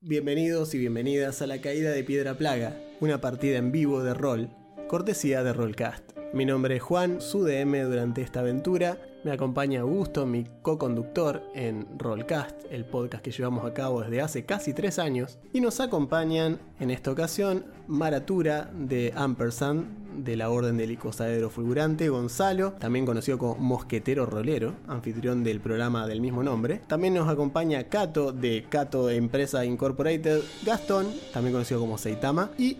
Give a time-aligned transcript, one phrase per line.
[0.00, 4.48] Bienvenidos y bienvenidas a La Caída de Piedra Plaga, una partida en vivo de rol,
[4.86, 6.12] cortesía de Rollcast.
[6.32, 9.02] Mi nombre es Juan, su DM durante esta aventura.
[9.28, 14.46] Me acompaña Augusto, mi co-conductor en Rollcast, el podcast que llevamos a cabo desde hace
[14.46, 15.38] casi tres años.
[15.52, 22.08] Y nos acompañan en esta ocasión Maratura de Ampersand, de la Orden del Icosaedro Fulgurante,
[22.08, 26.80] Gonzalo, también conocido como Mosquetero Rolero, anfitrión del programa del mismo nombre.
[26.86, 32.78] También nos acompaña Cato de Cato Empresa Incorporated, Gastón, también conocido como Seitama, y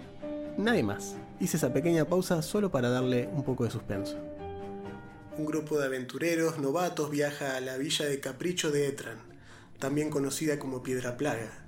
[0.57, 1.15] nadie más.
[1.41, 4.17] Hice esa pequeña pausa solo para darle un poco de suspenso.
[5.39, 9.19] Un grupo de aventureros novatos viaja a la villa de Capricho de Etran,
[9.79, 11.65] también conocida como Piedra Plaga,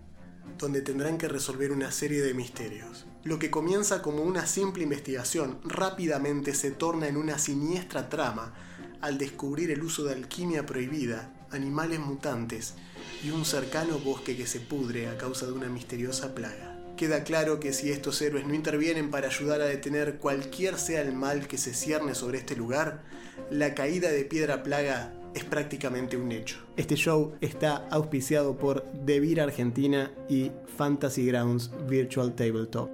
[0.58, 3.06] donde tendrán que resolver una serie de misterios.
[3.22, 8.54] Lo que comienza como una simple investigación rápidamente se torna en una siniestra trama
[9.00, 12.74] al descubrir el uso de alquimia prohibida, animales mutantes
[13.22, 16.69] y un cercano bosque que se pudre a causa de una misteriosa plaga.
[17.00, 21.14] Queda claro que si estos héroes no intervienen para ayudar a detener cualquier sea el
[21.14, 23.00] mal que se cierne sobre este lugar,
[23.48, 26.58] la caída de Piedra Plaga es prácticamente un hecho.
[26.76, 32.90] Este show está auspiciado por Devir Argentina y Fantasy Grounds Virtual Tabletop.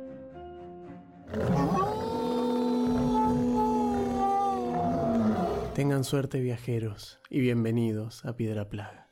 [5.75, 9.06] Tengan suerte viajeros y bienvenidos a Piedra Plaga.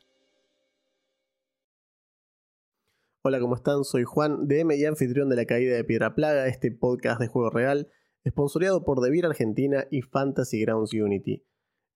[3.26, 3.84] Hola, ¿cómo están?
[3.84, 7.48] Soy Juan, DM y anfitrión de la caída de Piedra Plaga, este podcast de juego
[7.48, 7.88] real,
[8.22, 11.42] esponsoreado por Devir Argentina y Fantasy Grounds Unity.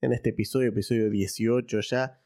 [0.00, 2.22] En este episodio, episodio 18 ya,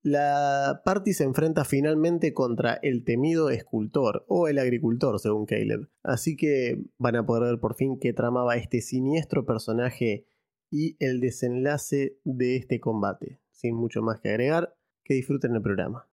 [0.00, 5.90] la party se enfrenta finalmente contra el temido escultor o el agricultor, según Caleb.
[6.02, 10.24] Así que van a poder ver por fin qué tramaba este siniestro personaje
[10.70, 13.38] y el desenlace de este combate.
[13.50, 16.09] Sin mucho más que agregar, que disfruten el programa.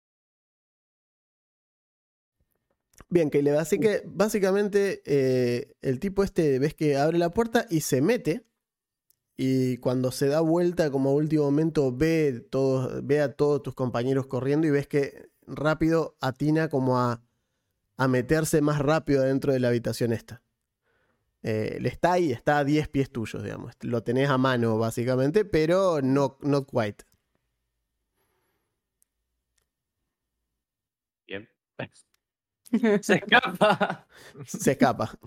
[3.10, 7.82] Bien, Caleb, así que básicamente eh, el tipo este ves que abre la puerta y
[7.82, 8.46] se mete
[9.38, 12.48] y cuando se da vuelta como a último momento ve,
[13.04, 17.22] ve a todos tus compañeros corriendo y ves que rápido atina como a,
[17.98, 20.42] a meterse más rápido dentro de la habitación esta.
[21.44, 23.74] Eh, le está ahí, está a 10 pies tuyos, digamos.
[23.82, 27.06] Lo tenés a mano básicamente, pero no not quite.
[31.28, 31.48] Bien.
[33.02, 34.08] Se escapa.
[34.46, 35.18] Se escapa.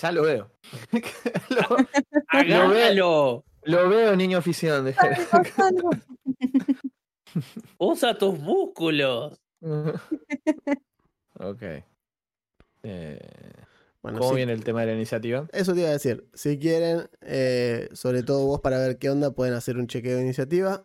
[0.00, 0.50] Ya lo veo.
[1.50, 1.76] lo,
[2.44, 4.94] lo, veo, lo veo, niño afición.
[7.78, 9.40] Usa tus músculos.
[11.34, 11.62] ok.
[12.82, 13.20] Eh,
[14.00, 15.46] ¿Cómo viene el tema de la iniciativa?
[15.52, 16.28] Eso te iba a decir.
[16.34, 20.22] Si quieren, eh, sobre todo vos para ver qué onda, pueden hacer un chequeo de
[20.22, 20.84] iniciativa.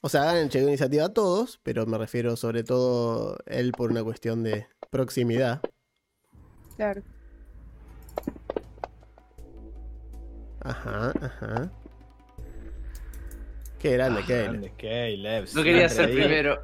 [0.00, 3.72] O sea, hagan el chequeo de iniciativa a todos, pero me refiero sobre todo él
[3.72, 5.60] por una cuestión de proximidad.
[6.76, 7.02] Claro.
[10.60, 11.70] Ajá, ajá.
[13.78, 14.72] Qué grande, ah, Caleb.
[14.76, 15.48] Caleb.
[15.54, 16.62] No quería ser primero.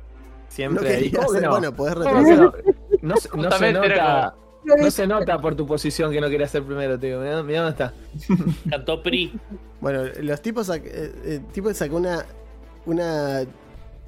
[0.49, 1.51] Siempre no quería ser, no?
[1.51, 2.65] bueno, podés retroceder.
[3.01, 4.34] No, no, no se nota.
[4.65, 7.21] No se nota por tu posición que no querías ser primero, tío.
[7.21, 7.93] Mirá, dónde está.
[8.71, 9.39] Cantó PRI.
[9.81, 12.25] Bueno, los tipos eh, el tipo sacó una,
[12.87, 13.43] una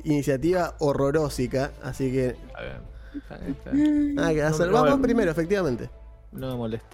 [0.04, 2.26] iniciativa horrorósica, así que.
[2.28, 2.94] Está bien.
[3.14, 4.16] Está bien, está bien.
[4.18, 4.66] Ah, que hacer.
[4.66, 5.02] No, no, Vamos no.
[5.02, 5.90] primero, efectivamente.
[6.32, 6.88] No me molesta.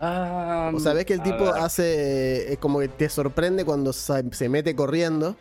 [0.00, 1.54] Ah, O sea, ves que el tipo ver.
[1.58, 2.52] hace.
[2.52, 5.36] Es como que te sorprende cuando se mete corriendo.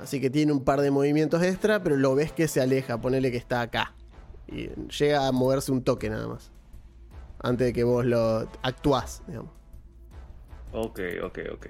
[0.00, 2.98] Así que tiene un par de movimientos extra, pero lo ves que se aleja.
[3.00, 3.94] Ponele que está acá.
[4.46, 6.52] Y llega a moverse un toque nada más.
[7.40, 9.50] Antes de que vos lo actuás, digamos.
[10.72, 11.66] Ok, ok, ok.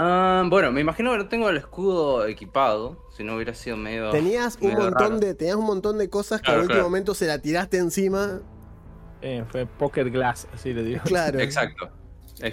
[0.00, 3.04] Ah, bueno, me imagino que no tengo el escudo equipado.
[3.16, 4.10] Si no hubiera sido medio.
[4.10, 5.18] Tenías un medio montón raro.
[5.18, 5.34] de.
[5.34, 6.88] Tenías un montón de cosas que Claro, al último claro.
[6.90, 8.40] momento se la tiraste encima.
[9.22, 11.00] Eh, fue Pocket Glass, así le digo.
[11.04, 11.40] Claro.
[11.40, 11.90] Exacto.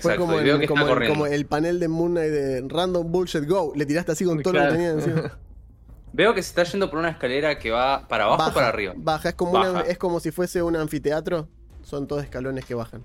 [0.02, 1.14] Fue como, el, que como, el, corriendo.
[1.14, 3.74] como el panel de Moon Knight de Random Bullshit Go.
[3.76, 4.74] Le tiraste así con todo lo que Claro.
[4.76, 5.38] tenía encima.
[6.14, 8.94] Veo que se está yendo por una escalera que va para abajo o para arriba.
[8.98, 9.70] Baja, es como, Baja.
[9.70, 11.48] una- es como si fuese un anfiteatro.
[11.84, 13.04] Son todos escalones que bajan.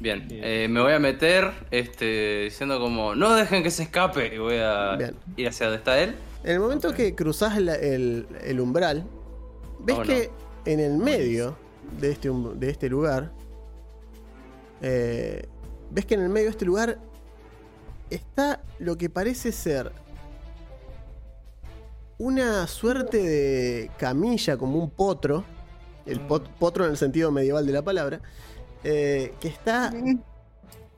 [0.00, 0.40] Bien, Bien.
[0.44, 4.34] eh, me voy a meter este, diciendo como, no dejen que se escape.
[4.34, 5.14] Y voy a Bien.
[5.36, 6.14] ir hacia donde está él.
[6.44, 9.04] En el momento que cruzás la- el, el umbral,
[9.80, 10.04] ves Oh, no.
[10.06, 10.30] que
[10.66, 11.56] en el medio
[12.00, 13.32] de este, de este lugar,
[14.82, 15.46] eh,
[15.90, 16.98] ves que en el medio de este lugar
[18.10, 19.90] está lo que parece ser
[22.18, 25.44] una suerte de camilla, como un potro,
[26.06, 28.20] el pot- potro en el sentido medieval de la palabra,
[28.88, 29.92] eh, que está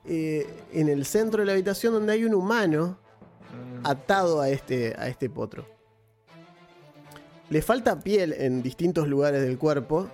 [0.05, 2.99] eh, en el centro de la habitación donde hay un humano
[3.59, 5.65] Mm, atado a este, a este potro.
[7.51, 10.09] le falta piel en distintos lugares del cuerpo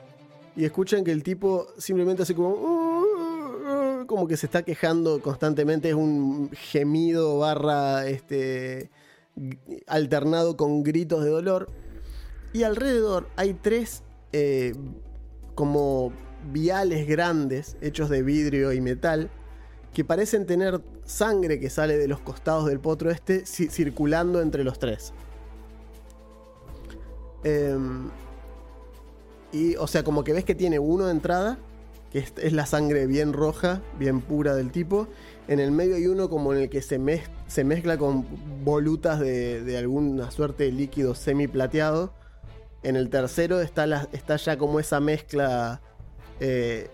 [0.54, 2.50] y escuchan que el tipo simplemente hace como...
[2.50, 8.90] "Uh, como que se está quejando constantemente, es un gemido barra este,
[9.86, 11.68] alternado con gritos de dolor.
[12.52, 14.74] Y alrededor hay tres eh,
[15.54, 16.12] como
[16.52, 19.30] viales grandes hechos de vidrio y metal
[19.92, 24.64] que parecen tener sangre que sale de los costados del potro este ci- circulando entre
[24.64, 25.12] los tres.
[27.44, 28.10] Em,
[29.52, 31.58] y, o sea, como que ves que tiene uno de entrada,
[32.10, 35.06] que es, es la sangre bien roja, bien pura del tipo.
[35.46, 38.26] En el medio hay uno como en el que se, mez- se mezcla con
[38.64, 42.12] volutas de, de alguna suerte de líquido semi plateado.
[42.82, 45.82] En el tercero está, la- está ya como esa mezcla
[46.40, 46.90] eh,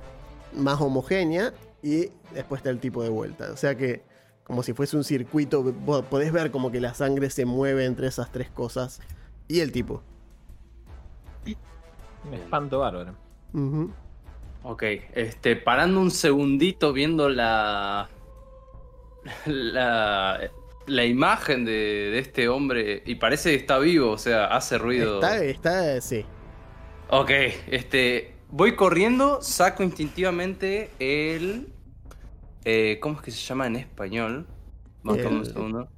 [0.53, 1.53] más homogénea.
[1.83, 3.51] Y después está el tipo de vuelta.
[3.53, 4.03] O sea que,
[4.45, 8.07] como si fuese un circuito, vos podés ver como que la sangre se mueve entre
[8.07, 9.01] esas tres cosas.
[9.49, 10.03] Y el tipo.
[12.27, 13.15] Un espanto bárbaro.
[13.55, 13.91] Ujú.
[14.63, 14.83] Ok,
[15.15, 18.11] este, parando un segundito viendo la.
[19.47, 20.51] La,
[20.87, 23.03] la imagen de, de este hombre.
[23.07, 25.15] Y parece que está vivo, o sea, hace ruido.
[25.15, 26.27] Está, está, sí.
[27.09, 27.31] Ok,
[27.69, 28.35] este.
[28.53, 31.69] Voy corriendo, saco instintivamente el.
[32.65, 34.47] eh, ¿Cómo es que se llama en español?
[35.03, 35.89] Vamos, un segundo.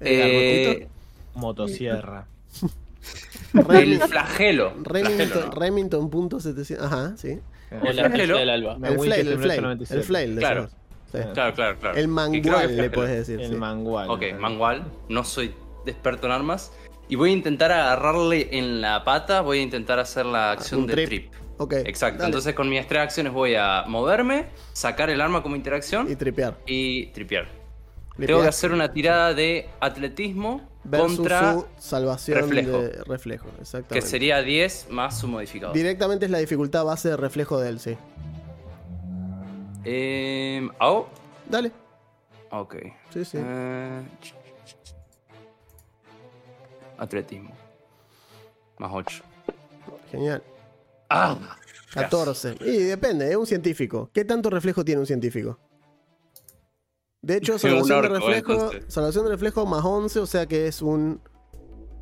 [0.00, 0.92] El Eh, garrotito.
[1.34, 2.26] Motosierra.
[3.54, 4.72] el Remington, flagelo.
[4.82, 5.50] Remington, ¿no?
[5.50, 6.86] Remington punto 700.
[6.86, 7.38] Ajá, sí.
[7.70, 8.38] El flagelo.
[8.38, 8.78] del alba.
[8.78, 9.60] Me El flail, el flail.
[9.62, 9.94] 1897.
[10.00, 10.68] El flail, Claro.
[11.12, 11.18] Sí.
[11.34, 11.96] Claro, claro, claro.
[11.98, 13.40] El mangual, le puedes decir.
[13.40, 13.56] El sí.
[13.56, 14.08] mangual.
[14.08, 14.84] Ok, mangual.
[15.10, 15.54] No soy
[15.86, 16.72] experto en armas.
[17.12, 19.42] Y voy a intentar agarrarle en la pata.
[19.42, 21.06] Voy a intentar hacer la acción de trip.
[21.08, 21.32] trip.
[21.58, 21.74] Ok.
[21.84, 22.20] Exacto.
[22.20, 22.28] dale.
[22.30, 26.56] Entonces con mis tres acciones voy a moverme, sacar el arma como interacción Y tripear.
[26.64, 27.48] y tripear.
[28.16, 32.78] Tripear Tengo que hacer una tirada de atletismo versus contra su salvación reflejo.
[32.80, 33.48] de reflejo.
[33.60, 33.94] Exactamente.
[33.94, 35.76] que sería 10 más su modificador.
[35.76, 37.94] Directamente es la dificultad base de reflejo de él, sí.
[39.84, 41.08] Eh, oh,
[41.46, 41.72] Dale.
[42.50, 42.76] ok.
[43.12, 43.36] Sí, sí.
[43.38, 44.00] Eh,
[46.98, 47.50] atletismo.
[48.78, 49.22] Más 8.
[50.10, 50.42] Genial.
[51.10, 51.36] Ah,
[51.94, 52.56] 14.
[52.60, 54.10] Y depende, es un científico.
[54.12, 55.58] ¿Qué tanto reflejo tiene un científico?
[57.20, 58.84] De hecho, salvación de reflejo, entonces.
[58.88, 61.20] salvación de reflejo más 11, o sea que es un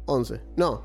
[0.07, 0.41] 11.
[0.57, 0.83] No,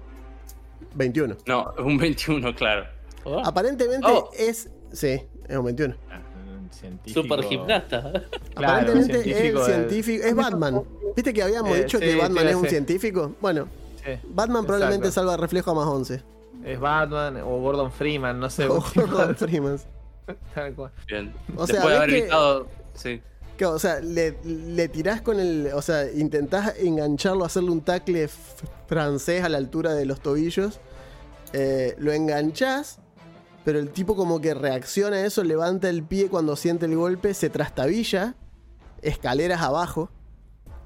[0.95, 1.37] 21.
[1.45, 2.85] No, un 21, claro.
[3.23, 4.29] Oh, Aparentemente Oh.
[4.37, 4.69] es...
[4.91, 5.95] Sí, es un 21.
[6.59, 7.21] Un científico.
[7.21, 8.01] super gimnasta.
[8.11, 10.25] Claro, Aparentemente científico es científico...
[10.25, 10.83] Es Batman.
[11.15, 13.35] ¿Viste que habíamos Eh, dicho sí, que Batman es un científico?
[13.39, 13.67] Bueno,
[14.05, 16.23] Sí, Batman probablemente salva reflejo a más 11.
[16.63, 18.65] Es Batman o Gordon Freeman, no sé.
[18.69, 19.79] O Gordon Freeman.
[20.55, 20.91] Tal cual.
[21.07, 21.33] Bien.
[21.55, 22.65] O sea, Después de haber ¿ves que-.
[22.95, 23.21] Sí.
[23.65, 25.69] O sea, le, le tirás con el.
[25.73, 28.27] O sea, intentás engancharlo, hacerle un tackle
[28.87, 30.79] francés a la altura de los tobillos.
[31.53, 32.99] eh, lo enganchás,
[33.63, 37.33] pero el tipo, como que reacciona a eso, levanta el pie cuando siente el golpe,
[37.33, 38.35] se trastabilla,
[39.01, 40.09] escaleras abajo.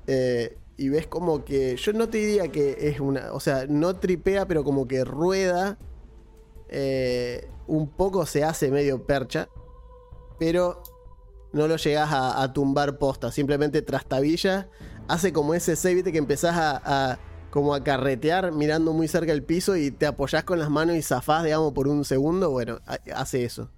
[0.07, 1.75] eh, y ves como que.
[1.75, 3.33] Yo no te diría que es una.
[3.33, 5.77] O sea, no tripea, pero como que rueda.
[6.69, 9.49] eh, un poco se hace medio percha.
[10.39, 10.81] Pero
[11.51, 14.69] no lo llegás a, tumbar posta, simplemente trastabilla,
[15.07, 19.75] hace como ese save, que empezás a, como a carretear mirando muy cerca el piso
[19.75, 23.43] y te apoyás con las manos y zafás, digamos, por un segundo, bueno, ha- hace
[23.43, 23.69] eso.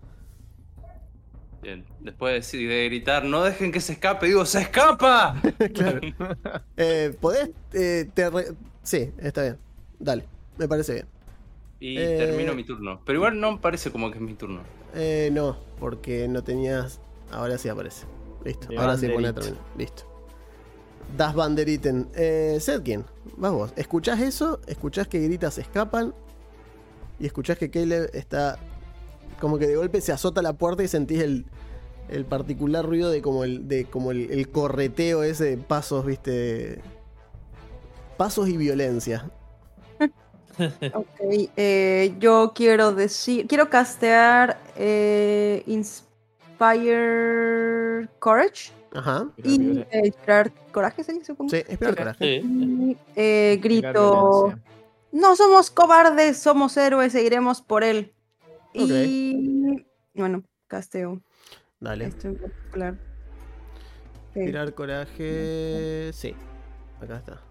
[1.61, 1.85] Bien.
[1.99, 5.39] Después de, decir- de gritar, no dejen que se escape, digo, ¡se escapa!
[5.73, 5.99] claro.
[6.77, 7.51] Eh, ¿Podés?
[7.73, 8.53] eh, te re-
[8.83, 9.57] Sí, está bien.
[9.99, 10.25] Dale,
[10.57, 11.05] me parece bien.
[11.79, 12.17] Y Eh.
[12.17, 13.01] termino mi turno.
[13.05, 14.61] Pero igual no parece como que es mi turno.
[14.95, 16.99] Eh, no, porque no tenías...
[17.31, 18.05] Ahora sí aparece.
[18.43, 19.59] Listo, De ahora sí pone a terminar.
[19.77, 20.03] Listo.
[21.15, 22.09] Das Banderiten.
[22.15, 23.05] Eh, Sedkin,
[23.37, 23.73] vas vos.
[23.75, 26.13] Escuchás eso, escuchás que gritas escapan.
[27.19, 28.57] Y escuchás que Caleb está.
[29.41, 31.45] Como que de golpe se azota la puerta y sentís el,
[32.09, 36.79] el particular ruido de como el, de como el, el correteo ese de pasos, viste.
[38.17, 39.29] Pasos y violencia.
[40.93, 41.07] Ok,
[41.55, 46.09] eh, yo quiero decir, quiero castear eh, Inspire
[48.19, 49.27] Courage Ajá.
[49.37, 51.25] y eh, inspirar coraje, ¿se dice?
[51.27, 51.49] supongo?
[51.49, 51.97] Sí, espera el Ok.
[51.97, 52.41] coraje.
[52.41, 52.47] Sí.
[52.47, 54.53] Y, eh, grito,
[55.13, 58.13] no somos cobardes, somos héroes, seguiremos por él.
[58.73, 61.21] Y bueno, casteo
[61.79, 62.05] Dale.
[62.05, 62.97] esto en particular.
[64.33, 66.11] Tirar coraje.
[66.13, 66.33] Sí.
[67.01, 67.41] Acá está.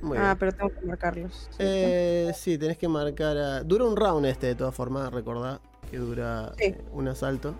[0.00, 0.22] Muy bien.
[0.22, 1.50] Ah, pero tengo que marcarlos.
[1.58, 3.62] Eh, sí, tenés que marcar a...
[3.62, 6.64] Dura un round este, de todas formas, recordá que dura Sí.
[6.64, 7.54] eh, un asalto.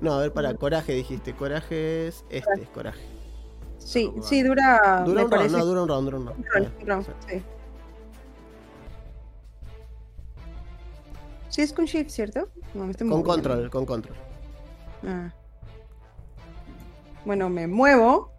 [0.00, 1.34] No, a ver, para, coraje dijiste.
[1.34, 2.24] Coraje es...
[2.30, 3.00] Este es coraje.
[3.78, 5.02] sí, sí, dura.
[5.04, 6.38] Dura un round, parece no, dura un round, dura un round.
[6.38, 7.42] un round, Está un round, sí.
[11.58, 12.48] Sí, es con shift, ¿cierto?
[12.72, 14.14] No, me estoy con control, con control.
[15.04, 15.34] Ah.
[17.24, 18.30] Bueno, me muevo.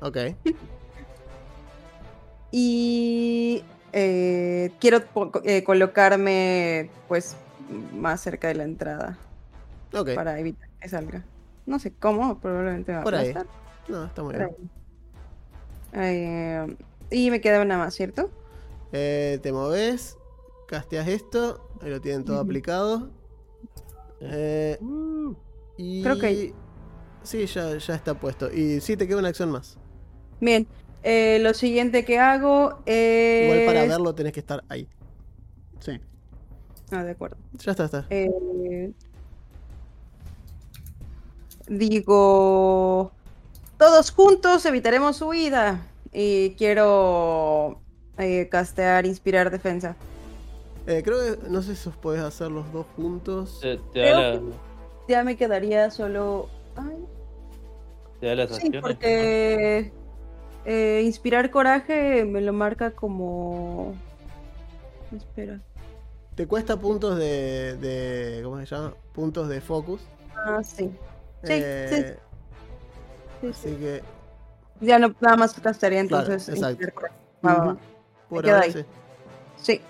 [0.00, 0.16] Ok.
[2.50, 3.62] y
[3.92, 5.02] eh, quiero
[5.44, 7.36] eh, colocarme, pues,
[7.92, 9.18] más cerca de la entrada.
[9.92, 10.14] Ok.
[10.14, 11.26] Para evitar que salga.
[11.66, 13.34] No sé cómo, probablemente va Por ahí.
[13.86, 14.56] No, está muy bien.
[15.92, 16.76] Eh,
[17.10, 18.30] y me queda una más, ¿cierto?
[18.90, 20.16] Te moves,
[20.72, 23.10] casteas esto, ahí lo tienen todo aplicado.
[24.22, 24.78] Eh,
[25.76, 26.02] y...
[26.02, 26.54] Creo que.
[27.22, 28.50] Sí, ya, ya está puesto.
[28.50, 29.76] Y sí, te queda una acción más.
[30.40, 30.66] Bien.
[31.02, 33.44] Eh, lo siguiente que hago es.
[33.44, 34.88] Igual para verlo tenés que estar ahí.
[35.80, 36.00] Sí.
[36.90, 37.36] Ah, de acuerdo.
[37.58, 38.06] Ya está, está.
[38.08, 38.92] Eh,
[41.68, 43.12] digo.
[43.76, 45.86] Todos juntos evitaremos su huida.
[46.14, 47.82] Y quiero
[48.16, 49.96] eh, castear Inspirar Defensa.
[50.86, 53.60] Eh, creo que no sé si os podés hacer los dos juntos.
[55.08, 56.48] Ya me quedaría solo.
[56.76, 57.04] Ay.
[58.20, 59.92] Te da las sí, porque
[60.64, 63.94] eh, inspirar coraje me lo marca como.
[65.14, 65.60] Espera.
[66.34, 68.40] Te cuesta puntos de, de.
[68.42, 68.94] ¿Cómo se llama?
[69.12, 70.00] Puntos de focus.
[70.34, 70.90] Ah, sí.
[71.44, 72.16] Sí, eh,
[73.40, 73.48] sí.
[73.48, 74.02] Así que.
[74.80, 76.48] Ya no, nada más castaría entonces.
[76.48, 76.86] exacto.
[78.28, 78.84] Por ahora sí.
[79.56, 79.80] Sí.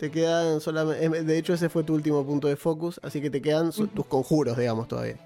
[0.00, 1.24] Te quedan solamente.
[1.24, 4.56] De hecho, ese fue tu último punto de focus, así que te quedan tus conjuros,
[4.56, 5.18] digamos, todavía.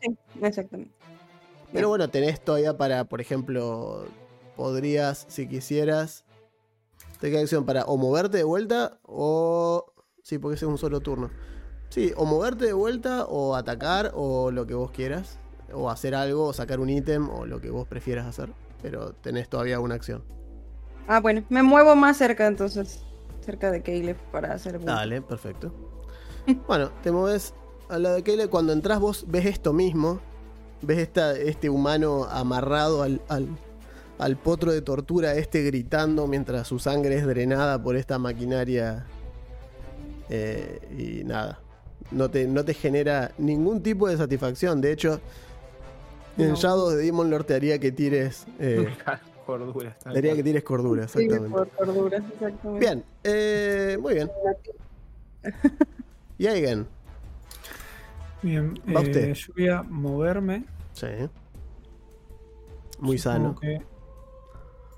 [0.00, 0.90] Sí, exactamente.
[1.70, 4.06] Pero bueno, tenés todavía para, por ejemplo,
[4.56, 6.24] podrías, si quisieras,
[7.20, 9.92] te queda acción para o moverte de vuelta o.
[10.22, 11.28] Sí, porque ese es un solo turno.
[11.90, 15.38] Sí, o moverte de vuelta o atacar o lo que vos quieras.
[15.70, 18.48] O hacer algo, o sacar un ítem o lo que vos prefieras hacer.
[18.80, 20.24] Pero tenés todavía una acción.
[21.08, 23.02] Ah, bueno, me muevo más cerca entonces
[23.44, 24.82] cerca de Caleb para hacer.
[24.82, 25.72] Dale, perfecto.
[26.66, 27.54] bueno, te mueves
[27.88, 28.50] al lado de Caleb.
[28.50, 30.20] Cuando entras vos ves esto mismo.
[30.82, 33.20] Ves esta, este humano amarrado al,
[34.18, 39.06] al, potro de tortura, este gritando mientras su sangre es drenada por esta maquinaria.
[40.28, 41.60] Eh, y nada,
[42.10, 44.82] no te, no te genera ningún tipo de satisfacción.
[44.82, 45.20] De hecho,
[46.36, 48.46] en Shadows de Demon Lord te haría que tires.
[48.58, 48.86] Eh,
[49.44, 49.96] Cordura.
[50.14, 51.46] Diría que tienes cordura, exactamente.
[51.48, 52.78] Sí, por cordura, exactamente.
[52.78, 54.30] Bien, eh, muy bien.
[56.36, 56.88] Y Aigen.
[58.42, 60.64] Bien, eh, yo voy a moverme.
[60.92, 61.06] Sí.
[62.98, 63.54] Muy sano.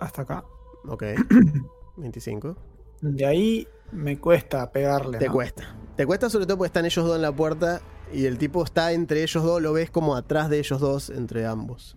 [0.01, 0.45] hasta acá.
[0.89, 1.05] Ok.
[1.97, 2.57] 25.
[3.03, 5.19] De ahí me cuesta pegarle.
[5.19, 5.77] Te cuesta.
[5.97, 7.81] Te cuesta sobre todo porque están ellos dos en la puerta
[8.13, 11.47] y el tipo está entre ellos dos, lo ves como atrás de ellos dos, entre
[11.47, 11.97] ambos.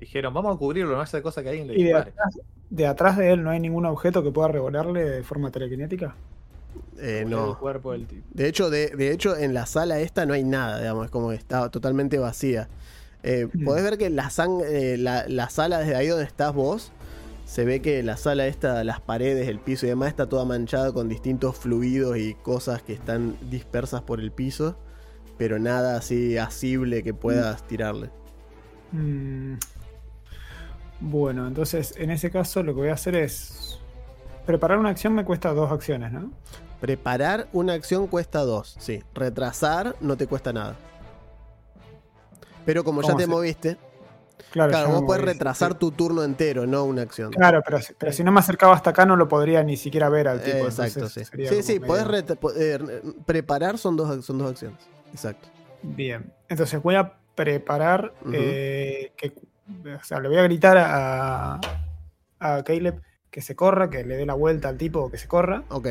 [0.00, 1.84] Dijeron, vamos a cubrirlo, no hace cosa que alguien le ¿Y
[2.70, 6.14] de atrás, de él no hay ningún objeto que pueda revolearle de forma telequinética?
[6.98, 7.58] Eh, no.
[7.58, 8.26] cuerpo del tipo.
[8.32, 11.68] De hecho, de, hecho, en la sala esta no hay nada, digamos, es como está
[11.70, 12.68] totalmente vacía.
[13.22, 13.64] Eh, mm.
[13.64, 14.30] Podés ver que la,
[14.66, 16.92] eh, la, la, sala desde ahí donde estás vos,
[17.44, 20.92] se ve que la sala esta, las paredes, el piso y demás está toda manchada
[20.92, 24.78] con distintos fluidos y cosas que están dispersas por el piso,
[25.36, 28.10] pero nada así asible que puedas tirarle.
[28.92, 29.54] Mm.
[31.00, 33.78] Bueno, entonces en ese caso lo que voy a hacer es.
[34.46, 36.30] Preparar una acción me cuesta dos acciones, ¿no?
[36.80, 39.02] Preparar una acción cuesta dos, sí.
[39.14, 40.76] Retrasar no te cuesta nada.
[42.64, 43.76] Pero como ya te moviste.
[44.50, 47.30] Claro, vos puedes retrasar tu turno entero, no una acción.
[47.30, 50.26] Claro, pero, pero, si no me acercaba hasta acá no lo podría ni siquiera ver
[50.26, 50.64] al tipo.
[50.64, 51.22] exacto, sí.
[51.24, 52.06] Sí, sí, podés
[52.56, 54.78] eh, preparar son dos, son dos acciones.
[55.12, 55.48] Exacto.
[55.82, 59.32] Bien, entonces voy a preparar eh, que
[59.84, 61.60] o sea, le voy a gritar a,
[62.38, 63.00] a Caleb
[63.30, 65.64] que se corra, que le dé la vuelta al tipo, que se corra.
[65.68, 65.88] Ok.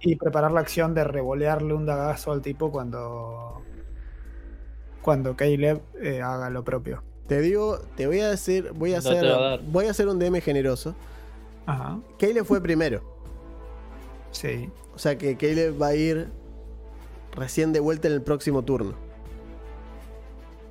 [0.00, 3.62] Y preparar la acción de revolearle un dagazo al tipo cuando.
[5.02, 7.02] Cuando Caleb eh, haga lo propio.
[7.26, 9.60] Te digo, te voy a decir, voy a hacer.
[9.66, 10.94] voy a hacer un DM generoso.
[11.66, 12.00] Ajá.
[12.18, 13.02] Caleb fue primero.
[14.30, 14.70] Sí.
[14.94, 16.28] O sea que Caleb va a ir
[17.32, 19.07] recién de vuelta en el próximo turno.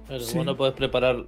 [0.10, 1.26] Vos no podés preparar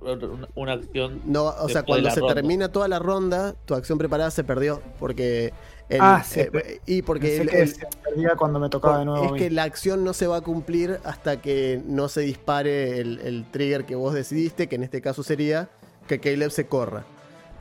[0.55, 1.21] una acción.
[1.25, 4.81] No, o sea, cuando se termina toda la ronda, tu acción preparada se perdió.
[4.99, 5.53] Porque.
[5.99, 6.41] ah, sí.
[6.41, 7.67] Eh, y porque.
[7.67, 9.35] se perdía cuando me tocaba de nuevo.
[9.35, 13.45] Es que la acción no se va a cumplir hasta que no se dispare el,
[13.51, 15.69] trigger que vos decidiste, que en este caso sería
[16.07, 17.05] que Caleb se corra.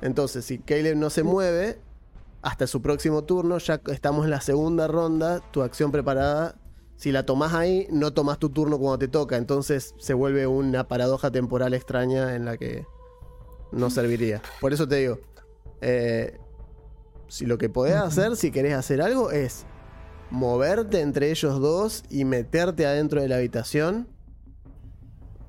[0.00, 1.80] Entonces, si Caleb no se mueve,
[2.42, 6.54] hasta su próximo turno, ya estamos en la segunda ronda, tu acción preparada
[6.98, 9.36] si la tomás ahí, no tomás tu turno cuando te toca.
[9.36, 12.84] Entonces se vuelve una paradoja temporal extraña en la que
[13.72, 14.42] no serviría.
[14.60, 15.18] Por eso te digo,
[15.80, 16.38] eh,
[17.28, 19.64] si lo que podés hacer, si querés hacer algo, es
[20.30, 24.08] moverte entre ellos dos y meterte adentro de la habitación,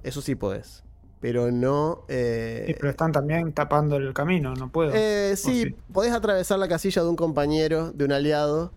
[0.03, 0.83] eso sí podés.
[1.19, 2.05] Pero no.
[2.07, 4.91] Eh, Sí, pero están también tapando el camino, no puedo.
[4.93, 5.75] eh, sí, ¿O sí?
[5.91, 8.71] podés atravesar la casilla de un compañero, de un aliado.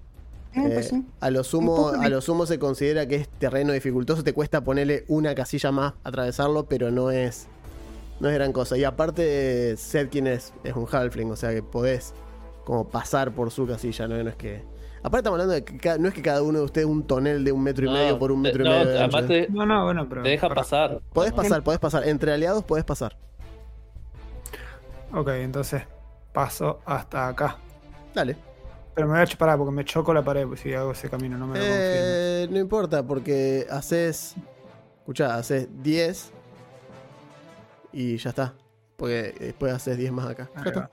[0.54, 1.04] Eh, pues sí.
[1.20, 5.04] a lo sumo, a lo sumo se considera que es terreno dificultoso, te cuesta ponerle
[5.08, 7.46] una casilla más, atravesarlo, pero no es
[8.20, 8.76] no es gran cosa.
[8.76, 12.14] Y aparte, Sedkin es, es un halfling, o sea que podés
[12.64, 14.62] como pasar por su casilla, no, No es que.
[15.04, 17.50] Aparte estamos hablando de que no es que cada uno de ustedes un tonel de
[17.50, 19.48] un metro y No, medio por un te- metro y no, medio de además te,
[19.48, 20.22] No, no, bueno, pero.
[20.22, 21.00] te deja para- pasar.
[21.12, 22.06] Podés pasar, podés pasar.
[22.06, 23.16] Entre aliados podés pasar.
[25.12, 25.82] Ok, entonces
[26.32, 27.56] paso hasta acá.
[28.14, 28.36] Dale.
[28.94, 31.46] Pero me voy a parar porque me choco la pared si hago ese camino, no
[31.46, 31.64] me lo.
[31.64, 34.34] Eh, no importa, porque haces.
[34.98, 36.30] Escuchá, haces 10
[37.92, 38.54] y ya está.
[38.96, 40.50] Porque después haces 10 más acá.
[40.54, 40.90] Ya Ahí está.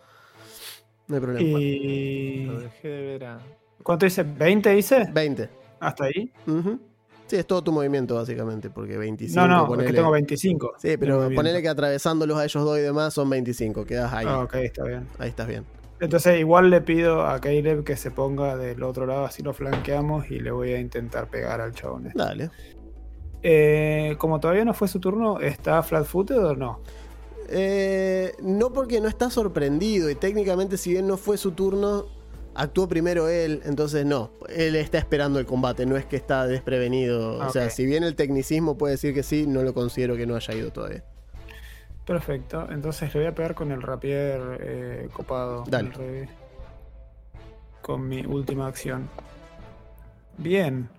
[1.07, 1.59] No hay problema.
[1.59, 2.45] Y.
[2.45, 3.39] Lo dejé de ver a.
[3.83, 4.23] ¿Cuánto dice?
[4.25, 5.07] ¿20 dice?
[5.11, 5.49] 20.
[5.79, 6.31] ¿Hasta ahí?
[6.47, 6.79] Ujú.
[7.27, 9.47] Sí, es todo tu movimiento, básicamente, porque 25.
[9.47, 10.71] no, no, ponele- es que tengo 25.
[10.79, 11.35] Sí, pero movimiento.
[11.41, 13.85] ponele que atravesándolos a ellos dos y demás son 25.
[13.85, 14.25] Quedas ahí.
[14.27, 15.07] Ah, ok, está bien.
[15.19, 15.63] Ahí estás bien.
[15.99, 20.31] Entonces igual le pido a Caleb que se ponga del otro lado, así lo flanqueamos
[20.31, 22.07] y le voy a intentar pegar al chabón.
[22.07, 22.17] este.
[22.17, 22.49] Dale.
[23.41, 26.81] Eh, como todavía no fue su turno, ¿está flat footed o no?
[27.49, 32.05] Eh, no porque no está sorprendido y técnicamente si bien no fue su turno,
[32.53, 37.39] actuó primero él, entonces no, él está esperando el combate, no es que está desprevenido.
[37.39, 40.35] O sea, si bien el tecnicismo puede decir que sí, no lo considero que no
[40.35, 41.03] haya ido todavía.
[42.09, 45.63] Perfecto, entonces le voy a pegar con el rapier eh, copado.
[45.67, 46.27] Dale.
[47.83, 49.07] Con mi última acción.
[50.39, 50.89] Bien.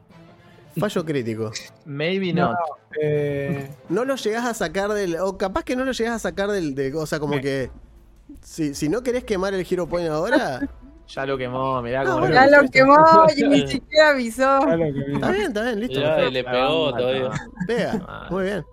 [0.78, 1.50] Fallo crítico.
[1.84, 2.58] Maybe No, not.
[3.00, 5.16] eh, No lo llegás a sacar del.
[5.16, 6.76] O capaz que no lo llegás a sacar del.
[6.76, 7.42] De, o sea, como Bien.
[7.42, 7.70] que.
[8.42, 10.60] Si, si no querés quemar el Hero Point ahora.
[11.12, 12.94] Ya lo quemó, mirá Ah, cómo Ya lo quemó
[13.36, 14.58] y ni siquiera avisó.
[14.60, 14.76] Está
[15.32, 15.98] bien, está bien, listo.
[15.98, 17.30] Ya, le pegó todavía.
[17.66, 18.26] Pega.
[18.30, 18.64] Muy bien.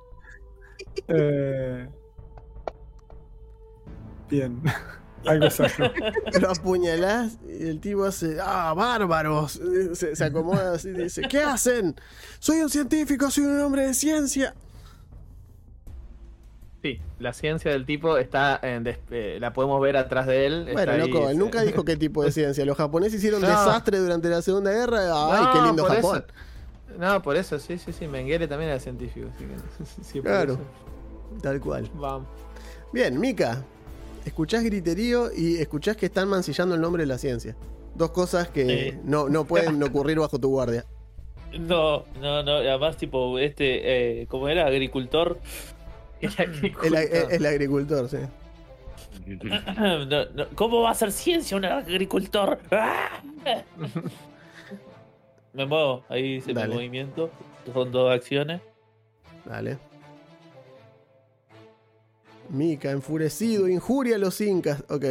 [1.07, 1.88] Eh,
[4.29, 4.61] Bien.
[5.25, 5.91] Algo salió.
[6.41, 8.37] Lo apuñalás y el tipo hace.
[8.41, 9.59] ¡Ah, bárbaros!
[9.93, 11.95] Se, se acomoda así y dice: ¿Qué hacen?
[12.39, 14.53] Soy un científico, soy un hombre de ciencia.
[16.83, 20.63] Sí, la ciencia del tipo está en des- eh, la podemos ver atrás de él.
[20.71, 22.63] Bueno, está ahí, loco, él nunca dijo qué tipo de ciencia.
[22.65, 23.47] Los japoneses hicieron No.
[23.47, 24.99] desastre durante la Segunda Guerra.
[25.11, 26.25] ¡Ay, No, qué lindo Japón!
[26.27, 28.07] eso- No, por eso, sí, sí, sí.
[28.07, 29.27] Mengele también era científico.
[29.35, 30.53] Así que, sí, por Claro.
[30.53, 30.61] eso.
[31.41, 31.89] Tal cual.
[31.95, 32.27] Vamos.
[32.93, 33.63] Bien, Mika.
[34.27, 37.55] Escuchás griterío y escuchás que están mancillando el nombre de la ciencia.
[37.95, 40.83] Dos cosas que no, no pueden ocurrir bajo tu guardia.
[41.57, 42.51] No, no, no.
[42.57, 45.39] Además, tipo, este, eh, como era agricultor.
[46.19, 46.97] El agricultor.
[46.97, 48.17] el- el agricultor, sí.
[49.27, 52.59] no, no, ¿Cómo va a ser ciencia un agricultor?
[52.71, 53.21] ¡Ah!
[55.53, 56.67] Me muevo, ahí hice Dale.
[56.67, 57.31] mi movimiento.
[57.73, 58.61] Son dos acciones.
[59.45, 59.77] Dale.
[62.49, 64.83] Mika, enfurecido, injuria a los incas.
[64.89, 65.05] Ok,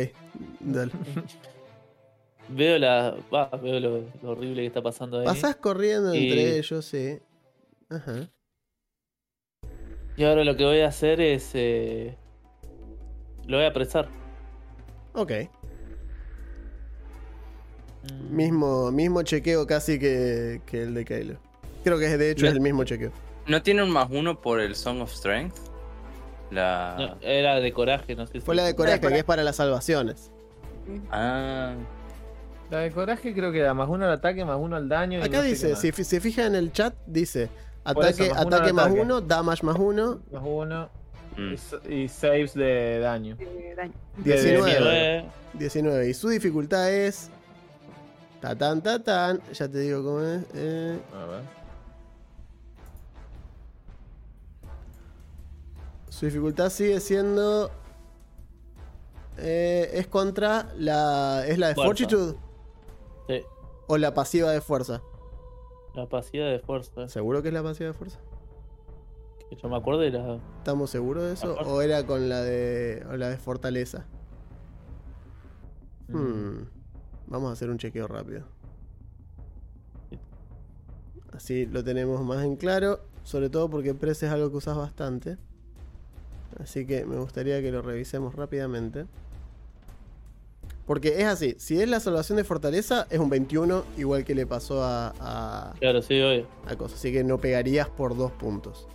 [0.60, 0.92] dale.
[2.48, 3.16] Veo la.
[3.34, 5.24] va, veo lo, lo horrible que está pasando ahí.
[5.24, 7.18] Pasás corriendo Y- entre ellos, sí.
[7.90, 8.30] Ajá.
[10.16, 11.50] Y ahora lo que voy a hacer es.
[11.54, 12.16] eh,
[13.48, 14.08] lo voy a apresar.
[15.14, 15.32] Ok.
[18.12, 21.38] Mm, Mismo, mismo chequeo casi que, que el de Caleb.
[21.82, 23.10] Creo que es, de hecho es el mismo chequeo.
[23.48, 25.56] ¿No tiene un más uno por el Song of Strength?
[26.50, 26.96] La.
[26.98, 28.40] no, era de coraje, no sé si.
[28.40, 30.30] Fue la de coraje, que es para las salvaciones.
[31.10, 31.74] Ah.
[32.70, 35.18] La de coraje creo que da más uno al ataque, más uno al daño.
[35.18, 35.80] y Acá no dice, más.
[35.80, 37.52] si se fija en el chat, dice eso,
[37.84, 39.00] ataque, más uno ataque más ataque.
[39.00, 40.88] uno, damage más uno, Más uno
[41.36, 41.54] mm.
[41.88, 43.36] y, y saves de daño.
[43.38, 43.92] Eh, daño.
[44.18, 44.64] 19.
[44.66, 45.24] 19.
[45.54, 46.08] 19.
[46.08, 47.30] Y su dificultad es.
[48.40, 49.40] Tatán, tatán.
[49.52, 50.42] Ya te digo cómo es.
[50.54, 51.40] eh, A ver.
[56.18, 57.70] Su dificultad sigue siendo.
[59.38, 61.46] eh, es contra la.
[61.46, 61.88] ¿Es la de Fuerza.
[61.88, 62.36] Fortitude?
[63.28, 63.42] Sí,
[63.86, 65.02] ¿O la pasiva de fuerza?
[65.94, 67.08] la pasiva de fuerza.
[67.08, 68.18] ¿Seguro que es la pasiva de fuerza?
[69.50, 70.38] Que Yo me acuerdo de la.
[70.58, 71.54] ¿Estamos seguros de eso?
[71.54, 73.04] ¿O era con la de.
[73.10, 74.06] o la de fortaleza?
[76.08, 76.62] Hmm.
[77.26, 78.44] Vamos a hacer un chequeo rápido.
[81.32, 83.00] Así lo tenemos más en claro.
[83.22, 85.36] Sobre todo porque Press es algo que usas bastante.
[86.60, 89.04] Así que me gustaría que lo revisemos rápidamente.
[90.86, 94.46] Porque es así, si es la salvación de fortaleza, es un 21, igual que le
[94.46, 96.46] pasó a, a, Claro, sí, obvio.
[96.68, 96.94] a cosa.
[96.94, 98.86] Así que no pegarías por dos puntos.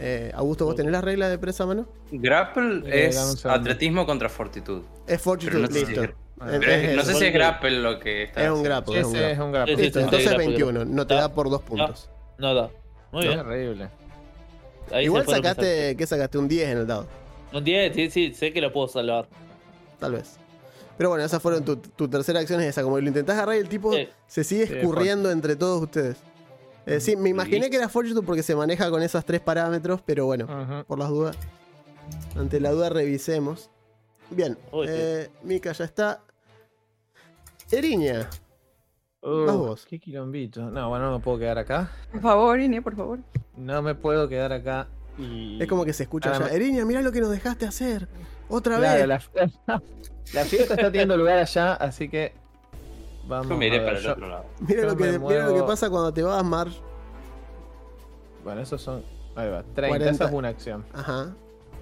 [0.00, 1.86] Eh, Augusto, ¿vos tenés las reglas de presa a mano?
[2.10, 4.82] Grapple Eh, es atletismo contra fortitud.
[5.06, 6.04] Es Fortitude, Pero no sé si listo.
[6.04, 8.44] es- no sé si es grapple lo que está.
[8.44, 8.98] Es un grapple.
[8.98, 9.32] es, un grapple.
[9.32, 9.76] Es un grapple.
[9.76, 10.84] Listo, entonces 21.
[10.86, 12.10] No te da por dos puntos.
[12.38, 12.70] No, da.
[13.12, 13.40] Muy bien.
[15.00, 16.38] Igual sacaste, ¿qué sacaste?
[16.38, 17.06] Un 10 en el dado.
[17.52, 19.28] Un 10, sí, sí, sé que lo puedo salvar.
[19.98, 20.36] Tal vez.
[20.96, 22.82] Pero bueno, esas fueron tu, tu tercera acción, es esa.
[22.82, 23.92] Como lo intentás agarrar y el tipo
[24.26, 26.16] se sigue escurriendo entre todos ustedes.
[26.86, 30.26] Eh, sí, me imaginé que era Fortitude porque se maneja con esos tres parámetros, pero
[30.26, 31.36] bueno, por las dudas.
[32.36, 33.70] Ante la duda revisemos.
[34.30, 36.22] Bien, eh, Mika ya está.
[37.70, 38.28] Eriña.
[39.24, 39.86] Uh, vos.
[39.86, 40.70] Qué quilombito.
[40.70, 41.90] No, bueno, no me puedo quedar acá.
[42.12, 43.20] Por favor, Eriña, por favor.
[43.56, 44.86] No me puedo quedar acá
[45.18, 45.62] y.
[45.62, 46.48] Es como que se escucha allá.
[46.54, 48.06] Eriña, mira lo que nos dejaste hacer.
[48.48, 49.08] Otra vez.
[49.08, 49.22] La,
[50.34, 52.34] la, fiesta está teniendo lugar allá, así que.
[53.26, 54.44] Vamos Yo miré para el otro lado.
[54.60, 56.68] Mira, lo que, mira lo que pasa cuando te vas, Mar.
[58.44, 59.02] Bueno, esos son.
[59.34, 60.10] Ahí va, 30.
[60.10, 60.84] Esa es una acción.
[60.92, 61.34] Ajá.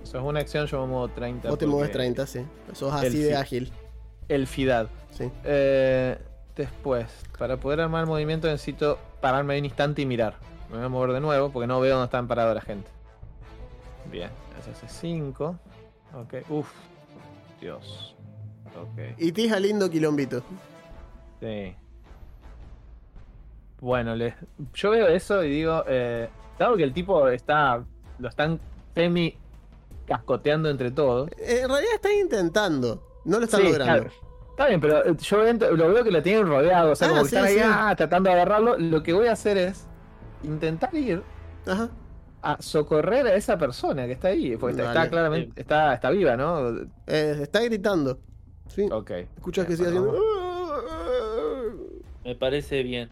[0.04, 1.48] Eso es una acción, yo me muevo 30.
[1.48, 2.46] Vos te mueves 30, sí.
[2.72, 3.72] Sos así de ágil.
[4.28, 4.86] El FIDAD.
[5.10, 5.30] Sí.
[5.44, 6.16] Eh,
[6.56, 7.06] después,
[7.38, 10.36] para poder armar movimiento necesito pararme un instante y mirar.
[10.70, 12.88] Me voy a mover de nuevo porque no veo dónde están parados la gente.
[14.10, 15.56] Bien, eso hace 5.
[16.14, 16.70] Ok, uff.
[17.60, 18.16] Dios.
[18.80, 19.18] Ok.
[19.18, 20.42] Y tija lindo quilombito.
[21.40, 21.74] Sí.
[23.80, 24.34] Bueno, le...
[24.74, 27.84] yo veo eso y digo, eh, dado que el tipo está,
[28.18, 28.60] lo están
[28.94, 29.36] semi
[30.06, 31.30] cascoteando entre todos.
[31.38, 34.10] En realidad están intentando, no lo están logrando.
[34.62, 37.22] Está bien, pero eh, yo lo veo que lo tienen rodeado, o sea, ah, como
[37.22, 38.78] que están ahí ah, tratando de agarrarlo.
[38.78, 39.88] Lo que voy a hacer es
[40.44, 41.20] intentar ir
[42.42, 46.78] a socorrer a esa persona que está ahí, porque está, claramente, está, está viva, ¿no?
[47.08, 48.20] Eh, está gritando.
[48.68, 48.86] Sí.
[48.88, 49.10] Ok.
[49.10, 50.16] Escuchas que sigue haciendo.
[52.24, 53.10] Me parece bien.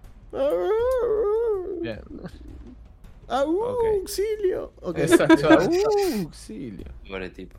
[1.81, 2.01] Bien.
[3.27, 4.73] Auxilio.
[4.83, 5.03] Okay.
[5.03, 5.49] Exacto,
[6.23, 6.87] auxilio.
[7.09, 7.59] Pobre tipo.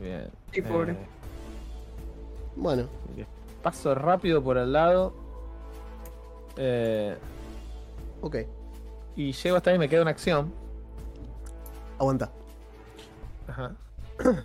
[0.00, 0.28] Bien.
[0.52, 0.92] Sí, pobre.
[0.92, 1.06] Eh,
[2.56, 2.88] bueno.
[3.62, 5.14] Paso rápido por al lado.
[6.56, 7.16] Eh,
[8.20, 8.36] ok.
[9.16, 10.52] Y llego hasta ahí y me queda una acción.
[11.98, 12.30] Aguanta.
[13.48, 13.74] Ajá.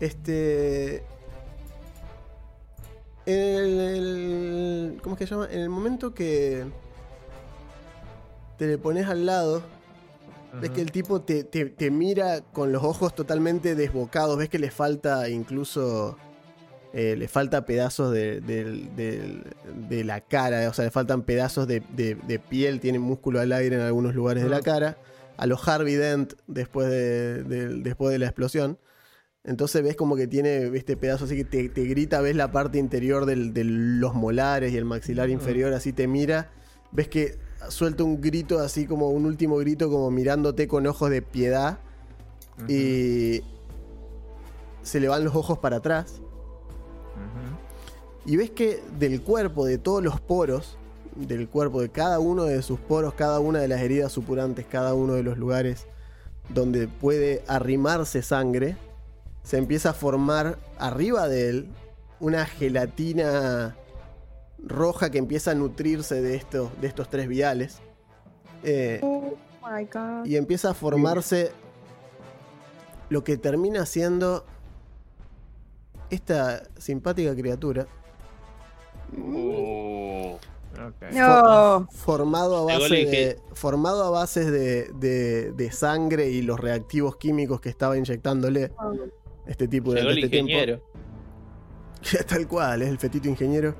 [0.00, 1.04] Este.
[3.26, 5.48] En el, ¿Cómo es que se llama?
[5.50, 6.66] En el momento que
[8.58, 9.62] te le pones al lado,
[10.60, 15.28] ves que el tipo te, mira con los ojos totalmente desbocados, ves que le falta
[15.28, 16.16] incluso...
[16.96, 18.40] Eh, le falta pedazos de,
[20.04, 24.14] la cara, o sea, le faltan pedazos de, piel, tiene músculo al aire en algunos
[24.14, 24.96] lugares de la cara,
[25.36, 27.42] a los Harvey Dent después de,
[27.82, 28.78] después de la explosión.
[29.42, 33.26] Entonces ves como que tiene este pedazo así que te, grita, ves la parte interior
[33.26, 36.52] de los molares y el maxilar inferior, así te mira,
[36.92, 37.38] ves que
[37.70, 41.78] suelta un grito así como un último grito como mirándote con ojos de piedad
[42.68, 43.42] y
[44.82, 46.20] se le van los ojos para atrás.
[48.26, 50.78] Y ves que del cuerpo, de todos los poros,
[51.14, 54.94] del cuerpo, de cada uno de sus poros, cada una de las heridas supurantes, cada
[54.94, 55.86] uno de los lugares
[56.48, 58.76] donde puede arrimarse sangre,
[59.42, 61.68] se empieza a formar arriba de él
[62.20, 63.76] una gelatina
[64.66, 67.80] roja que empieza a nutrirse de estos, de estos tres viales.
[68.62, 69.36] Eh, oh
[70.24, 71.50] y empieza a formarse
[73.08, 74.44] lo que termina siendo
[76.10, 77.86] esta simpática criatura.
[79.16, 80.38] Oh.
[81.90, 87.68] formado, a base de, formado a bases de, de, sangre y los reactivos químicos que
[87.68, 88.92] estaba inyectándole oh.
[89.46, 90.82] este tipo de este ingeniero.
[92.28, 93.76] Tal cual, es el fetito ingeniero.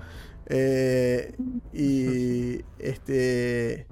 [0.46, 1.34] Eh,
[1.72, 3.86] y este.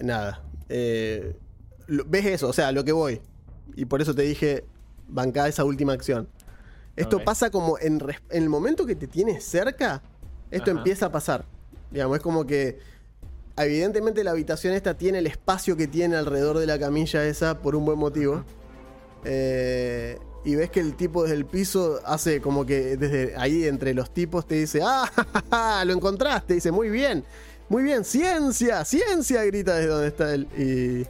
[0.00, 0.42] Nada.
[0.68, 1.36] Eh,
[1.88, 2.48] ¿Ves eso?
[2.48, 3.20] O sea, lo que voy.
[3.76, 4.64] Y por eso te dije,
[5.08, 6.28] banca esa última acción.
[6.96, 10.02] Esto pasa como en, el momento que te tienes cerca,
[10.50, 11.46] esto empieza a pasar.
[11.90, 12.78] Digamos, es como que
[13.56, 17.76] evidentemente la habitación esta tiene el espacio que tiene alrededor de la camilla esa por
[17.76, 18.44] un buen motivo.
[19.24, 23.94] Eh, y ves que el tipo desde el piso hace como que desde ahí entre
[23.94, 27.24] los tipos te dice, ah, lo encontraste, dice, muy bien,
[27.68, 30.48] muy bien, ciencia, ciencia, grita desde donde está él.
[30.58, 31.06] Y...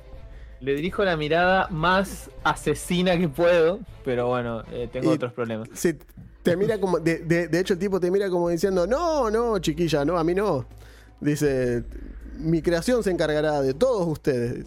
[0.65, 5.69] Le dirijo la mirada más asesina que puedo, pero bueno, eh, tengo otros problemas.
[5.75, 5.97] Sí,
[6.43, 10.05] te mira como, de, de, hecho el tipo te mira como diciendo, no, no, chiquilla,
[10.05, 10.67] no, a mí no.
[11.21, 11.85] Dice,
[12.39, 14.67] mi creación se encargará de todos ustedes.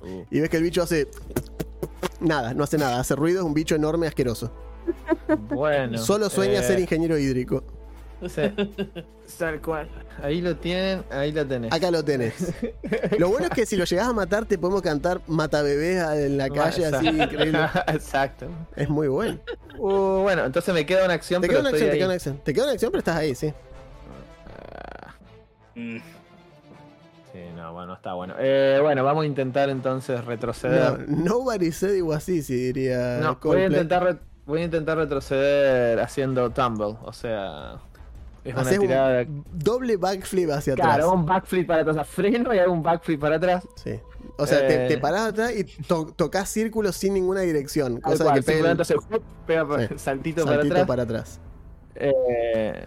[0.00, 0.24] Uh.
[0.30, 1.08] Y ves que el bicho hace
[2.22, 4.52] Nada, no hace nada, hace ruido, es un bicho enorme asqueroso.
[5.48, 5.98] Bueno.
[5.98, 7.64] Solo sueña eh, ser ingeniero hídrico.
[8.28, 8.42] Sí.
[9.38, 9.88] Tal cual.
[10.22, 11.72] Ahí lo tienen, ahí lo tenés.
[11.72, 12.34] Acá lo tenés.
[13.18, 16.36] Lo bueno es que si lo llegás a matar, te podemos cantar Mata bebés en
[16.38, 17.58] la calle, así, increíble.
[17.88, 18.46] Exacto.
[18.76, 19.40] Es muy bueno.
[19.78, 21.42] Uh, bueno, entonces me queda una acción.
[21.42, 22.40] Te pero queda una estoy acción, te queda una acción.
[22.44, 23.52] Te queda una acción, pero estás ahí, sí.
[24.46, 24.92] Ah,
[25.74, 25.98] Mm.
[27.32, 28.34] Sí, no, bueno, está bueno.
[28.38, 31.08] Eh, bueno, vamos a intentar entonces No, retroceder.
[31.08, 36.50] nobody said it was easy, diría No, voy a intentar voy a intentar retroceder haciendo
[36.50, 37.76] tumble, o sea,
[38.44, 40.96] es una un tirada doble backflip hacia atrás.
[40.96, 43.66] Claro, un backflip para atrás, o sea, freno y hago un backflip para atrás.
[43.76, 44.00] Sí.
[44.38, 44.88] O sea, te, Eh.
[44.88, 48.00] te parás atrás y to- tocas círculos sin ninguna dirección.
[48.00, 49.22] Cosa cual, que pegue el simplemente hace ¡fup!
[49.46, 49.94] pega Sí.
[49.98, 50.86] saltito, para saltito atrás.
[50.88, 51.40] para atrás.
[51.94, 52.84] Eh,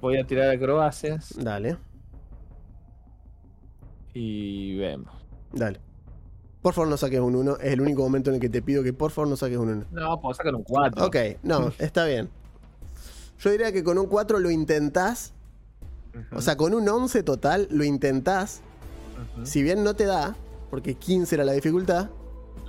[0.00, 1.76] voy a tirar acrobacias Dale,
[4.20, 5.12] y vemos.
[5.52, 5.80] dale.
[6.62, 7.58] Por favor no saques un 1.
[7.58, 9.68] Es el único momento en el que te pido que por favor no saques un
[9.68, 9.84] 1.
[9.92, 11.06] No, puedo sacar un 4.
[11.06, 12.28] Ok, no, está bien.
[13.38, 15.32] Yo diría que con un 4 lo intentás.
[16.32, 18.60] O sea, con un 11 total lo intentás.
[19.44, 20.34] Si bien no te da,
[20.70, 22.10] porque 15 era la dificultad,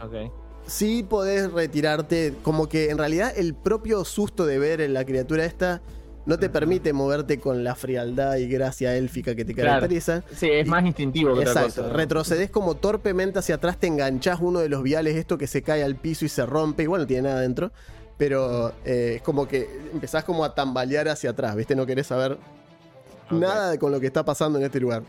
[0.03, 0.31] Ok.
[0.67, 2.35] sí podés retirarte.
[2.43, 5.81] Como que en realidad el propio susto de ver en la criatura esta
[6.29, 9.69] no te permite moverte con la frialdad y gracia élfica que te Claro.
[9.71, 10.23] caracteriza.
[10.33, 11.81] Sí, es más instintivo que otra Exacto.
[11.83, 11.93] cosa.
[11.93, 15.83] Retrocedes como torpemente hacia atrás, te enganchás uno de los viales, esto que se cae
[15.83, 16.83] al piso y se rompe.
[16.83, 17.71] Igual no tiene nada dentro.
[18.17, 21.75] Pero eh, es como que empezás como a tambalear hacia atrás, ¿viste?
[21.75, 23.31] No querés saber Ok.
[23.31, 25.03] nada de con lo que está pasando en este lugar.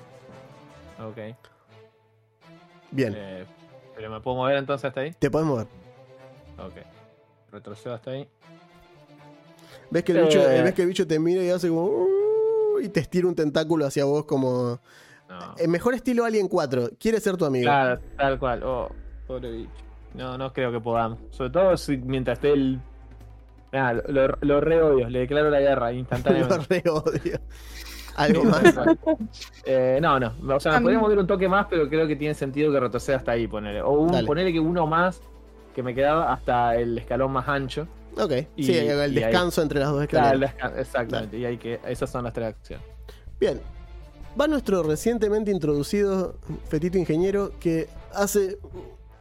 [1.04, 1.18] Ok.
[2.92, 3.44] Bien, Eh,
[3.96, 5.12] pero me puedo mover entonces hasta ahí.
[5.18, 5.66] te podés mover.
[6.58, 6.74] Ok.
[7.52, 8.28] Retrocedo hasta ahí.
[9.90, 10.62] ¿Ves que, el bicho, Eh.
[10.62, 11.84] ves que el bicho te mira y hace como...
[11.86, 14.80] "Uh", y te estira un tentáculo hacia vos como...
[15.28, 15.54] No.
[15.58, 16.90] El mejor estilo Alien 4.
[16.98, 17.64] Quiere ser tu amigo.
[17.64, 18.62] Claro, tal cual.
[18.64, 18.88] Oh,
[19.28, 19.70] pobre bicho.
[20.14, 21.20] No, no creo que podamos.
[21.30, 22.80] Sobre todo si mientras esté el.
[23.72, 26.82] Ah, lo, lo, lo re odio, le declaro la guerra Lo instantáneamente.
[26.82, 27.38] re odio.
[28.16, 28.62] Algo más.
[29.64, 30.32] Eh, no, no.
[30.52, 32.72] O sea, A me mí- podría mover un toque más, pero creo que tiene sentido
[32.72, 33.82] que retroceda hasta ahí, ponele.
[33.82, 35.20] O un, ponele que uno más
[35.76, 37.86] que me quedaba hasta el escalón más ancho.
[38.18, 40.54] Ok, Y- sí, el descanso entre las dos escaleras.
[40.76, 41.38] exactamente.
[41.38, 41.80] Y hay que.
[41.86, 42.84] Esas son las tres acciones.
[43.38, 43.60] Bien.
[44.40, 46.36] Va nuestro recientemente introducido
[46.68, 48.58] fetito ingeniero que hace.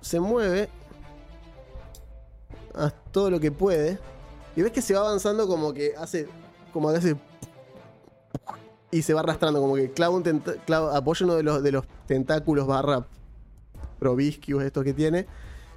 [0.01, 0.69] se mueve.
[2.75, 3.97] A todo lo que puede.
[4.55, 6.27] Y ves que se va avanzando como que hace.
[6.73, 7.15] como que hace.
[8.91, 11.85] Y se va arrastrando, como que clava un clava- apoya uno de los, de los
[12.07, 13.05] tentáculos barra
[13.99, 15.27] probiscius estos que tiene.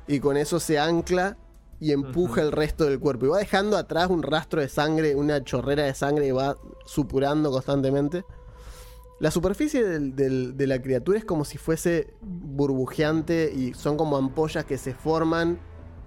[0.07, 1.37] Y con eso se ancla
[1.83, 3.27] y empuja el resto del cuerpo.
[3.27, 7.51] Y va dejando atrás un rastro de sangre, una chorrera de sangre que va supurando
[7.51, 8.25] constantemente.
[9.21, 14.17] La superficie del- del- de la criatura es como si fuese burbujeante y son como
[14.17, 15.59] ampollas que se forman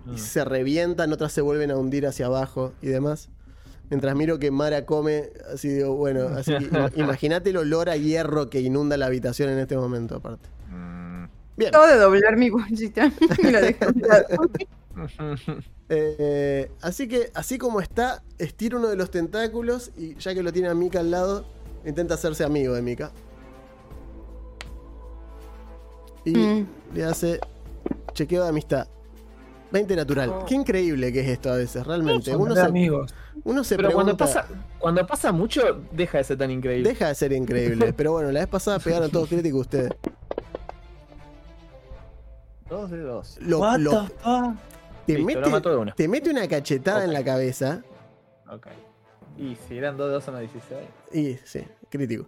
[0.07, 0.17] y Mm.
[0.17, 3.29] se revientan, otras se vuelven a hundir hacia abajo y demás.
[3.89, 6.51] Mientras miro que Mara come, así digo, bueno, así
[6.95, 10.49] imagínate el olor a hierro que inunda la habitación en este momento, aparte.
[10.71, 11.25] Mm.
[11.57, 13.11] Bien, Acabo de doblar mi bolsita
[13.41, 13.77] y dejé.
[15.89, 20.51] eh, así que así como está, estira uno de los tentáculos y ya que lo
[20.53, 21.45] tiene a Mika al lado,
[21.85, 23.11] intenta hacerse amigo de Mika.
[26.23, 26.67] Y Mm.
[26.93, 27.39] le hace
[28.13, 28.87] chequeo de amistad.
[29.71, 30.29] 20 natural.
[30.29, 30.45] Oh.
[30.45, 32.31] Qué increíble que es esto a veces, realmente.
[32.31, 33.13] Son Uno se, amigos.
[33.43, 34.47] uno se Pero cuando pasa,
[34.79, 36.87] cuando pasa mucho, deja de ser tan increíble.
[36.89, 37.91] Deja de ser increíble.
[37.97, 39.91] Pero bueno, la vez pasada pegaron todos críticos ustedes.
[42.69, 43.37] Dos de dos.
[43.41, 44.55] Lo, What lo- the fuck?
[45.05, 45.93] Te, Listo, lo mete, mato de una.
[45.95, 47.83] te mete una cachetada en la cabeza.
[48.49, 48.67] Ok.
[49.37, 50.81] Y si eran dos de dos, son 16.
[51.13, 52.25] Y sí, crítico.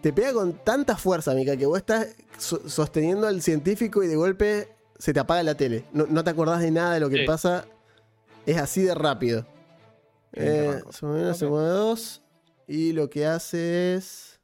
[0.00, 4.16] Te pega con tanta fuerza, Mika, que vos estás so- sosteniendo al científico y de
[4.16, 5.84] golpe se te apaga la tele.
[5.92, 7.26] No, no te acordás de nada de lo que Sí.
[7.26, 7.64] pasa.
[8.46, 9.46] Es así de rápido.
[10.32, 12.22] Eh, se mueve una, se mueve dos.
[12.66, 14.40] Y lo que hace es.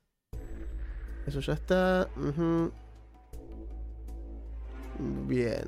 [1.27, 2.09] Eso ya está.
[2.16, 2.70] ujú.
[5.27, 5.64] Bien.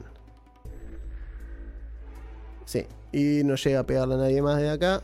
[2.73, 2.87] Sí.
[3.13, 5.03] Y no llega a pegarle a nadie más de acá.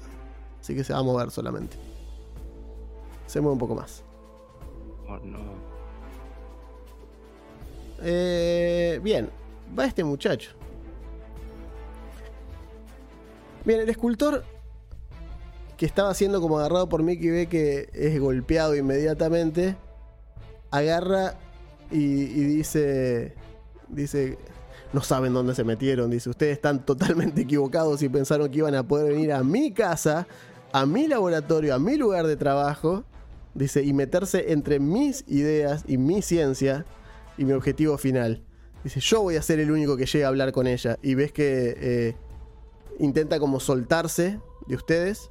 [0.59, 1.77] Así que se va a mover solamente.
[3.27, 4.03] Se mueve un poco más.
[5.07, 5.39] Oh, no.
[8.01, 9.29] Eh, bien,
[9.79, 10.53] va este muchacho.
[13.67, 14.45] Bien, el escultor
[15.77, 19.77] que estaba siendo como agarrado por Mickey ve que es golpeado inmediatamente.
[20.71, 21.35] Agarra
[21.91, 23.35] y, y dice.
[23.89, 24.39] Dice.
[24.93, 26.11] No saben dónde se metieron.
[26.11, 30.27] Dice, ustedes están totalmente equivocados y pensaron que iban a poder venir a mi casa,
[30.73, 33.05] a mi laboratorio, a mi lugar de trabajo.
[33.55, 36.87] Dice, y meterse entre mis ideas y mi ciencia
[37.37, 38.45] y mi objetivo final.
[38.85, 40.99] Dice, yo voy a ser el único que llegue a hablar con ella.
[41.03, 42.17] Y ves que eh,
[42.99, 45.31] intenta como soltarse de ustedes.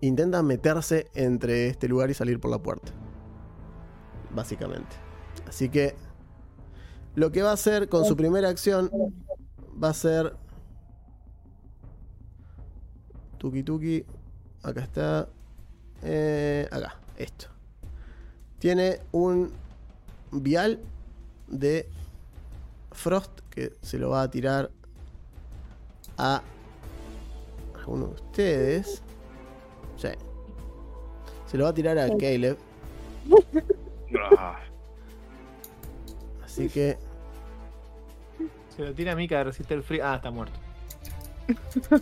[0.00, 2.92] intentan meterse entre este lugar y salir por la puerta.
[4.34, 4.96] Básicamente.
[5.46, 5.94] Así que
[7.14, 8.90] lo que va a hacer con su primera acción
[9.82, 10.34] va a ser...
[13.38, 14.04] Tuki tuki.
[14.62, 15.28] Acá está.
[16.02, 17.46] Eh, acá, esto.
[18.58, 19.50] Tiene un
[20.30, 20.78] vial
[21.48, 21.88] de
[22.92, 24.70] Frost que se lo va a tirar
[26.18, 26.42] a
[27.78, 29.02] alguno de ustedes.
[29.96, 30.08] Sí.
[31.46, 32.58] Se lo va a tirar a Caleb.
[36.50, 36.96] Así que
[38.76, 40.06] Se lo tira a Mika, resiste el frío.
[40.06, 40.58] Ah, está muerto.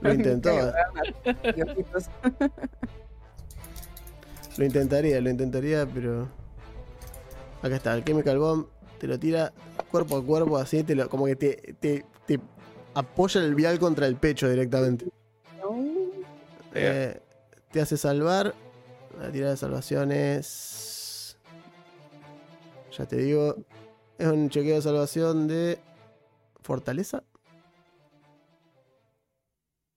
[0.00, 0.50] lo intentó.
[0.50, 0.72] eh.
[4.56, 6.28] Lo intentaría, lo intentaría, pero.
[7.60, 8.66] Acá está, el Chemical Bomb
[9.00, 9.52] te lo tira
[9.90, 12.38] cuerpo a cuerpo, así, te lo, como que te, te, te
[12.94, 15.06] apoya el vial contra el pecho directamente.
[16.74, 17.18] Eh,
[17.72, 18.54] te hace salvar.
[19.20, 20.93] La tirada de salvación es.
[22.96, 23.56] Ya te digo.
[24.18, 25.78] Es un chequeo de salvación de.
[26.60, 27.22] Fortaleza.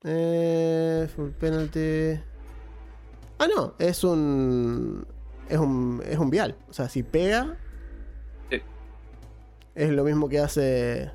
[0.03, 2.19] Eh, full penalty.
[3.39, 3.73] Ah, no.
[3.79, 5.05] Es un.
[5.47, 6.01] Es un.
[6.05, 6.55] Es un vial.
[6.69, 7.57] O sea, si pega.
[8.49, 8.61] Sí.
[9.75, 11.11] Es lo mismo que hace.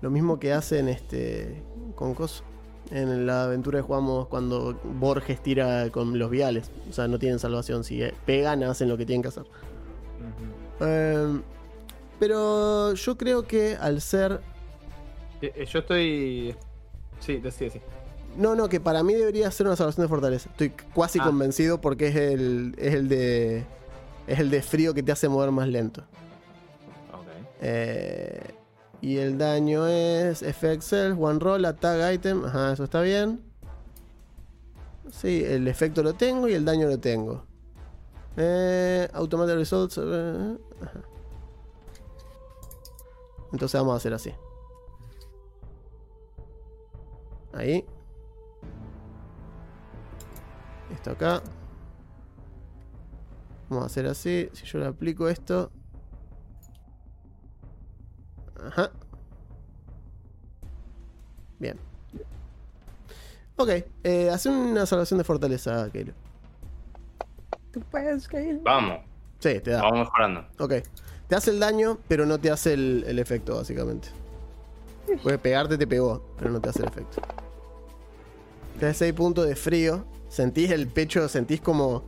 [0.00, 1.62] Lo mismo que hacen este.
[1.96, 2.44] Con Coso.
[2.90, 6.70] En la aventura que jugamos cuando Borges tira con los viales.
[6.88, 7.84] O sea, no tienen salvación.
[7.84, 9.44] Si eh, pegan, hacen lo que tienen que hacer.
[10.80, 11.40] Eh,
[12.18, 14.40] pero yo creo que al ser.
[15.40, 16.54] Eh, eh, Yo estoy.
[17.20, 17.80] Sí, decía sí.
[18.36, 20.48] No, no, que para mí debería ser una salvación de fortaleza.
[20.50, 21.24] Estoy cuasi Ah.
[21.24, 22.74] convencido porque es el.
[22.78, 23.64] es el de.
[24.26, 26.02] Es el de frío que te hace mover más lento.
[27.12, 27.26] Ok.
[27.60, 28.40] Eh,
[29.00, 32.44] y el daño es Self, One Roll, Attack Item.
[32.44, 33.40] Ajá, eso está bien.
[35.10, 37.44] Sí, el efecto lo tengo y el daño lo tengo.
[38.36, 39.98] Eh, automatic Results.
[39.98, 40.58] eh.
[43.52, 44.32] Entonces vamos a hacer así.
[47.52, 47.84] Ahí.
[50.90, 51.42] Esto acá.
[53.68, 54.48] Vamos a hacer así.
[54.52, 55.70] Si yo le aplico esto.
[58.64, 58.90] Ajá.
[61.58, 61.78] Bien.
[63.56, 63.68] Ok,
[64.02, 66.14] eh, hace una salvación de fortaleza, Keilo.
[67.72, 68.60] Tú puedes, Kyle.
[68.62, 69.00] Vamos,
[69.40, 69.82] Sí, te da.
[69.82, 70.44] vamos mejorando.
[70.58, 70.74] Ok.
[71.28, 74.08] Te hace el daño, pero no te hace el, el efecto, básicamente.
[75.22, 77.20] Puede pegarte, te pegó, pero no te hace el efecto.
[78.78, 80.04] Te da 6 puntos de frío.
[80.28, 82.04] Sentís el pecho, sentís como.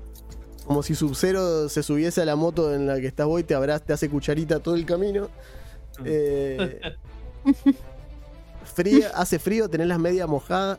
[0.66, 3.54] Como si Sub-Zero se subiese a la moto en la que estás vos y te
[3.54, 5.28] abraz, te hace cucharita todo el camino.
[6.06, 6.80] Eh,
[8.74, 10.78] frío, hace frío, tenés las medias mojadas.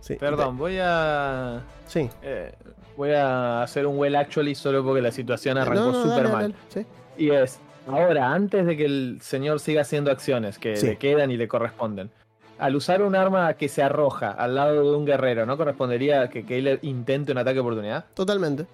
[0.00, 1.62] Sí, Perdón, voy a.
[1.86, 2.10] Sí.
[2.22, 2.52] eh,
[2.96, 6.42] voy a hacer un well actually solo porque la situación arrancó No, no, súper mal.
[6.42, 6.86] dale, sí.
[7.16, 10.86] Y es, ahora, antes de que el señor siga haciendo acciones que Sí.
[10.86, 12.10] le quedan y le corresponden,
[12.58, 16.44] al usar un arma que se arroja al lado de un guerrero, ¿no correspondería que
[16.44, 18.04] Caleb intente un ataque de oportunidad?
[18.14, 18.66] Totalmente.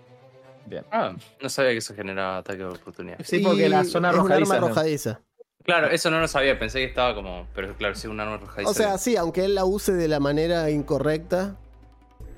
[0.67, 0.85] Bien.
[0.93, 3.17] Ah, no sabía que eso generaba ataque de oportunidad.
[3.25, 4.55] Sí, porque Y la zona es un arrojadiza.
[4.55, 4.67] arma ¿no?
[4.67, 5.21] arrojadiza.
[5.65, 7.47] Claro, eso no lo sabía, pensé que estaba como.
[7.55, 8.71] Pero claro, sí, un arma arrojadiza.
[8.71, 11.57] O sea, sí, aunque él la use de la manera incorrecta,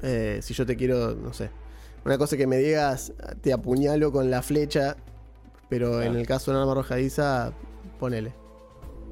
[0.02, 1.50] eh, si yo te quiero, no sé,
[2.04, 4.96] una cosa que me digas, te apuñalo con la flecha,
[5.68, 7.52] pero en el caso de un arma arrojadiza,
[7.98, 8.32] ponele.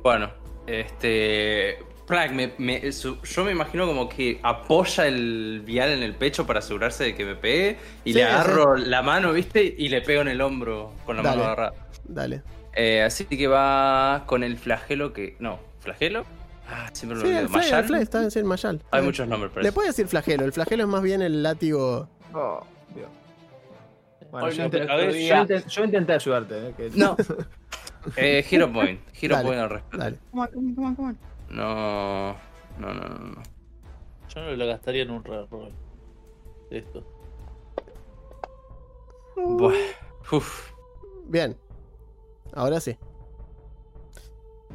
[0.02, 0.30] Bueno,
[0.66, 1.78] este.
[2.06, 6.46] Plag, me- me- su- yo me imagino como que apoya el vial en el pecho
[6.46, 9.62] para asegurarse de que me pegue y Sí, le agarro la mano, ¿viste?
[9.76, 11.36] Y le pego en el hombro con la Dale.
[11.36, 11.74] mano agarrada.
[12.04, 12.42] Dale.
[12.72, 15.36] Eh, así que va con el flagelo que.
[15.38, 16.24] No, ¿flagelo?
[16.66, 17.40] Ah, siempre lo Sí, olvido.
[17.42, 17.78] el flagelo, ¿Mayal?
[17.80, 18.82] el flagelo, está en sí, el mayal.
[18.90, 21.42] Hay Eh, muchos nombres para Le puedes decir flagelo, el flagelo es más bien el
[21.42, 22.08] látigo.
[22.32, 22.60] Oh.
[24.30, 26.68] Bueno, yo, intent- yo intent- yo intenté ayudarte.
[26.68, 27.16] eh, que- No.
[28.16, 29.00] Eh, Hero Point.
[29.20, 29.98] Hero Dale, Point al respecto.
[29.98, 30.18] Dale.
[30.30, 31.18] Come on, come on, come on, come on.
[31.50, 32.36] No.
[32.78, 33.18] No, no, no.
[33.18, 33.42] no.
[34.34, 35.72] Yo no lo gastaría en un reroll.
[36.70, 37.04] Esto.
[39.36, 39.72] Buah.
[40.32, 40.70] Uf.
[41.26, 41.56] Bien.
[42.52, 42.96] Ahora sí.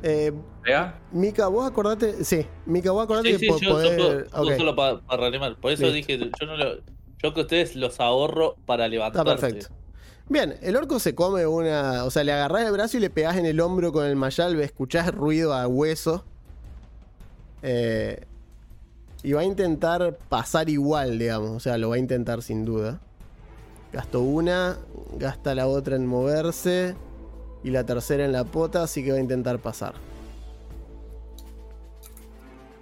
[0.03, 0.31] Eh.
[1.11, 2.23] Mika, vos acordate.
[2.23, 5.55] Sí, Mika, vos acordate Sí, que sí, po- yo, podés- solo, ok, solo para reanimar.
[5.57, 6.13] Por eso Listo.
[6.13, 6.75] dije, yo no lo.
[7.23, 9.41] Yo que ustedes los ahorro para Está levantarse.
[9.47, 9.73] perfecto.
[10.27, 12.03] Bien, el orco se come una.
[12.03, 14.59] O sea, le agarrás el brazo y le pegás en el hombro con el mayal,
[14.59, 16.25] escuchás ruido a hueso.
[17.61, 18.25] Eh,
[19.23, 21.51] y va a intentar pasar igual, digamos.
[21.51, 22.99] O sea, lo va a intentar sin duda.
[23.93, 24.77] Gastó una,
[25.17, 26.95] gasta la otra en moverse.
[27.63, 29.93] Y la tercera en la pota, así que va a intentar pasar.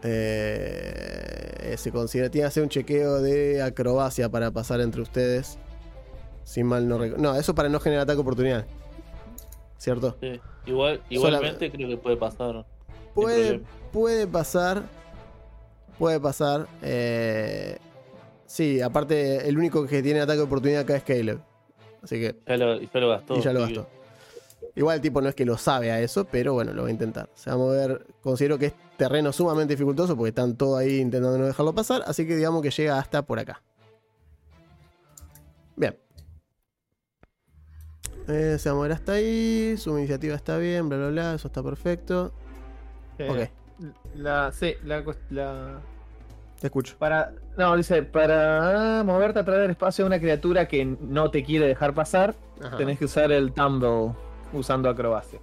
[0.03, 2.29] Eh, se considera.
[2.29, 5.57] Tiene que hacer un chequeo de acrobacia para pasar entre ustedes.
[6.43, 7.23] Si mal no recuerdo.
[7.23, 8.65] No, eso para no generar ataque de oportunidad.
[9.77, 10.17] ¿Cierto?
[10.21, 10.39] Sí.
[10.65, 12.65] Igual, igualmente creo que puede pasar.
[13.13, 14.83] Puede, puede pasar.
[15.97, 16.67] Puede pasar.
[16.81, 17.77] Eh,
[18.45, 21.39] sí, aparte, el único que tiene ataque de oportunidad acá es Caleb.
[22.03, 22.35] Así que.
[22.47, 23.37] Ya lo, ya lo gastó.
[23.37, 23.87] y ya lo gastó.
[24.75, 26.91] Igual el tipo no es que lo sabe a eso, pero bueno, lo va a
[26.91, 27.29] intentar.
[27.33, 28.07] Se va a mover.
[28.21, 32.03] Considero que es terreno sumamente dificultoso porque están todos ahí intentando no dejarlo pasar.
[32.07, 33.61] Así que digamos que llega hasta por acá.
[35.75, 35.97] Bien.
[38.27, 39.75] Eh, se va a mover hasta ahí.
[39.77, 41.33] Su iniciativa está bien, bla, bla, bla.
[41.35, 42.31] Eso está perfecto.
[43.17, 45.79] Eh, Ok, La, sí, la, la-
[46.59, 46.95] te escucho.
[46.97, 47.33] Para.
[47.57, 51.67] No, dice, para moverte a través del espacio de una criatura que no te quiere
[51.67, 52.77] dejar pasar, Ajá.
[52.77, 54.13] tenés que usar el tumble
[54.53, 55.39] usando acrobacia.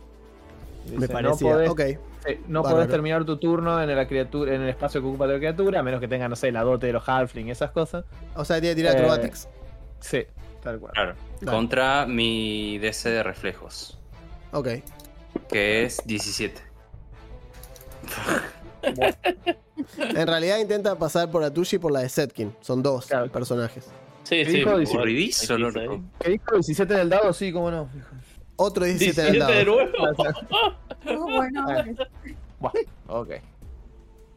[0.84, 1.50] Dice, Me parecía.
[1.50, 1.80] No podés, Ok.
[2.48, 2.76] no Bárbaro.
[2.76, 5.82] podés terminar tu turno en la criatura, en el espacio que ocupa la criatura, a
[5.82, 8.04] menos que tenga, no sé, la dote de los halfling, esas cosas.
[8.34, 9.48] O sea, tiene que tirar Eh, acrobatics.
[10.00, 10.24] Sí,
[10.62, 10.92] tal cual.
[10.94, 11.14] Claro.
[11.40, 11.56] Dale.
[11.56, 13.98] Contra mi DC de reflejos,
[14.52, 14.68] Ok.
[15.48, 16.60] que es 17.
[19.98, 22.54] En realidad intenta pasar por Atushi y por la de Setkin.
[22.60, 23.30] Son dos Claro.
[23.30, 23.84] personajes.
[24.24, 24.52] Sí, ¿Qué sí.
[24.58, 24.80] dijo?
[24.80, 25.72] igual, Aburridizo, hay loco.
[25.80, 26.02] quince ahí.
[26.20, 26.56] ¿Qué dijo?
[26.56, 27.32] ¿17 del dado?
[27.32, 27.88] Sí, cómo no.
[28.60, 29.76] Otro 17 en el 17 de dado.
[29.76, 31.24] nuevo.
[31.24, 31.66] Oh, bueno,
[32.60, 32.72] Buah,
[33.06, 33.28] ok.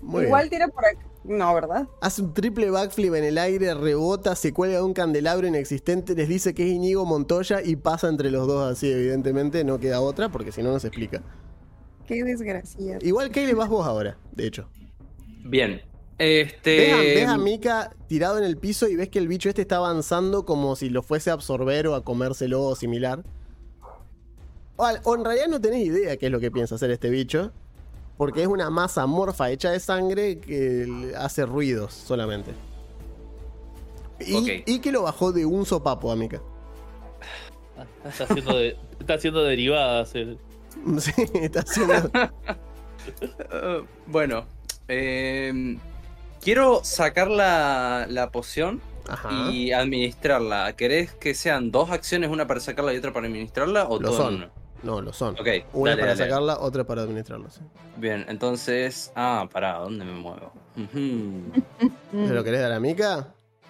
[0.01, 0.49] Muy igual bien.
[0.51, 0.99] tira por aquí.
[1.23, 1.87] No, ¿verdad?
[2.01, 6.27] Hace un triple backflip en el aire, rebota, se cuelga de un candelabro inexistente, les
[6.29, 9.63] dice que es Inigo Montoya y pasa entre los dos así, evidentemente.
[9.63, 11.21] No queda otra porque si no, no se explica.
[12.07, 12.97] Qué desgracia.
[13.01, 14.67] Igual que le vas vos ahora, de hecho.
[15.43, 15.81] Bien.
[16.17, 16.93] Ves, a, Este.
[17.15, 20.45] ves a Mika tirado en el piso y ves que el bicho este está avanzando
[20.45, 23.23] como si lo fuese a absorber o a comérselo o similar.
[24.77, 27.51] O, en realidad no tenés idea qué es lo que piensa hacer este bicho.
[28.17, 32.51] Porque es una masa amorfa hecha de sangre que hace ruidos solamente.
[34.19, 36.39] Y, que lo bajó de un sopapo a Mika.
[38.05, 40.13] Está haciendo, de- está haciendo derivadas.
[40.15, 40.37] el-
[40.99, 42.11] Sí, está haciendo.
[43.21, 44.45] eh, bueno.
[44.87, 45.77] eh,
[46.41, 49.49] quiero sacar la, la poción Ajá.
[49.51, 50.75] y administrarla.
[50.75, 53.87] ¿Querés que sean dos acciones, una para sacarla y otra para administrarla?
[53.87, 54.33] ¿O Lo todo son.
[54.43, 54.60] en?
[54.83, 55.35] No, lo son.
[55.39, 56.29] Ok, Una dale, para dale.
[56.29, 57.49] sacarla, otra para administrarla.
[57.49, 57.61] sí.
[57.97, 59.11] Bien, entonces.
[59.15, 60.51] Ah, pará, ¿dónde me muevo?
[62.11, 63.27] ¿Se lo querés dar a Mika?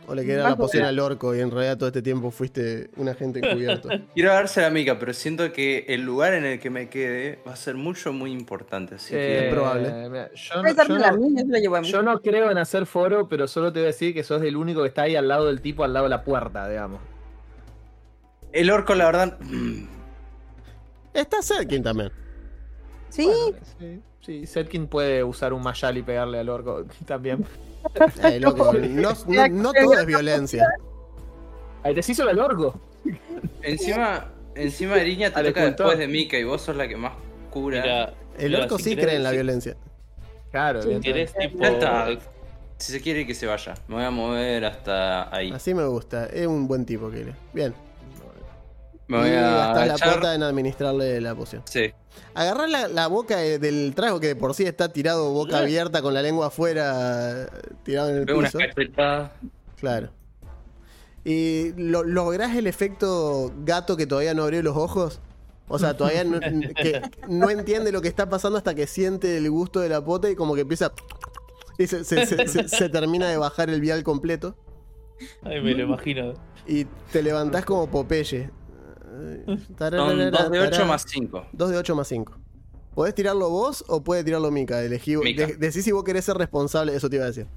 [0.08, 2.90] ¿O le querés dar la poción al orco y en realidad todo este tiempo fuiste
[2.98, 3.88] un agente encubierto?
[4.16, 7.54] Quiero dársela a Mika, pero siento que el lugar en el que me quede va
[7.54, 8.96] a ser mucho, muy importante.
[8.96, 9.48] Así que.
[9.48, 9.90] Es probable.
[10.10, 10.30] Mira,
[10.90, 11.88] no, no- mí.
[11.92, 14.56] yo no creo en hacer foro, pero solo te voy a decir que sos el
[14.58, 17.00] único que está ahí al lado del tipo, al lado de la puerta, digamos.
[18.54, 19.38] El orco, la verdad.
[21.14, 22.12] Está Serkin también.
[23.10, 27.46] Sí, Bueno, sí, sí, Setkin puede usar un mayal y pegarle al orco también.
[28.24, 30.68] Eh, loco, no, no- no todo es violencia.
[31.84, 32.80] Ahí te hizo el orco.
[33.64, 37.14] Encima, encima Eriña te toca después de Mika y vos sos la que más
[37.50, 37.82] cura.
[37.82, 39.76] Mira, El orco si sí cree en la violencia.
[40.52, 41.34] Claro, Si evidentemente.
[41.34, 41.66] querés, tipo.
[41.66, 42.08] Está.
[42.78, 43.74] Si se quiere que se vaya.
[43.88, 45.52] Me voy a mover hasta ahí.
[45.52, 46.28] Así me gusta.
[46.28, 47.34] Es un buen tipo, Kele.
[47.52, 47.74] Bien.
[49.08, 51.62] Me voy y a la plata en administrarle la poción.
[51.66, 51.92] Sí.
[52.34, 56.02] Agarrás la, la boca de- del trago que de por sí está tirado boca abierta
[56.02, 57.50] con la lengua afuera,
[57.84, 58.58] tirado en el Veo piso.
[59.80, 60.10] Claro.
[61.24, 65.20] Y lo, lográs el efecto gato que todavía no abrió los ojos.
[65.68, 69.50] O sea, todavía no, que no entiende lo que está pasando hasta que siente el
[69.50, 70.92] gusto de la pota y como que empieza.
[71.78, 74.56] Y se, se- se- se- se termina de bajar el vial completo.
[75.44, 76.34] Ay, me lo imagino.
[76.68, 78.50] Y te levantás como Popeye.
[79.46, 81.46] Son 2 de 8 más 5.
[81.52, 82.34] 2 de 8 más 5.
[82.96, 84.82] ¿Podés tirarlo vos o puede tirarlo Mika?
[84.84, 85.48] Elegí, Mika.
[85.48, 87.48] de- decí si vos querés ser responsable, eso te iba a decir.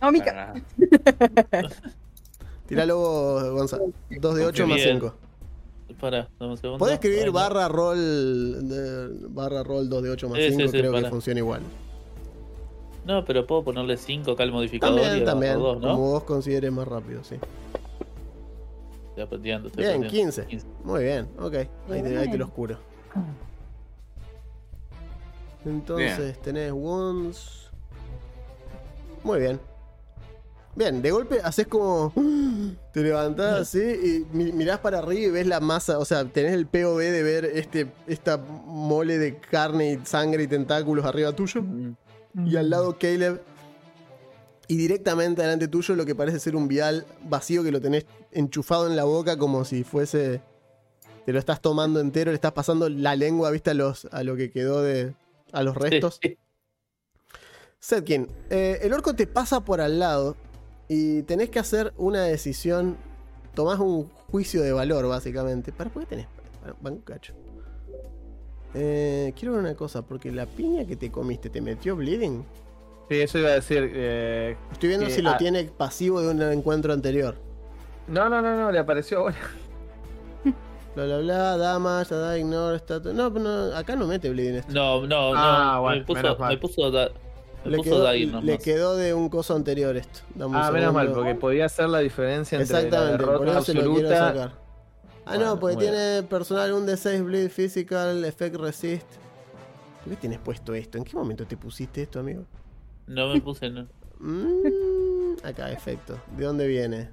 [0.00, 0.54] no, Mica.
[2.66, 3.92] Tiralo vos, Gonzalo.
[4.10, 5.00] 2 de 8 Qué más bien.
[5.00, 5.14] 5.
[6.00, 6.78] Para, dame un segundo.
[6.78, 7.32] Podés escribir no.
[7.32, 11.04] barra roll de- barra roll 2 de 8 más Sí, 5, sí, sí, creo que
[11.10, 11.62] funciona igual.
[13.04, 15.88] No, pero puedo ponerle 5 acá al modificador y También, abajo también, dos, ¿no?
[15.96, 17.36] como vos consideres más rápido, sí.
[19.20, 20.32] Estoy aprendiendo, estoy Bien, aprendiendo.
[20.46, 20.66] 15.
[20.84, 21.54] Muy bien, ok.
[21.90, 22.78] Ahí te, ahí te lo oscuro.
[25.64, 27.70] Entonces tenés wounds.
[29.22, 29.60] Muy bien.
[30.74, 32.12] Bien, de golpe haces como.
[32.92, 35.98] Te levantás así y mi- mirás para arriba y ves la masa.
[35.98, 40.46] O sea, tenés el POV de ver este, esta mole de carne y sangre y
[40.46, 41.62] tentáculos arriba tuyo.
[42.46, 43.42] Y al lado Caleb.
[44.70, 48.86] Y directamente delante tuyo lo que parece ser un vial vacío que lo tenés enchufado
[48.86, 50.42] en la boca como si fuese.
[51.26, 54.36] Te lo estás tomando entero, le estás pasando la lengua, viste, a, los, a lo
[54.36, 55.12] que quedó de.
[55.50, 56.20] a los restos.
[57.80, 60.36] Setkin, eh, el orco te pasa por al lado
[60.86, 62.96] y tenés que hacer una decisión.
[63.56, 65.72] Tomás un juicio de valor, básicamente.
[65.72, 66.26] ¿Para por qué tenés?
[66.60, 67.34] Para, para un cacho.
[68.74, 72.44] Eh, quiero ver una cosa, porque la piña que te comiste, ¿te metió bleeding?
[73.10, 73.90] Sí, eso iba a decir.
[73.92, 77.34] eh, Estoy viendo que- si lo ah, tiene pasivo de un encuentro anterior.
[78.06, 79.34] No, no, no, no, le apareció ahora.
[80.94, 83.12] Bla bla bla, damage, da, ignore, status.
[83.12, 84.72] No, pero no, acá no mete bleeding esto.
[84.72, 85.82] No, no, Ah, no.
[85.82, 86.48] bueno, me puso, menos mal.
[86.50, 87.10] me puso, da-
[87.64, 88.44] me Le puso quedó, Dagger nomás.
[88.44, 90.20] le quedó de un coso anterior esto.
[90.36, 93.64] Dame Ah, menos mal, porque podía ser la diferencia entre la Exactamente, por derrota eso
[93.64, 94.26] se lo quiero absoluta.
[94.40, 94.58] sacar.
[95.26, 99.06] Ah, Bueno, no, porque tiene personal un D6 bleed physical, effect resist.
[100.04, 100.96] ¿Por qué tienes puesto esto?
[100.96, 102.44] ¿En qué momento te pusiste esto, amigo?
[103.10, 103.88] No me puse, no.
[104.20, 106.16] Mm, acá, efecto.
[106.36, 107.10] ¿De dónde viene?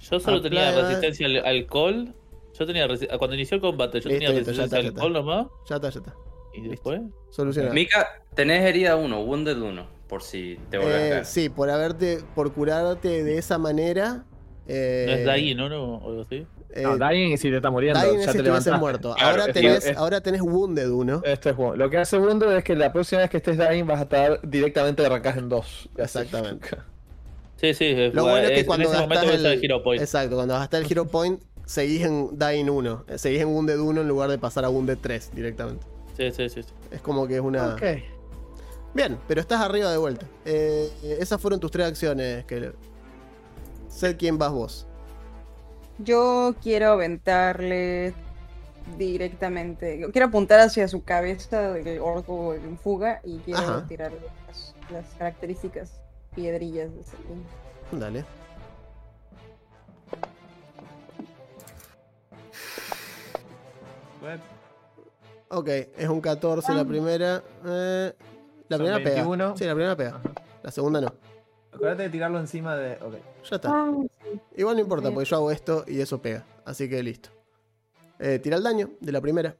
[0.00, 2.14] Yo solo tenía resistencia al alcohol.
[2.58, 5.46] Yo tenía resi- cuando inició el combate, yo Listo, tenía resistencia está, al alcohol nomás.
[5.68, 6.14] Ya está, ya está.
[6.54, 6.70] Y Listo.
[6.70, 7.00] después.
[7.30, 7.74] Solucionado.
[7.74, 11.24] Mika, tenés herida 1, Wounded 1, por si te volvés a Eh, caer.
[11.26, 14.24] sí, por haberte, por curarte de esa manera.
[14.66, 15.68] Eh, No es Daggy, ¿no?
[15.68, 15.94] ¿no?
[15.98, 16.46] O algo así.
[16.70, 18.78] Eh, No, Dying si te está muriendo, Dying es ya si te levantaste.
[18.78, 19.14] muerto.
[19.14, 21.22] Claro, ahora, es- tenés, es- ahora tenés Wounded 1.
[21.24, 21.76] Esto es bueno.
[21.76, 24.40] Lo que hace Wundo es que la próxima vez que estés Dying vas a estar
[24.48, 25.88] directamente arrancás en dos.
[25.96, 26.68] Exactamente.
[27.56, 27.86] Sí, sí.
[27.86, 30.00] es- Lo bueno es que cuando usar el, el Hero Point.
[30.02, 33.04] Exacto, cuando gastás el Hero Point, seguís en Dying 1.
[33.08, 35.86] eh, Seguís en Wounded 1 en lugar de pasar a Wounded 3 directamente.
[36.16, 36.62] Sí, sí, sí.
[36.62, 36.68] sí.
[36.90, 37.74] Es como que es una.
[37.74, 37.82] Ok.
[38.94, 40.26] Bien, pero estás arriba de vuelta.
[40.44, 40.90] Eh,
[41.20, 42.72] esas fueron tus tres acciones, que
[43.88, 44.86] Sé quién vas vos.
[45.98, 48.14] Yo quiero aventarle
[48.96, 50.06] directamente.
[50.12, 53.86] Quiero apuntar hacia su cabeza del orco en fuga y quiero Ajá.
[53.88, 56.00] tirarle las, las características
[56.34, 57.16] piedrillas de ese.
[57.92, 58.24] Dale.
[65.50, 67.42] Ok, es un 14 la primera.
[67.64, 68.12] eh,
[68.68, 69.36] la Son primera 21.
[69.36, 69.56] pega.
[69.56, 70.10] Sí, la primera pega.
[70.10, 70.20] Ajá.
[70.62, 71.12] La segunda no.
[71.72, 72.94] Acuérdate de tirarlo encima de.
[73.02, 73.14] Ok.
[73.50, 73.86] Ya está.
[74.56, 76.44] Igual no importa, porque yo hago esto y eso pega.
[76.64, 77.30] Así que listo.
[78.18, 79.56] Eh, tira el daño de la primera.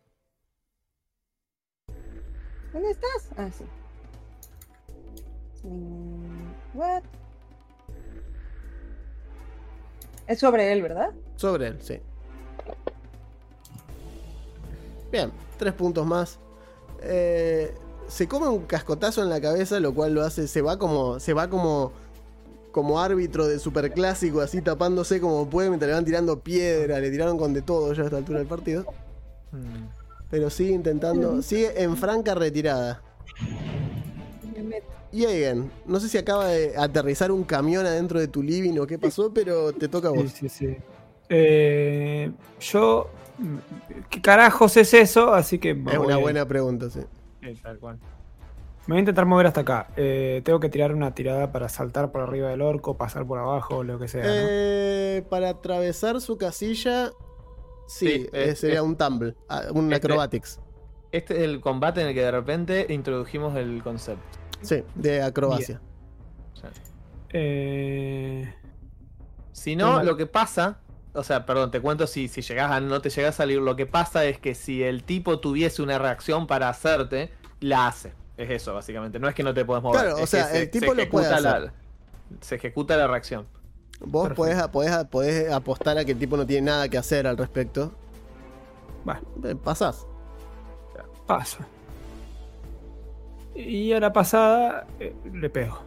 [2.72, 3.30] ¿Dónde estás?
[3.36, 3.64] Ah, sí.
[5.64, 7.02] Mm, What?
[10.26, 11.12] Es sobre él, ¿verdad?
[11.36, 11.98] Sobre él, sí.
[15.10, 16.38] Bien, tres puntos más.
[17.00, 17.74] Eh,
[18.08, 20.48] se come un cascotazo en la cabeza, lo cual lo hace.
[20.48, 21.20] Se va como.
[21.20, 21.92] Se va como.
[22.72, 27.38] Como árbitro de superclásico, así tapándose como puede, mientras le van tirando piedra, le tiraron
[27.38, 28.84] con de todo ya a esta altura del partido.
[29.50, 29.86] Mm.
[30.30, 31.40] Pero sigue intentando.
[31.42, 33.02] Sigue en franca retirada.
[35.12, 38.98] Eigen, no sé si acaba de aterrizar un camión adentro de tu living o qué
[38.98, 40.32] pasó, pero te toca a Sí, vos.
[40.32, 40.76] sí, sí.
[41.30, 42.30] Eh,
[42.60, 43.08] yo.
[44.10, 45.32] ¿Qué carajos es eso?
[45.32, 45.70] Así que.
[45.70, 47.00] Es una buena pregunta, sí.
[47.42, 47.98] Eh, tal cual.
[48.86, 49.88] Me voy a intentar mover hasta acá.
[49.96, 53.84] Eh, tengo que tirar una tirada para saltar por arriba del orco, pasar por abajo,
[53.84, 54.24] lo que sea.
[54.24, 54.30] ¿no?
[54.32, 57.10] Eh, para atravesar su casilla,
[57.86, 60.60] sí, Sí, eh, eh, sería un tumble, ah, un este- acrobatics.
[61.12, 64.22] Este es el combate en el que de repente introdujimos el concepto.
[64.62, 65.80] Sí, de acrobacia.
[67.30, 68.52] Eh,
[69.52, 70.80] Si no, lo que pasa,
[71.18, 73.76] o sea, perdón, te cuento si, si llegás a no te llegás a salir, lo
[73.76, 78.12] que pasa es que si el tipo tuviese una reacción para hacerte, la hace.
[78.36, 79.18] Es eso, básicamente.
[79.18, 80.00] No es que no te puedes mover.
[80.00, 81.72] Claro, o sea, el tipo lo puede la- hacer.
[82.40, 83.46] se ejecuta la reacción.
[84.00, 87.36] Vos podés, podés, podés apostar a que el tipo no tiene nada que hacer al
[87.36, 87.92] respecto.
[89.04, 90.06] Bueno, Eh, Pasás.
[91.26, 91.58] paso.
[93.54, 95.80] Y a la pasada eh, le pego.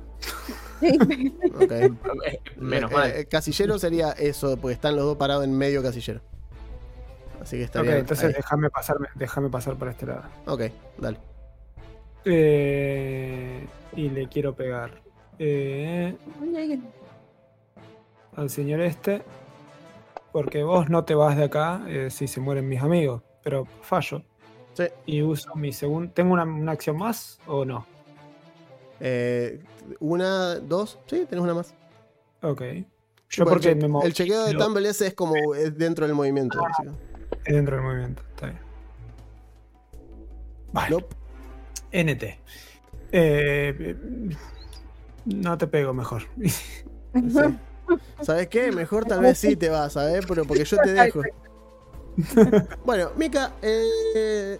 [1.56, 1.72] Ok.
[2.58, 3.12] Menos Eh, mal.
[3.12, 6.22] eh, casillero sería eso, porque están los dos parados en medio casillero.
[7.42, 7.98] Así que Ok, estaría.
[7.98, 8.34] entonces ahí.
[8.34, 10.24] déjame pasarme, déjame pasar por este lado.
[10.46, 10.62] Ok,
[10.98, 11.18] dale.
[12.26, 13.66] Eh,
[13.96, 15.02] y le quiero pegar
[15.40, 16.16] eh,
[18.36, 19.22] al señor este.
[20.32, 23.22] Porque vos no te vas de acá eh, si se mueren mis amigos.
[23.44, 24.24] Pero fallo.
[24.74, 24.86] Sí.
[25.06, 26.12] Y uso mi segundo.
[26.14, 27.86] ¿Tengo una, una acción más o no?
[29.04, 29.60] Eh,
[30.00, 31.74] una, dos, sí, tenés una más.
[32.44, 32.62] Ok.
[33.30, 36.06] Yo Bueno, porque el, me el chequeo de lo- Tumble ese es como es dentro
[36.06, 36.60] del movimiento.
[36.64, 36.70] Ah.
[36.70, 36.90] así
[37.44, 38.22] que- dentro del movimiento.
[38.36, 38.60] Está bien.
[40.74, 40.90] Vale.
[40.92, 41.16] Nope.
[41.92, 42.40] NT.
[43.12, 43.96] Eh,
[45.26, 46.24] no te pego mejor.
[47.14, 47.58] Sí.
[48.22, 48.72] ¿Sabes qué?
[48.72, 50.26] Mejor tal vez sí te vas, ¿sabes?
[50.26, 51.22] Pero porque yo te dejo.
[52.86, 54.58] Bueno, Mika, eh,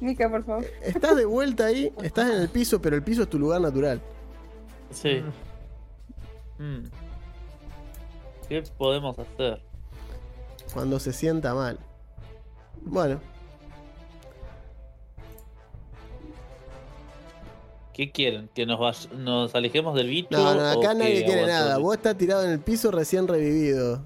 [0.00, 0.64] Mika, por favor.
[0.82, 4.00] estás de vuelta ahí, estás en el piso, pero el piso es tu lugar natural.
[4.90, 5.22] Sí.
[6.58, 6.84] Mm.
[8.48, 9.62] ¿Qué podemos hacer?
[10.72, 11.78] Cuando se sienta mal.
[12.82, 13.20] Bueno,
[18.00, 18.48] ¿Qué quieren?
[18.54, 20.28] ¿Que nos, nos alejemos del bicho?
[20.30, 21.76] No, no, acá o nadie quiere nada.
[21.76, 24.02] Vos estás tirado en el piso recién revivido.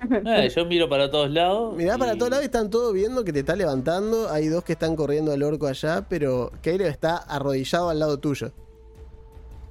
[0.26, 1.76] Eh, yo miro para todos lados.
[1.76, 4.30] Mirá para todos lados y están todos viendo que te está levantando.
[4.30, 8.52] Hay dos que están corriendo al orco allá, pero Caleb está arrodillado al lado tuyo.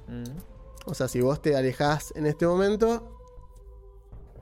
[0.06, 0.24] Mm.
[0.86, 3.16] O sea, si vos te alejás en este momento,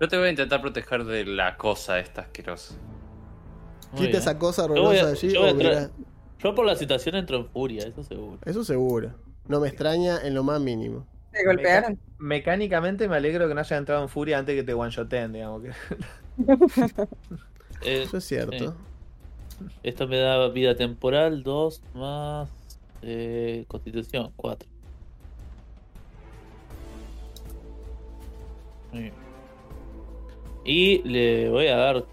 [0.01, 2.75] Yo te voy a intentar proteger de la cosa esta asquerosa.
[3.93, 4.21] Muy quita bien.
[4.23, 5.91] esa cosa horrorosa a- allí yo mirá.
[6.39, 8.39] Yo por la situación entro en furia, eso seguro.
[8.45, 9.11] Eso seguro.
[9.49, 11.05] No me extraña en lo más mínimo.
[11.39, 11.99] ¿Te golpearon?
[12.19, 15.63] Mecánicamente me alegro que no haya entrado en furia antes que te one-shoten, digamos.
[15.63, 15.71] Que...
[17.85, 18.75] Eh, Eso es cierto.
[19.85, 22.49] Esto me da vida temporal, 2 más
[23.03, 24.69] eh, constitución, 4.
[30.65, 32.05] Y le voy a dar...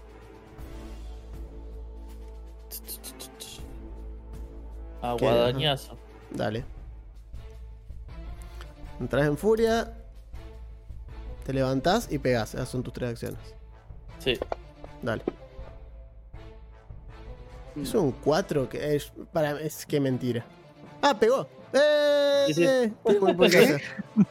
[5.02, 5.96] Aguadañazo.
[6.30, 6.64] Dale.
[9.00, 9.92] Entras en furia,
[11.44, 12.54] te levantás y pegás.
[12.54, 13.38] Esas son tus tres acciones.
[14.18, 14.38] Sí.
[15.02, 15.22] Dale.
[17.80, 19.12] Es un 4 que es.
[19.32, 20.44] Para, es que mentira.
[21.02, 21.46] ¡Ah, pegó!
[21.74, 22.44] ¡Eh!
[22.46, 22.62] Sí, sí.
[23.04, 23.80] Tiene muy poca CA.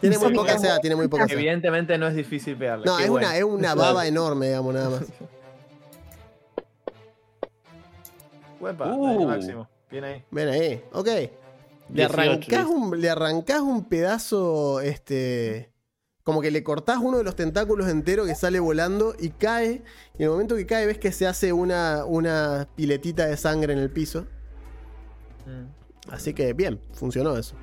[0.02, 1.34] Tiene muy poca CA, tiene muy poca CA.
[1.34, 2.86] Evidentemente no es difícil pegarle.
[2.86, 3.28] No, es bueno.
[3.28, 5.04] una, es una baba enorme, digamos, nada más.
[8.60, 9.28] Huepa, Uh.
[9.28, 9.70] máximo.
[9.92, 10.24] Bien ahí.
[10.32, 11.08] Ven ahí, ok.
[11.90, 15.72] Le 18, arrancás, un, le arrancás un pedazo, este...
[16.24, 19.84] Como que le cortás uno de los tentáculos entero que sale volando y cae.
[20.18, 23.74] Y en el momento que cae ves que se hace una, una piletita de sangre
[23.74, 24.26] en el piso.
[25.46, 26.12] Mm.
[26.12, 27.56] Así que bien, funcionó eso.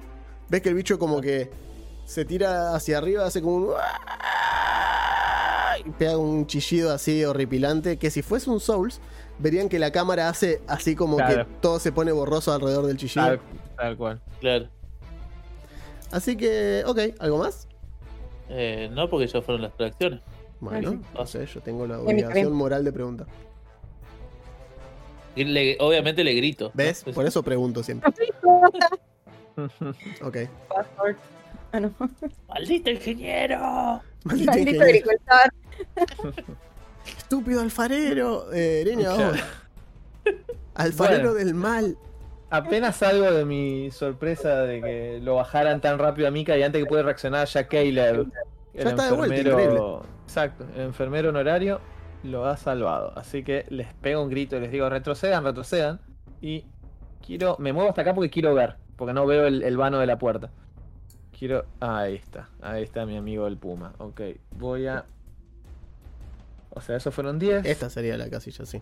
[0.48, 1.50] Ves que el bicho como que
[2.04, 3.68] se tira hacia arriba, hace como un...
[5.84, 7.96] Y pega un chillido así horripilante.
[7.96, 9.00] Que si fuese un Souls,
[9.38, 11.46] verían que la cámara hace así como Claro.
[11.46, 13.26] que todo se pone borroso alrededor del chillido.
[13.26, 13.40] Tal,
[13.76, 14.20] tal cual.
[14.40, 14.68] Claro.
[16.10, 17.66] Así que, ok, ¿algo más?
[18.48, 20.20] Eh, no, porque ya fueron las reacciones.
[20.60, 20.98] Bueno, sí.
[21.14, 23.26] no sé, yo tengo la obligación moral de preguntar.
[25.34, 26.70] Le- obviamente le grito.
[26.74, 27.04] ¿Ves?
[27.04, 28.12] Por eso pregunto siempre.
[30.22, 30.36] Ok.
[31.72, 31.92] Ah, no.
[32.48, 33.58] ¡Maldito ingeniero!
[34.24, 34.82] Maldito Maldito ingeniero.
[34.84, 35.52] agricultor.
[37.06, 38.52] Estúpido alfarero.
[38.52, 39.06] Eh, Irene.
[40.74, 41.34] Alfarero Bueno.
[41.34, 41.96] del mal.
[42.50, 46.82] Apenas salgo de mi sorpresa de que lo bajaran tan rápido a Mika y antes
[46.82, 48.26] que puede reaccionar ya Caleb.
[48.74, 49.80] Ya está de vuelta, increíble.
[50.24, 51.80] Exacto, el enfermero honorario
[52.22, 53.12] lo ha salvado.
[53.16, 56.00] Así que les pego un grito y les digo retrocedan, retrocedan.
[56.40, 56.66] Y
[57.26, 57.56] quiero.
[57.58, 58.76] Me muevo hasta acá porque quiero ver.
[58.96, 60.50] Porque no veo el, el vano de la puerta.
[61.38, 61.64] Quiero.
[61.80, 62.48] ahí está.
[62.60, 63.94] Ahí está mi amigo el Puma.
[63.98, 64.20] Ok.
[64.52, 65.04] Voy a.
[66.74, 67.66] O sea, esos fueron 10.
[67.66, 68.80] Esta sería la casilla, sí.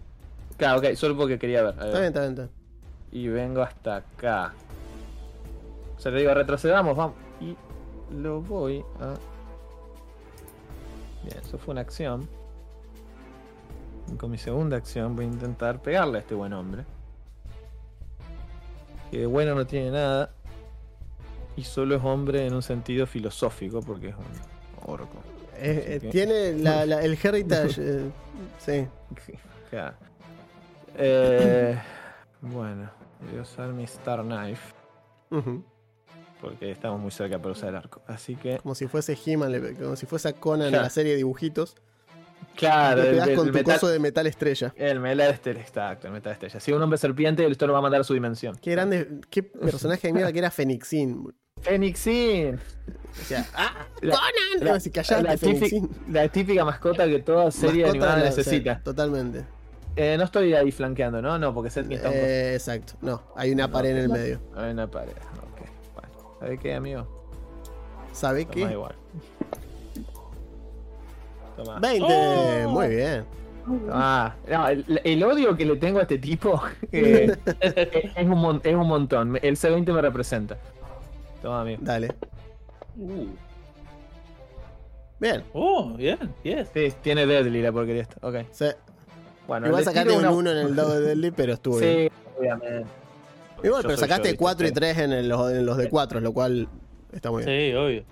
[0.57, 1.74] Claro, ok, solo porque quería ver.
[1.74, 2.51] Bien, está bien, está bien.
[3.12, 4.55] Y vengo hasta acá.
[5.97, 7.16] O sea, le digo, retrocedamos, vamos.
[7.41, 7.57] Y
[8.14, 9.14] lo voy a.
[11.24, 12.28] Bien, eso fue una acción.
[14.12, 16.84] Y con mi segunda acción voy a intentar pegarle a este buen hombre.
[19.11, 20.30] Que de bueno no tiene nada.
[21.57, 25.18] Y solo es hombre en un sentido filosófico, porque es un orco.
[25.61, 27.77] Eh, eh, tiene la- la- el heritage.
[27.79, 28.11] eh,
[28.59, 28.87] sí.
[29.71, 29.95] Claro.
[32.41, 32.91] Bueno,
[33.31, 34.75] voy a usar mi Star Knife.
[36.41, 38.01] Porque estamos muy cerca para usar el arco.
[38.07, 38.59] Así que.
[38.59, 41.77] Como si fuese He-Man, como si fuese a Conan en la serie de dibujitos.
[42.57, 44.73] Claro, el, pegás el con tu metal, coso de metal estrella.
[44.77, 46.59] el metal estrella, exacto, el metal estrella.
[46.59, 48.57] Si un hombre serpiente, esto lo va a mandar a su dimensión.
[48.57, 51.33] Qué grande, qué personaje de mierda que era Fenixin.
[51.63, 52.57] Fenixin.
[52.57, 53.87] O sea, ¡ah!
[54.03, 54.83] La- ¡Conan!
[54.85, 55.91] la- callate, típica, Fenixin.
[56.11, 58.77] la típica mascota que toda serie Mascota animada necesita.
[58.77, 59.45] sí, totalmente.
[59.97, 61.37] Eh, no estoy ahí flanqueando, ¿no?
[61.39, 62.93] No, porque Setkin está un poco- Eh, exacto.
[63.03, 64.41] No, hay una pared en el medio.
[64.57, 65.13] Hay una pared.
[65.13, 66.37] Ok, bueno.
[66.41, 67.07] ¿Sabe qué, amigo?
[68.13, 68.73] ¿Sabe Toma qué?
[68.73, 68.95] igual.
[71.57, 71.79] Toma.
[71.81, 72.07] 20.
[72.67, 72.71] Oh.
[72.71, 73.25] Muy bien.
[73.93, 76.61] Ah, no, el, el odio que le tengo a este tipo
[76.93, 77.75] eh, es,
[78.17, 79.39] es un mon- es un montón.
[79.43, 80.57] El C20 me representa.
[81.43, 81.80] Toma, amigo.
[81.82, 82.09] Dale.
[82.99, 83.26] Uh.
[85.18, 85.45] Bien.
[85.53, 86.68] Oh, bien, yes.
[86.72, 88.16] Sí, tiene Deadly la porquería esta.
[88.26, 88.36] Ok.
[88.53, 88.66] Sí.
[89.47, 92.09] Bueno, Igual sacaste un una- 1 en el dado de Deadly, pero estuvo bien.
[92.09, 92.86] Sí, obviamente.
[93.62, 94.36] Igual, pero sacaste yo, ¿viste?
[94.38, 94.74] 4 y Sí.
[94.74, 96.68] 3 en, en los de 4, lo cual
[97.12, 97.72] está muy bien.
[97.72, 98.05] Sí, obvio.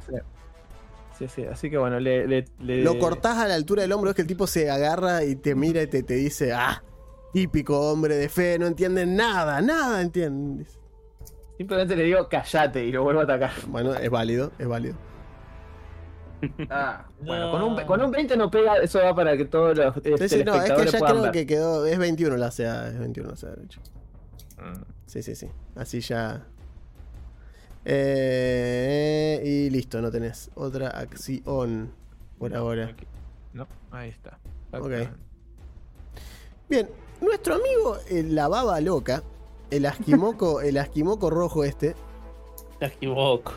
[1.18, 2.26] Sí, sí, así que bueno, le.
[2.29, 5.24] le, le- Lo cortás a la altura del hombro, es que el tipo se agarra
[5.24, 6.83] y te mira y te, te dice, ah,
[7.33, 10.79] típico hombre de fe, no entiende nada, nada entiendes.
[11.59, 13.51] Simplemente le digo callate y lo vuelvo a atacar.
[13.67, 14.97] Bueno, es válido, es válido.
[16.71, 17.51] Ah, bueno, No.
[17.53, 20.29] con, un, con un 20 no pega, eso va para que todos los Sí, este,
[20.29, 21.33] sí, no, es que ya creo ver.
[21.33, 23.81] que quedó, es 21 la CA, es 21 la CA, de hecho.
[24.57, 24.83] Mm.
[25.07, 25.49] Sí, sí, sí.
[25.75, 26.47] Así ya.
[27.85, 31.91] Eh, y listo, no tenés otra acción
[32.39, 32.95] por ahora.
[33.53, 34.39] No, ahí está.
[34.73, 34.93] Ok.
[36.69, 36.89] Bien,
[37.21, 39.23] nuestro amigo el la baba loca,
[39.71, 41.95] el asquimoco, el asquimoco rojo este,
[42.81, 43.53] Me equivoco.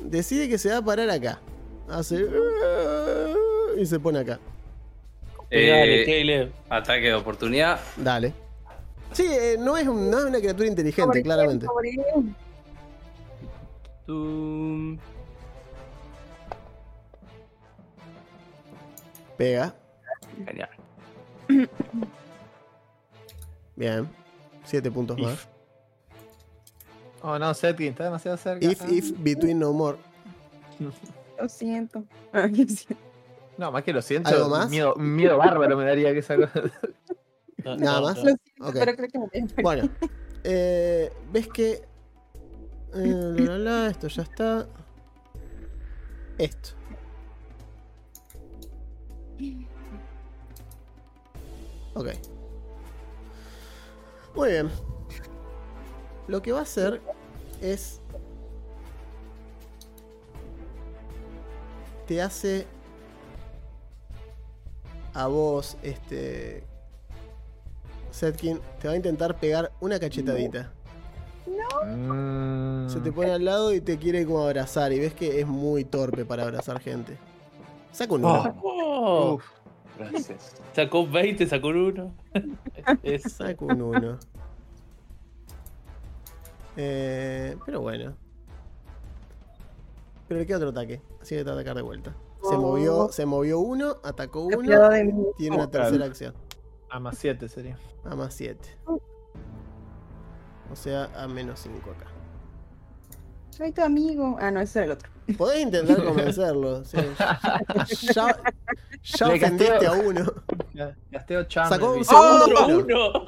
[0.00, 1.40] decide que se va a parar acá.
[1.88, 2.24] Hace
[3.78, 4.38] y se pone acá.
[5.50, 6.52] Dale, Eh, Caleb.
[6.68, 7.80] ataque de oportunidad.
[7.96, 8.32] Dale.
[9.12, 11.66] Sí, eh, no, es un- no es una criatura inteligente, claramente.
[14.06, 14.98] Tum.
[19.36, 19.74] Pega.
[20.46, 20.68] Genial.
[23.76, 24.08] Bien.
[24.70, 25.24] Siete puntos If.
[25.24, 25.48] más.
[27.22, 28.64] Oh no, Setkin, está demasiado cerca.
[28.64, 29.98] If, if, between no more.
[31.38, 32.04] Lo siento.
[32.32, 32.94] Ah, lo siento.
[33.58, 34.30] No, más que lo siento.
[34.30, 34.70] ¿Algo más?
[34.70, 36.62] Miedo, miedo bárbaro me daría que esa cosa.
[37.64, 38.16] No, Nada no, más.
[38.16, 38.22] no.
[38.22, 38.72] Lo siento, Ok.
[38.74, 39.88] pero creo que me tengo que- Bueno,
[40.44, 41.72] eh, ves que.
[41.72, 41.84] eh,
[42.94, 44.66] la, la, la, esto ya está.
[46.38, 46.70] Esto.
[51.94, 52.08] Ok.
[54.34, 54.70] Muy bien.
[56.28, 57.00] Lo que va a hacer
[57.60, 58.00] es.
[62.06, 62.66] Te hace.
[65.14, 66.64] A vos, este.
[68.10, 70.72] Setkin, te va a intentar pegar una cachetadita.
[71.86, 72.88] No.
[72.88, 74.92] Se te pone al lado y te quiere como abrazar.
[74.92, 77.16] Y ves que es muy torpe para abrazar gente.
[77.92, 79.38] Saca un 1
[80.08, 80.56] francés.
[80.74, 82.14] Sacó un 20, sacó un 1.
[83.28, 84.18] Sacó un 1.
[86.76, 88.14] Eh, pero bueno.
[90.28, 91.02] Pero le queda otro ataque.
[91.20, 92.14] Así que te va a atacar de vuelta.
[92.42, 92.60] Se oh.
[92.60, 94.90] movió, se movió uno, atacó uno.
[95.36, 96.34] Tiene una tercera acción.
[96.88, 97.76] A más 7 sería.
[98.04, 98.58] A más 7.
[100.70, 102.06] O sea, a menos 5 acá.
[103.50, 104.36] Soy tu amigo.
[104.40, 105.09] Ah, no, ese era el otro.
[105.36, 106.84] Podés intentar convencerlo.
[106.84, 106.98] sí.
[108.14, 108.36] Ya,
[109.02, 110.32] ya ofendiste a uno.
[111.10, 111.68] Gasteo charm.
[111.68, 113.24] Sacó un segundo ¡Oh!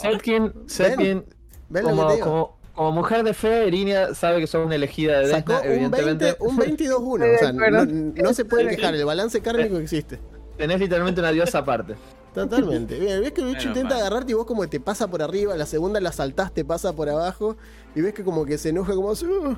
[0.00, 1.24] Setkin, Setkin,
[1.68, 2.24] ¿Ven lo que como, te digo?
[2.26, 5.72] como, como mujer de fe, Irinia sabe que sos una elegida de Sacó Desna, un,
[5.74, 6.24] evidentemente.
[6.24, 6.64] 20, un 22-1.
[6.66, 8.94] Estoy de O sea, no, no se puede quejar.
[8.94, 10.18] El balance kármico existe.
[10.56, 11.94] Tenés literalmente una diosa aparte.
[12.32, 12.98] Totalmente.
[12.98, 14.00] Bien, ves que el bicho Menos intenta mal.
[14.06, 16.92] agarrarte y vos como que te pasa por arriba, la segunda la saltás, te pasa
[16.92, 17.56] por abajo
[17.94, 19.56] y ves que como que se enoja como así, "Uh, uh",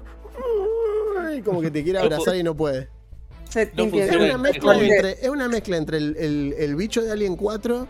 [1.36, 2.88] y como que te quiere abrazar y no puede.
[3.48, 7.02] Se No tiene Es una mezcla entre, es una mezcla entre el, el- el bicho
[7.02, 7.86] de Alien 4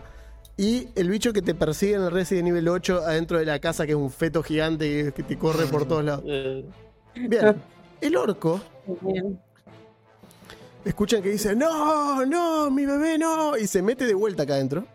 [0.55, 3.85] y el bicho que te persigue en el Resident nivel 8 adentro de la casa,
[3.85, 6.23] que es un feto gigante que, que te corre por todos lados.
[6.27, 6.65] Eh,
[7.15, 7.55] Bien,
[8.01, 8.61] el orco
[9.01, 9.39] Bien.
[10.85, 14.85] escuchan que dice, no, no, mi bebé no, y se mete de vuelta acá adentro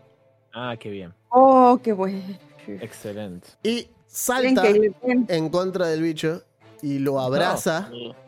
[0.53, 1.13] Ah, qué bien.
[1.29, 2.21] Oh, qué bueno.
[2.67, 3.47] Excelente.
[3.63, 6.43] y salta en contra del bicho
[6.81, 7.89] y lo abraza.
[7.91, 8.09] No.
[8.09, 8.22] No.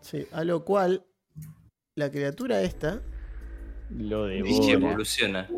[0.00, 1.04] Sí, a lo cual
[1.96, 3.00] la criatura esta,
[3.90, 4.72] Lo Y devora.
[4.72, 5.48] evoluciona.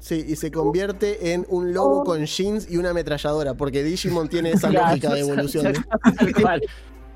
[0.00, 4.52] sí, y se convierte en un lobo con jeans y una ametralladora, porque Digimon tiene
[4.52, 5.72] esa Claro, lógica de evolución.
[5.72, 6.12] ¿no?
[6.14, 6.62] Tal cual.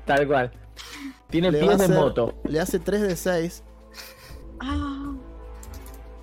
[0.05, 0.51] Tal cual.
[1.29, 2.35] Tiene Le pies de hacer- moto.
[2.45, 3.63] Le hace 3 de 6
[4.59, 5.13] Ah,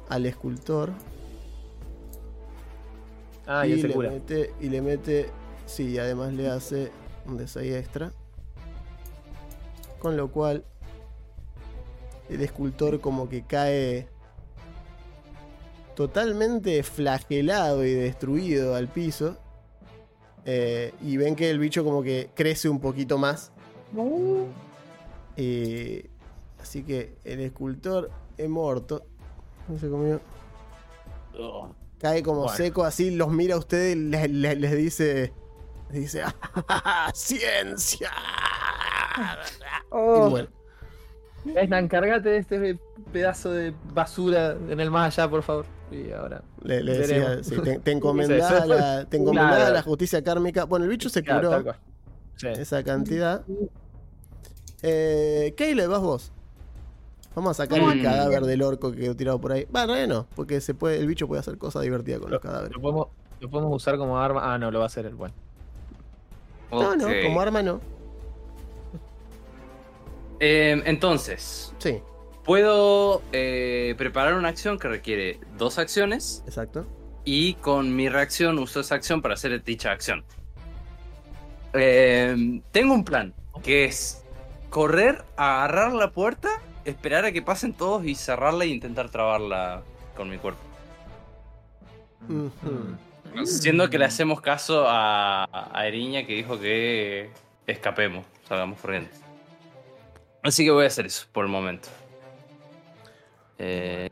[0.09, 0.91] al escultor
[3.47, 4.11] Ah, y y, se le cura.
[4.11, 5.29] mete, y le mete,
[5.67, 6.93] sí, además le hace
[7.37, 8.13] de 6 extra.
[9.99, 10.65] Con lo cual
[12.29, 14.09] el escultor como que cae
[15.95, 19.37] totalmente flagelado y destruido al piso.
[20.47, 23.53] Eh, y ven que el bicho como que crece un poquito más.
[25.37, 26.09] Eh,
[26.61, 29.05] así que el escultor es muerto.
[29.69, 30.21] No se comió.
[31.39, 31.69] Oh,
[31.99, 32.57] Cae como Bueno.
[32.57, 35.33] seco, así los mira a ustedes y les, les- les dice.
[35.93, 36.23] Les dice.
[36.69, 38.11] "Ah, ¡Ciencia!
[39.91, 40.49] Oh, Y bueno,
[41.57, 42.79] Esna, encárgate de este
[43.13, 45.67] pedazo de basura en el más allá, por favor.
[45.91, 46.43] Y ahora.
[46.63, 48.69] le, le decía, sí, te, te encomendás Sí, a sí.
[48.69, 49.67] la, te encomendás Claro.
[49.67, 50.65] a la justicia kármica.
[50.65, 51.75] Bueno, el bicho se Claro, curó.
[52.37, 52.47] Sí.
[52.49, 53.43] esa cantidad.
[54.83, 55.55] Eh,
[55.89, 56.33] vas vos.
[57.35, 57.91] Vamos a sacar Mm.
[57.91, 59.67] el cadáver del orco que quedó tirado por ahí.
[59.73, 62.75] Realidad no, porque se puede, el bicho puede hacer cosas divertidas con los cadáveres.
[62.77, 63.09] Lo podemos,
[63.41, 64.53] lo podemos usar como arma.
[64.55, 65.35] Ah, no, lo va a hacer el bueno.
[66.71, 67.81] No, no, como arma no.
[70.39, 72.01] Eh, entonces, Sí,
[72.45, 76.87] puedo eh, preparar una acción que requiere dos acciones exacto.
[77.25, 80.25] y con mi reacción uso esa acción para hacer dicha acción.
[81.75, 84.25] Eh, tengo un plan que es
[84.71, 86.49] correr, agarrar la puerta,
[86.85, 89.83] esperar a que pasen todos y cerrarla e intentar trabarla
[90.17, 90.61] con mi cuerpo.
[93.45, 97.31] Siendo que le hacemos caso a, a Eriña que dijo que
[97.67, 99.11] escapemos, salgamos corriendo.
[100.43, 101.89] Así que voy a hacer eso por el momento.
[103.59, 104.09] Eh.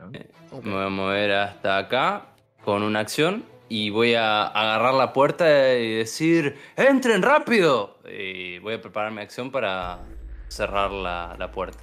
[0.63, 2.25] Me voy a mover hasta acá
[2.63, 7.97] con una acción y voy a agarrar la puerta y decir ¡Entren rápido!
[8.11, 9.99] Y voy a preparar mi acción para
[10.47, 11.79] cerrar la, la puerta.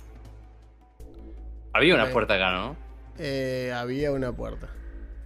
[1.72, 2.76] Había una puerta acá, ¿no?
[3.18, 4.68] Eh, había una puerta.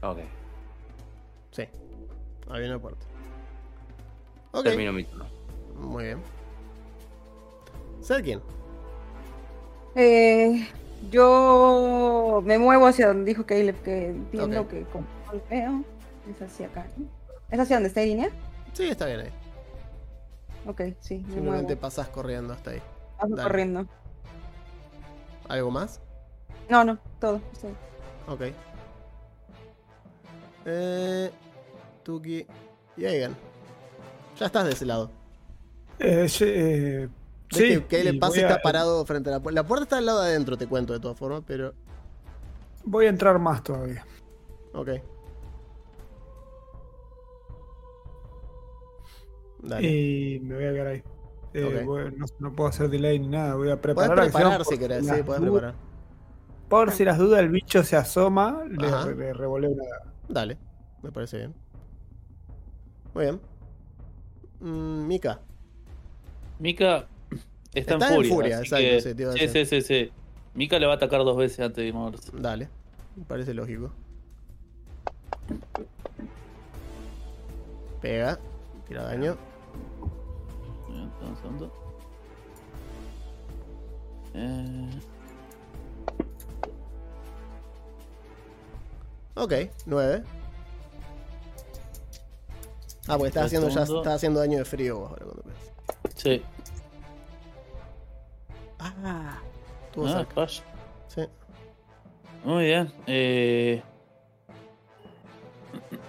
[0.03, 0.19] Ok,
[2.51, 3.07] había una puerta.
[4.53, 5.27] Ok, termino mi turno.
[5.75, 6.23] muy bien.
[8.01, 8.41] Serkin,
[9.95, 10.69] Eh,
[11.11, 15.85] yo me muevo hacia donde dijo Caleb, que entiendo que como lo veo,
[16.31, 16.87] es hacia acá.
[16.97, 17.07] ¿no?
[17.51, 18.29] ¿Es hacia donde está Irina?
[18.73, 19.33] sí, está bien ahí.
[20.67, 21.81] Ok, sí, me Simplemente muevo.
[21.81, 22.83] pasas corriendo hasta ahí.
[23.19, 23.43] Paso dale.
[23.43, 23.87] corriendo.
[25.49, 26.01] ¿Algo más?
[26.69, 27.41] No, no, todo.
[27.63, 27.77] bien.
[28.27, 28.43] Ok.
[30.67, 31.31] Eh,
[32.03, 32.47] Tuki
[32.97, 33.37] y Egan.
[34.39, 35.11] Ya estás de ese lado.
[35.99, 37.09] Eh, eh,
[37.51, 39.61] sí, que Caleb voy está a- parado frente a la puerta.
[39.61, 41.75] La puerta está al lado de adentro, te cuento de todas formas, pero.
[42.85, 44.05] Voy a entrar más todavía.
[44.73, 44.89] Ok.
[49.63, 49.87] Dale.
[49.87, 51.03] Y me voy a quedar ahí.
[51.53, 53.55] Eh, voy- no, no puedo hacer delay ni nada.
[53.57, 55.75] Voy a Podés preparar acción preparar por si querés, sí, podés preparar.
[56.69, 59.83] Por si las dudas el bicho se asoma, le, le revoleo una.
[60.29, 60.57] Dale,
[61.03, 61.55] me parece bien.
[63.15, 63.41] Muy bien.
[64.61, 65.41] Mm, Mika.
[66.59, 67.07] Mika
[67.75, 68.35] está, Está en en furia.
[68.35, 69.01] furia, exacto, que-
[69.39, 70.13] sí, sí, sí, sí.
[70.55, 72.31] Mika le va a atacar dos veces antes de moverse.
[72.35, 72.69] Dale,
[73.17, 73.91] me parece lógico.
[78.01, 78.39] Pega,
[78.89, 79.37] tira daño.
[84.35, 84.91] Eh,
[89.35, 89.53] Ok,
[89.87, 90.23] 9.
[93.07, 95.61] Ah, porque estás haciendo, ya estás haciendo daño de frío vos ahora cuando pegas.
[96.17, 96.43] sí.
[98.79, 99.41] Ah,
[99.87, 100.61] estuvo Ah, flash.
[101.09, 101.23] Sí.
[102.45, 102.93] Muy bien.
[103.07, 103.83] eh,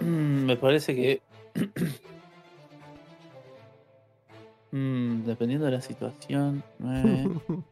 [0.00, 1.20] Me parece que.
[4.74, 6.62] Mm, dependiendo de la situación.
[6.82, 7.28] eh,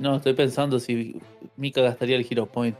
[0.00, 1.20] No, estoy pensando si
[1.56, 2.76] Mika gastaría el Hero Point.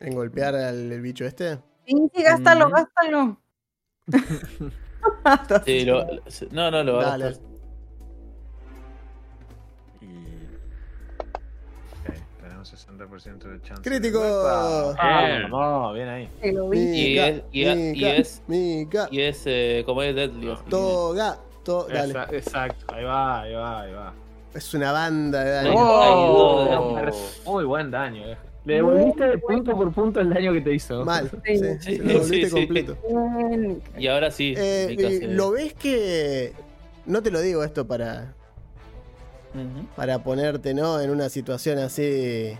[0.00, 1.58] En golpear al el bicho este.
[1.86, 2.74] Sí, sí, gástalo, Ujú.
[2.76, 3.36] gástalo.
[5.64, 6.06] Sí, lo-
[6.50, 7.24] No, no, lo va a Dale.
[7.26, 7.46] gastar.
[10.00, 10.06] Y.
[12.10, 13.82] Ok, tenemos 60% de chance.
[13.82, 14.20] ¡Crítico!
[14.22, 16.28] Ah, no, bien ahí.
[16.42, 20.54] Y es- y es- y es- Mika, Y es eh, como es Deadly.
[20.54, 22.14] que- Toga, to- dale.
[22.36, 24.14] Exacto, ahí va, ahí va, ahí va.
[24.54, 25.72] Es una banda de daño.
[25.76, 27.10] Oh.
[27.46, 28.22] Muy buen daño.
[28.24, 28.36] eh.
[28.64, 31.04] Le devolviste punto por punto el daño que te hizo.
[31.04, 31.56] Mal, Sí.
[31.58, 32.50] sí, Sí, lo volviste sí, sí.
[32.50, 32.96] completo.
[33.98, 34.54] Y ahora sí.
[34.56, 36.52] Eh, se- lo ves que.
[37.06, 38.34] No te lo digo esto para,
[39.94, 40.98] para ponerte ¿no?
[41.00, 42.54] en una situación así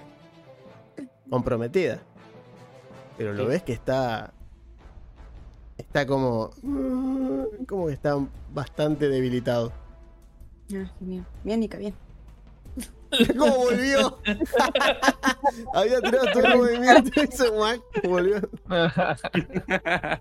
[1.31, 2.01] comprometida.
[3.17, 3.49] Pero lo Sí.
[3.49, 4.35] ves que está.
[5.79, 6.51] Está como.
[7.67, 8.19] Como que está
[8.53, 9.73] bastante debilitado.
[10.75, 11.95] Ah, bien, bien, Nika, bien.
[13.39, 14.19] ¿Cómo volvió?
[15.75, 18.41] Había tirado todo el movimiento y se guac, volvió.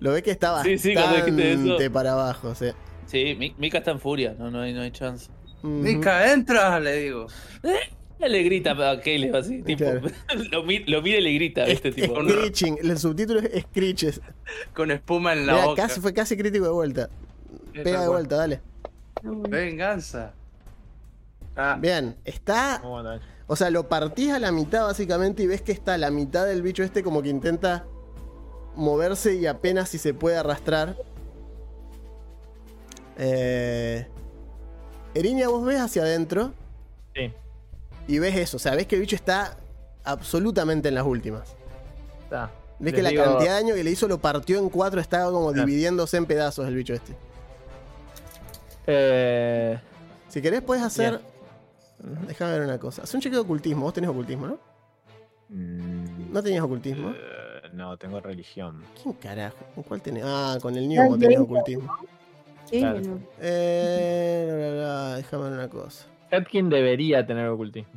[0.00, 0.94] Lo ves que está bastante Sí,
[1.90, 2.54] para abajo.
[2.54, 2.66] Sí.
[3.06, 5.30] Sí, Mi- Mika está en furia, no, no, hay, no hay chance.
[5.58, 5.68] Ujú.
[5.68, 7.26] Mica, entra, le digo.
[8.18, 10.02] Él le grita a Caleb así, tipo, Claro.
[10.52, 11.90] lo, lo mira y le grita, ¿viste?
[11.92, 14.20] Tipo, Screeching, el subtítulo es Screeches.
[14.74, 15.82] Con espuma en la Mira, boca.
[15.86, 17.10] casi, fue casi crítico de vuelta.
[17.72, 18.60] Pega de vuelta, dale.
[19.22, 20.34] Venganza.
[21.62, 22.80] Ah, Bien, está.
[23.46, 26.62] O sea, lo partís a la mitad básicamente y ves que está la mitad del
[26.62, 27.84] bicho este como que intenta
[28.76, 30.96] moverse y apenas si se puede arrastrar.
[33.18, 34.06] Eh...
[35.14, 36.52] Erinia, vos ves hacia adentro
[37.14, 37.32] Sí,
[38.06, 38.56] y ves eso.
[38.56, 39.56] O sea, ves que el bicho está
[40.04, 41.56] absolutamente en las últimas.
[42.22, 42.52] está.
[42.78, 45.00] Ves Les que la digo- cantidad de daño que le hizo lo partió en cuatro,
[45.00, 45.66] estaba como Claro.
[45.66, 47.14] dividiéndose en pedazos el bicho este.
[48.86, 49.78] Eh,
[50.28, 51.20] Si querés, puedes hacer.
[52.26, 53.02] Déjame ver una cosa.
[53.02, 53.82] Haz un chequeo de ocultismo.
[53.84, 54.58] Vos tenés ocultismo, ¿no?
[55.48, 57.10] Mm, No tenías ocultismo.
[57.10, 58.82] eh, no, tengo religión.
[59.02, 59.56] ¿Quién carajo?
[59.74, 60.22] ¿Con cuál tenés?
[60.26, 61.96] Ah, con el Newmo tenés ocultismo.
[62.66, 63.00] Sí, Claro.
[63.00, 63.20] bueno.
[63.40, 65.14] Eh.
[65.16, 66.06] Déjame ver una cosa.
[66.30, 67.90] Hetkin debería tener ocultismo.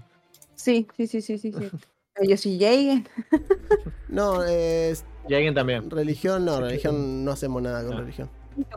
[0.55, 1.51] sí, sí, sí, sí, sí.
[1.53, 1.69] sí.
[2.15, 3.07] Ellos lleguen.
[4.09, 5.03] No, es.
[5.27, 5.89] Y alguien también.
[5.89, 8.01] Religión, no, religión no hacemos nada con No.
[8.01, 8.29] religión.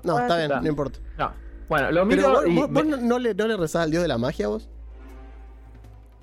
[0.03, 0.61] No, está bien, Está.
[0.63, 0.99] no importa.
[1.19, 1.31] No.
[1.69, 3.83] Bueno, lo Pero miro vos, y vos- me- vos no, no le, no le rezás
[3.83, 4.71] al dios de la magia, vos.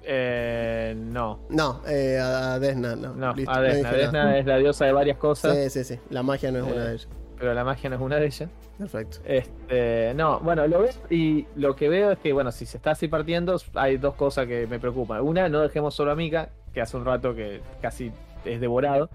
[0.05, 1.39] Eh, no.
[1.49, 3.13] No, eh, a a Desna, no.
[3.13, 5.99] No, Listo, a no es la diosa de varias cosas, Sí, sí, sí.
[6.09, 7.07] La magia no es una Eh, de ellas.
[7.39, 8.49] pero la magia no es una de ellas.
[8.77, 9.19] Perfecto.
[9.23, 12.91] Este, no, bueno, lo veo y lo que veo es que, bueno, si se está
[12.91, 15.21] así partiendo, hay dos cosas que me preocupan.
[15.21, 18.11] Una, no dejemos solo a Mika, que hace un rato que casi
[18.45, 19.09] es devorado.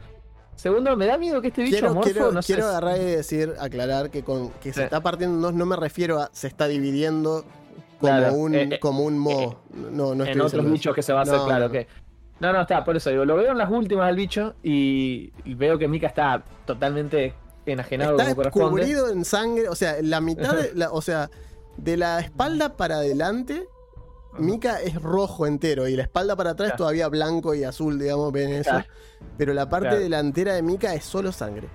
[0.54, 3.04] Segundo, me da miedo que este bicho Quiero, amorfo, quiero, no sé, quiero agarrar y
[3.04, 4.82] decir, aclarar que con que se Sí.
[4.82, 7.44] está partiendo en dos no me refiero a se está dividiendo
[7.98, 9.60] como Claro, un eh, eh, como un mo.
[9.72, 11.72] no, no estoy en otros bichos que se va a hacer, No, claro, no.
[11.72, 11.86] que.
[12.40, 15.76] No, no, está, por eso digo, lo veo en las últimas del bicho y veo
[15.78, 17.34] que Mika está totalmente
[17.66, 21.28] enajenado Está como cubrido en sangre, o sea, la mitad, de la- o sea,
[21.76, 23.66] de la espalda para adelante,
[24.38, 26.78] Mika es rojo entero y la espalda para atrás Claro.
[26.78, 28.70] todavía blanco y azul, digamos, ven eso.
[28.70, 28.86] Claro.
[29.36, 30.02] Pero la parte Claro.
[30.02, 31.68] delantera de Mika es solo sangre.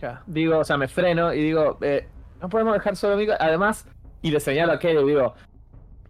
[0.00, 2.06] Ya, Digo, o sea, me freno y digo, eh,
[2.40, 3.36] no podemos dejar solo a Mika.
[3.40, 3.86] Además,
[4.22, 5.34] y le señalo a Kelly, digo,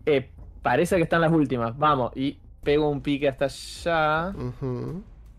[0.07, 0.31] eh,
[0.63, 2.13] parece que están las últimas, vamos.
[2.17, 4.35] Y pego un pique hasta allá.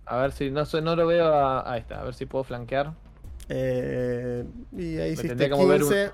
[0.06, 1.26] A ver si no, no lo veo.
[1.34, 2.94] A, ahí está, a ver si puedo flanquear.
[3.50, 4.46] Eh,
[4.78, 6.12] y ahí tendría que mover un- 15,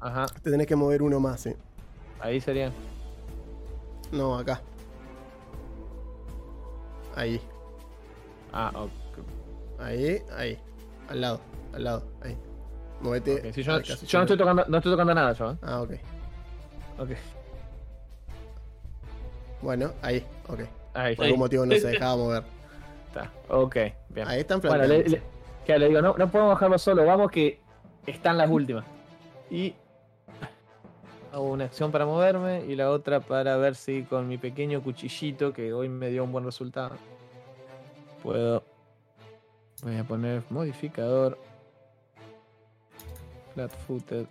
[0.00, 1.52] Ajá, te tenés que mover uno más, sí.
[2.20, 2.72] ahí sería.
[4.12, 4.60] No, acá.
[7.14, 7.40] Ahí,
[8.52, 8.90] Ah, ok.
[9.80, 10.58] ahí, ahí.
[11.08, 11.40] Al lado,
[11.74, 12.36] al lado, ahí.
[13.54, 15.52] Sí, yo, Ay, casi yo no, estoy tocando, no estoy tocando nada, yo.
[15.52, 15.56] ¿eh?
[15.62, 15.90] Ah, ok.
[16.98, 17.10] Ok,
[19.62, 20.60] Bueno, ahí, ok.
[20.94, 22.42] ahí Por algún motivo no se dejaba mover.
[23.08, 23.30] está.
[23.48, 23.76] Ok,
[24.10, 24.28] bien.
[24.28, 25.22] Ahí están Bueno, le, le-
[25.64, 27.58] que le digo, no, no podemos bajarlo solo, vamos que
[28.06, 28.84] están las últimas.
[29.50, 29.74] Y
[31.32, 35.52] hago una acción para moverme y la otra para ver si con mi pequeño cuchillito,
[35.52, 36.96] que hoy me dio un buen resultado,
[38.22, 38.62] puedo...
[39.82, 41.38] Voy a poner modificador.
[43.54, 44.26] Flat footed.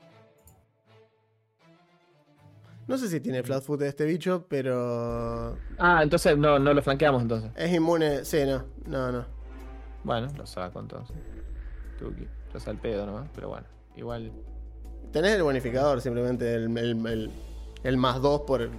[2.88, 5.57] No sé si tiene flat foot este bicho, pero.
[5.78, 7.51] Ah, entonces no, no lo flanqueamos entonces.
[7.55, 8.26] Es inmune.
[8.26, 9.26] Sí, no, no, no.
[10.03, 11.15] Bueno, lo saco entonces.
[11.99, 12.28] Tuki.
[12.53, 13.67] Lo al pedo nomás, pero bueno.
[13.95, 14.32] Igual
[15.11, 17.32] Tenés el bonificador, simplemente el, el, el-
[17.84, 18.72] el más 2 por, el-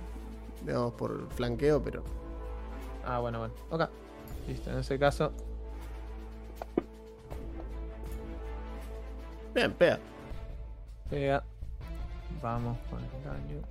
[0.64, 2.02] digamos, por flanqueo, pero.
[3.04, 3.54] Ah, bueno, bueno.
[3.70, 3.82] Ok.
[4.48, 5.32] Listo, en ese caso.
[9.54, 9.98] Bien, pega.
[11.10, 11.42] Pega.
[12.42, 13.62] Vamos con el daño.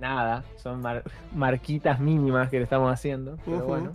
[0.00, 3.36] Nada, son mar- marquitas mínimas que le estamos haciendo.
[3.44, 3.92] Pero bueno.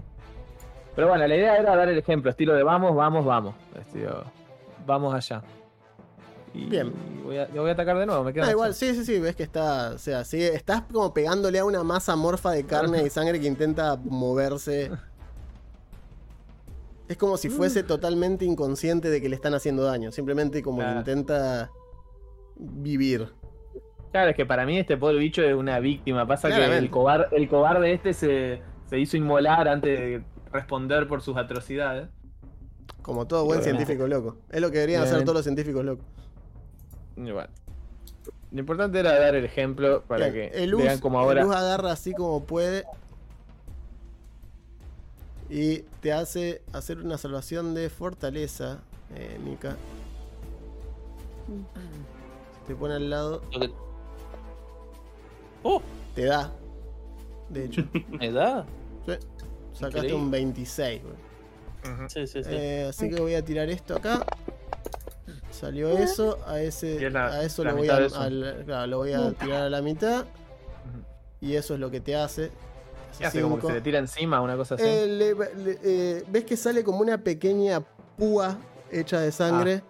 [0.95, 3.55] Pero bueno, la idea era dar el ejemplo, estilo de vamos, vamos, vamos.
[3.79, 4.23] Estilo,
[4.85, 5.43] vamos allá.
[6.53, 6.91] Y Bien.
[7.23, 9.35] Voy a, voy a atacar de nuevo, me queda Ah, igual, sí, sí, sí, ves
[9.35, 9.89] que está.
[9.91, 13.47] O sea, sigue, estás como pegándole a una masa morfa de carne y sangre que
[13.47, 14.89] intenta moverse.
[17.07, 20.11] Es como si fuese totalmente inconsciente de que le están haciendo daño.
[20.11, 21.71] Simplemente como que intenta
[22.55, 23.29] vivir.
[24.11, 26.25] Claro, es que para mí este pobre bicho es una víctima.
[26.27, 31.21] Pasa que el, cobar- el cobarde este se, se hizo inmolar antes de responder por
[31.21, 32.09] sus atrocidades.
[33.01, 34.37] Como todo buen científico loco.
[34.49, 36.05] Es lo que deberían hacer todos los científicos locos.
[37.15, 37.47] Bueno.
[38.51, 41.43] Lo importante era dar el ejemplo para Bien, que el Luz, vean como el ahora.
[41.43, 42.85] Luz agarra así como puede.
[45.49, 48.79] Y te hace hacer una salvación de fortaleza,
[49.15, 49.75] eh, Mika.
[52.67, 53.41] Te pone al lado,
[55.63, 55.81] ¡Oh!
[56.15, 56.51] te da.
[57.49, 58.65] De hecho, ¿Me da?
[59.05, 59.13] Sí,
[59.73, 60.15] sacaste Increíble.
[60.15, 61.01] un 26.
[61.03, 61.15] güey.
[62.09, 62.49] Sí, sí, sí.
[62.51, 64.25] Eh, así que voy a tirar esto acá.
[65.49, 68.19] Salió eso, a ese, la- a eso lo voy a, de eso.
[68.19, 70.25] al- claro, lo voy a tirar a la mitad.
[71.39, 72.51] Y eso es lo que te hace.
[73.17, 73.41] ¿Qué hace?
[73.41, 74.83] Como que se le tira encima, una cosa así.
[74.85, 77.81] Eh, le- le- eh, ves que sale como una pequeña
[78.17, 78.57] púa
[78.91, 79.81] hecha de sangre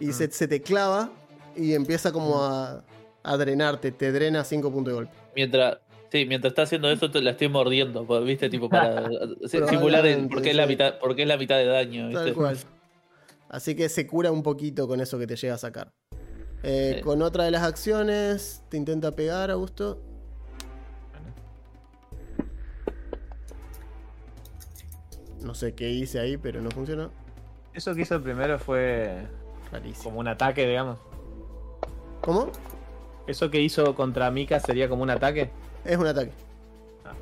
[0.00, 0.12] y Mm.
[0.12, 1.10] se, se te clava
[1.56, 2.84] y empieza como a,
[3.22, 5.12] a drenarte, te drena 5 puntos de golpe.
[5.34, 5.78] Mientras,
[6.10, 8.48] sí, mientras está haciendo eso, te la estoy mordiendo, por- ¿viste?
[8.50, 9.04] Tipo, para
[9.48, 12.08] simular el, Probablemente, por, qué es la mitad, por qué es la mitad de daño,
[12.08, 12.24] ¿viste?
[12.24, 12.58] Tal cual.
[13.48, 15.92] Así que se cura un poquito con eso que te llega a sacar.
[16.64, 17.02] Eh, Sí.
[17.02, 20.00] Con otra de las acciones, te intenta pegar, Augusto.
[25.44, 27.10] No sé qué hice ahí, pero no funcionó.
[27.74, 29.26] Eso que hizo primero fue
[29.70, 30.04] Rarísimo.
[30.04, 30.98] como un ataque, digamos.
[32.20, 32.50] ¿Cómo?
[33.26, 35.50] Eso que hizo contra Mika sería como un ataque.
[35.84, 36.32] Es un ataque.
[37.04, 37.14] Ah.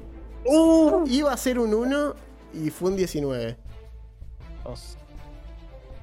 [1.07, 2.15] Iba a ser un 1
[2.55, 3.57] y fue un 19.
[4.65, 4.97] O, s-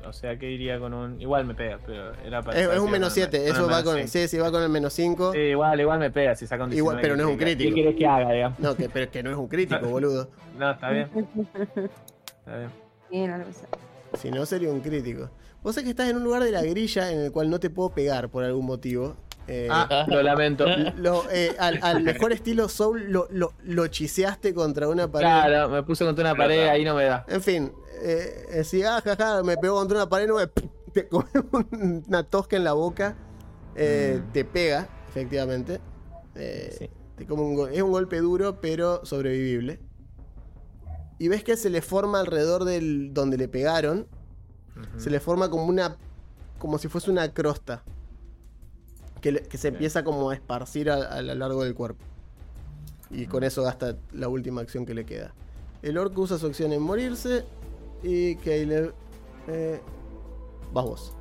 [0.09, 1.21] o sea que iría con un.
[1.21, 2.59] Igual me pega, pero era para.
[2.59, 3.37] Es, es un menos era 7.
[3.47, 3.95] con Eso va con.
[3.95, 4.07] cinco.
[4.09, 5.31] Sí, sí, va con el menos 5.
[5.33, 6.77] Sí, igual, igual me pega si saca un 19.
[6.77, 7.69] Igual, pero no es un ¿qué- crítico.
[7.69, 8.59] ¿Qué querés que haga, digamos?
[8.59, 10.29] No, que, pero que no es un crítico, boludo.
[10.57, 11.07] No, está bien.
[12.39, 12.69] Está bien.
[13.11, 13.49] Bien, algo.
[14.17, 15.29] Si no, sería un crítico.
[15.61, 17.69] Vos sabés que estás en un lugar de la grilla en el cual no te
[17.69, 19.15] puedo pegar por algún motivo.
[19.51, 20.65] Eh, Ah, lo lamento.
[20.97, 25.25] lo- eh, al, al mejor estilo Soul lo, lo, lo chiseaste contra una pared.
[25.25, 27.25] Claro, me puse contra una pared, ahí no me da.
[27.27, 27.71] En fin,
[28.03, 30.47] eh, si ah, jaja, me pegó contra una pared, no me,
[30.93, 33.15] te come un- una tosca en la boca,
[33.75, 35.79] eh, te pega, efectivamente.
[36.35, 36.89] Eh, Sí.
[37.17, 39.79] te come un gol- es un golpe duro, pero sobrevivible.
[41.17, 44.07] Y ves que se le forma alrededor del donde le pegaron,
[44.97, 45.97] se le forma como una,
[46.59, 47.83] como si fuese una crosta.
[49.21, 52.03] Que, se empieza como a esparcir a, a lo largo del cuerpo.
[53.11, 55.33] Y con eso gasta la última acción que le queda.
[55.81, 57.43] El orco usa su acción en morirse.
[58.03, 58.93] Y Caleb.
[59.47, 59.79] Eh,
[60.71, 61.13] vas vos.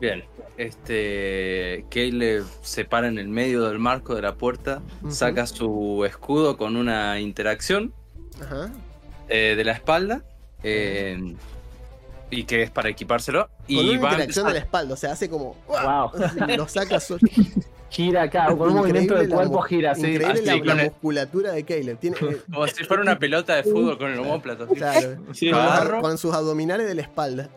[0.00, 0.24] Bien,
[0.58, 1.86] este.
[1.90, 6.76] Caleb se para en el medio del marco de la puerta, saca su escudo con
[6.76, 7.94] una interacción
[8.42, 8.70] Ajá.
[9.28, 10.22] eh, de la espalda.
[10.62, 11.34] eh,
[12.30, 13.46] y que es para equipárselo.
[13.48, 14.94] Con Y una va a de la espalda.
[14.94, 15.56] O sea, hace como.
[15.68, 16.10] Wow.
[16.56, 17.20] Lo saca solo.
[17.88, 20.00] Gira acá, con un movimiento del la cuerpo gira así.
[20.06, 21.98] Increíble así, la, la con el- musculatura de Caleb.
[21.98, 24.66] Tiene, eh, Como si fuera una pelota de fútbol con el homóplato.
[24.66, 26.00] claro, Sí, con, agarro.
[26.02, 27.48] con sus abdominales de la espalda.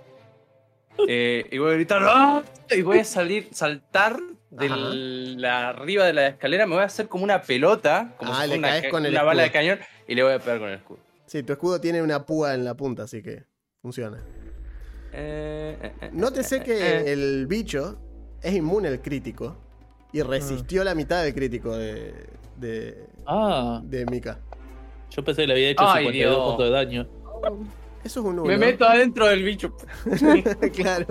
[1.08, 2.44] Eh, y voy a gritar ¡Ah!
[2.70, 4.20] y voy a salir, saltar
[4.52, 4.76] de Ajá.
[4.78, 8.50] la arriba de la escalera, me voy a hacer como una pelota, como Ah, si
[8.50, 10.70] le fuera una, con el una bala de cañón, y le voy a pegar con
[10.70, 11.00] el escudo.
[11.26, 13.44] Sí, tu escudo tiene una púa en la punta, así que
[13.82, 14.22] funciona.
[15.14, 17.98] Eh, eh, eh, Nótese que el bicho
[18.42, 19.56] es inmune al crítico.
[20.12, 22.14] Y resistió la mitad del crítico de,
[22.58, 24.40] de, Ah, de Mika.
[25.12, 26.48] yo pensé que le había hecho Ay, 52 Dios.
[26.50, 27.08] puntos de daño.
[28.04, 28.46] Eso es un 1.
[28.46, 29.72] Me meto adentro del bicho.
[30.76, 31.06] claro.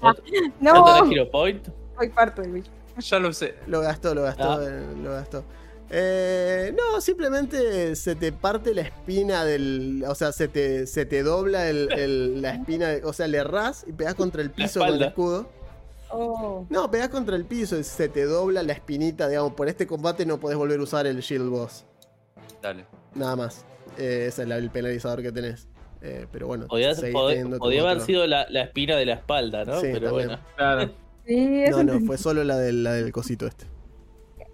[0.00, 0.22] ¿Cuánto
[0.60, 1.66] No, de Hero Point?
[1.96, 2.70] soy parte del bicho.
[2.98, 3.54] Ya lo sé.
[3.68, 4.60] Lo gastó, lo gastó, Ah.
[5.02, 5.44] lo gastó.
[5.94, 10.04] Eh, no, simplemente se te parte la espina del.
[10.08, 12.88] O sea, se te, se te dobla el- el- la espina.
[12.88, 15.50] de- o sea, le errás y pegás contra el piso con el escudo.
[16.10, 16.66] Oh.
[16.70, 19.52] No, pegás contra el piso y se te dobla la espinita, digamos.
[19.54, 21.84] Por este combate no podés volver a usar el Shield Boss.
[22.62, 22.86] Dale.
[23.14, 23.64] Nada más.
[23.98, 25.68] Eh, ese es el penalizador que tenés.
[26.00, 29.80] Eh, pero bueno, Podía, haber sido la, la espina de la espalda, ¿no?
[29.80, 30.28] Sí, Pero también.
[30.28, 30.42] bueno.
[30.56, 30.90] Claro.
[31.26, 33.66] Sí, No, no, fue solo la del, la del cosito este.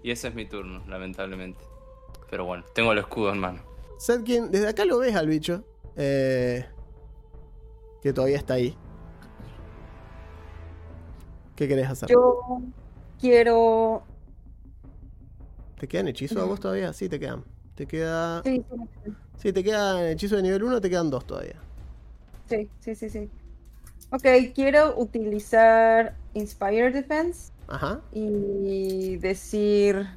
[0.03, 1.63] Y ese es mi turno, lamentablemente.
[2.29, 3.61] Pero bueno, tengo el escudo en mano.
[3.97, 5.63] Sedkin, desde acá lo ves al bicho.
[5.95, 6.65] eh,
[8.01, 8.77] que todavía está ahí.
[11.55, 12.09] ¿Qué querés hacer?
[12.09, 12.39] Yo
[13.19, 14.03] quiero.
[15.77, 16.93] ¿Te quedan hechizos a vos todavía?
[16.93, 17.43] Sí, te quedan.
[17.75, 18.41] Te queda.
[18.43, 18.63] Sí,
[19.37, 21.55] Sí, te quedan hechizos de nivel 1, te quedan dos todavía.
[22.47, 23.29] sí, sí, sí, sí.
[24.11, 24.25] Ok,
[24.55, 28.01] quiero utilizar Inspire Defense Ajá.
[28.11, 30.07] y decir.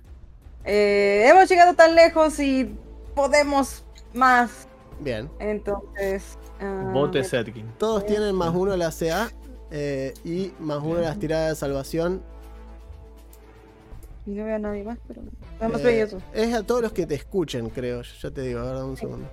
[0.64, 2.74] eh, hemos llegado tan lejos y
[3.14, 3.84] podemos
[4.14, 4.66] más.
[5.00, 5.28] Bien.
[5.38, 6.38] Entonces.
[6.60, 7.66] ah, Bote Setkin.
[7.78, 9.30] Todos tienen más uno a la CA
[9.70, 12.22] eh, y más uno a las tiradas de salvación.
[14.26, 15.20] y no veo a nadie más, pero.
[15.20, 16.20] Eh, eso.
[16.32, 18.02] es a todos los que te escuchen, creo.
[18.02, 19.28] Ya te digo, ahora un segundo.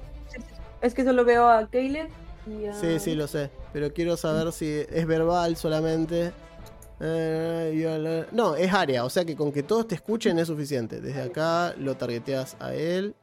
[0.82, 2.10] Es que solo veo a Caleb
[2.48, 2.74] y a.
[2.74, 3.50] Sí, sí, lo sé.
[3.74, 6.32] Pero quiero saber si es verbal solamente.
[7.00, 9.06] Eh, No, es área.
[9.06, 11.00] O sea que con que todos te escuchen es suficiente.
[11.00, 13.16] Desde acá lo targeteas a él.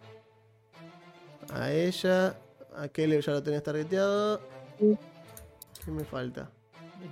[1.53, 2.37] A ella.
[2.77, 4.41] A Caleb ya lo tenés targeteado.
[4.79, 6.51] ¿Qué me falta?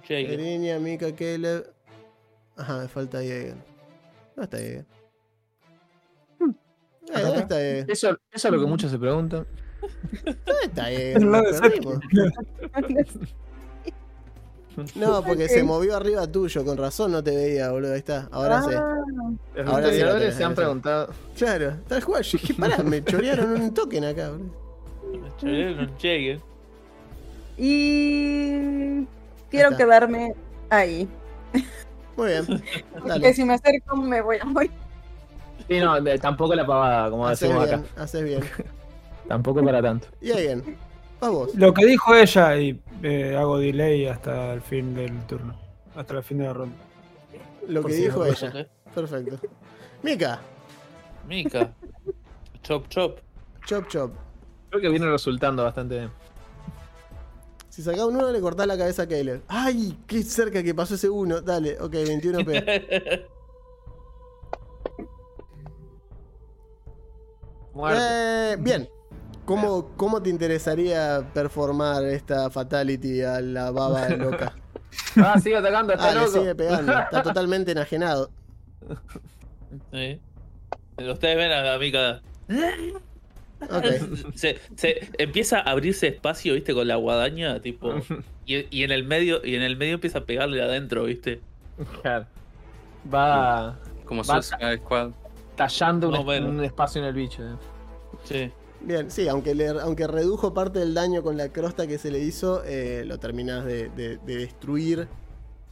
[0.03, 0.35] Jake.
[0.35, 1.73] Erinia, Mika, Caleb.
[2.57, 3.63] Ajá, me falta Jagen.
[4.37, 4.87] ¿Dónde está Jagen?
[6.41, 7.91] Eh, ¿Dónde está Jagen?
[7.91, 9.47] Eso, eso es lo que muchos se preguntan.
[10.25, 11.35] ¿Dónde está Jagen?
[12.73, 12.85] Al
[14.95, 17.93] No, porque se movió arriba tuyo, con razón no te veía, boludo.
[17.93, 18.71] Ahí está, ahora sí.
[18.75, 18.97] Ah,
[19.55, 20.57] Los Ahora sí lo historiadores tenés, se han ahí sí.
[20.57, 21.15] preguntado.
[21.37, 22.23] Claro, tal cual.
[22.23, 24.55] Dije, pará, me chorearon un token acá, boludo.
[25.43, 26.41] No llegue.
[27.57, 29.07] Y
[29.51, 30.35] quiero quedarme
[30.71, 31.09] ahí.
[32.17, 32.47] Muy bien.
[33.01, 34.71] Porque si me acerco me voy a morir.
[35.69, 38.03] Sí, no, tampoco la pavada, como Haces decimos bien, acá.
[38.03, 38.45] haces bien.
[39.29, 40.09] Tampoco para tanto.
[40.21, 40.77] Y alguien.
[41.25, 41.55] Vas vos.
[41.55, 45.59] Lo que dijo ella y eh, hago delay hasta el fin del turno.
[45.95, 46.77] Hasta el fin de la ronda.
[47.67, 48.69] Lo Por que si dijo no- ella.
[48.95, 49.39] Perfecto.
[50.03, 50.41] Mika,
[51.27, 51.73] Mika.
[52.63, 53.19] chop chop.
[53.67, 54.13] chop chop.
[54.69, 56.11] Creo que viene resultando bastante bien.
[57.71, 59.43] Si sacás un 1 le cortás la cabeza a Caleb.
[59.49, 59.99] ¡Ay!
[60.07, 61.41] ¡Qué cerca que pasó ese 1!
[61.41, 63.25] Dale, ok, 21 P.
[67.75, 68.01] Muerte.
[68.53, 68.89] Eh, bien.
[69.45, 74.55] ¿Cómo, ¿Cómo te interesaría performar esta fatality a la baba loca?
[75.17, 76.33] Ah, sigue atacando, está Ah, le loco.
[76.39, 76.93] sigue pegando.
[76.97, 78.31] Está totalmente enajenado.
[79.93, 80.21] Sí.
[80.99, 82.21] Ustedes ven a Mika.
[83.63, 83.85] Ok.
[84.37, 87.93] Se, se empieza a abrirse espacio, viste, con la guadaña, tipo.
[88.47, 91.41] Y, y en el medio, y en el medio empieza a pegarle adentro, viste.
[92.03, 92.27] Claro.
[93.13, 95.11] Va Como Va- Suicide Squad.
[95.57, 97.43] tallando un, un espacio en el bicho.
[97.43, 97.57] eh.
[98.25, 98.53] Sí.
[98.87, 102.19] Bien, sí, aunque, le, aunque redujo parte del daño con la crosta que se le
[102.21, 105.09] hizo, eh, lo terminas de, de- de destruir.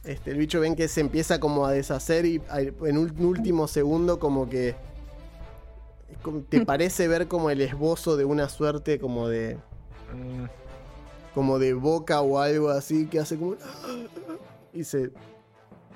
[0.03, 2.41] Este, el bicho ven que se empieza como a deshacer y
[2.85, 4.75] en un último segundo como que
[6.49, 9.57] te parece ver como el esbozo de una suerte como de
[10.13, 10.45] Mm,
[11.33, 13.55] como de boca o algo así que hace como
[14.73, 15.09] y se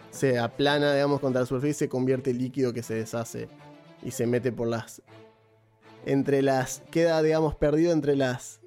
[0.10, 3.48] se aplana digamos contra la superficie y se convierte en líquido que se deshace
[4.02, 5.02] y se mete por las
[6.10, 8.60] entre las queda digamos perdido entre las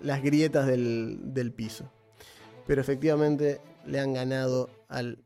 [0.00, 1.90] las grietas del, del piso
[2.66, 5.18] pero efectivamente le han ganado al,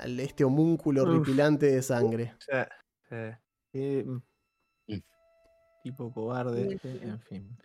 [0.00, 1.08] al este homúnculo Uf.
[1.08, 2.68] horripilante de sangre o sea,
[3.10, 3.36] eh,
[3.72, 4.04] qué,
[5.82, 6.78] tipo cobarde.
[6.84, 7.56] eh, En fin.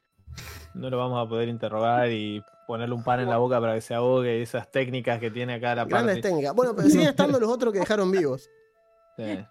[0.74, 3.82] No lo vamos a poder interrogar y ponerle un pan en la boca para que
[3.82, 4.42] se ahogue.
[4.42, 6.22] Esas técnicas que tiene acá la grandes parte.
[6.30, 8.50] técnicas bueno pero siguen estando los otros que dejaron vivos
[9.18, 9.46] Sí.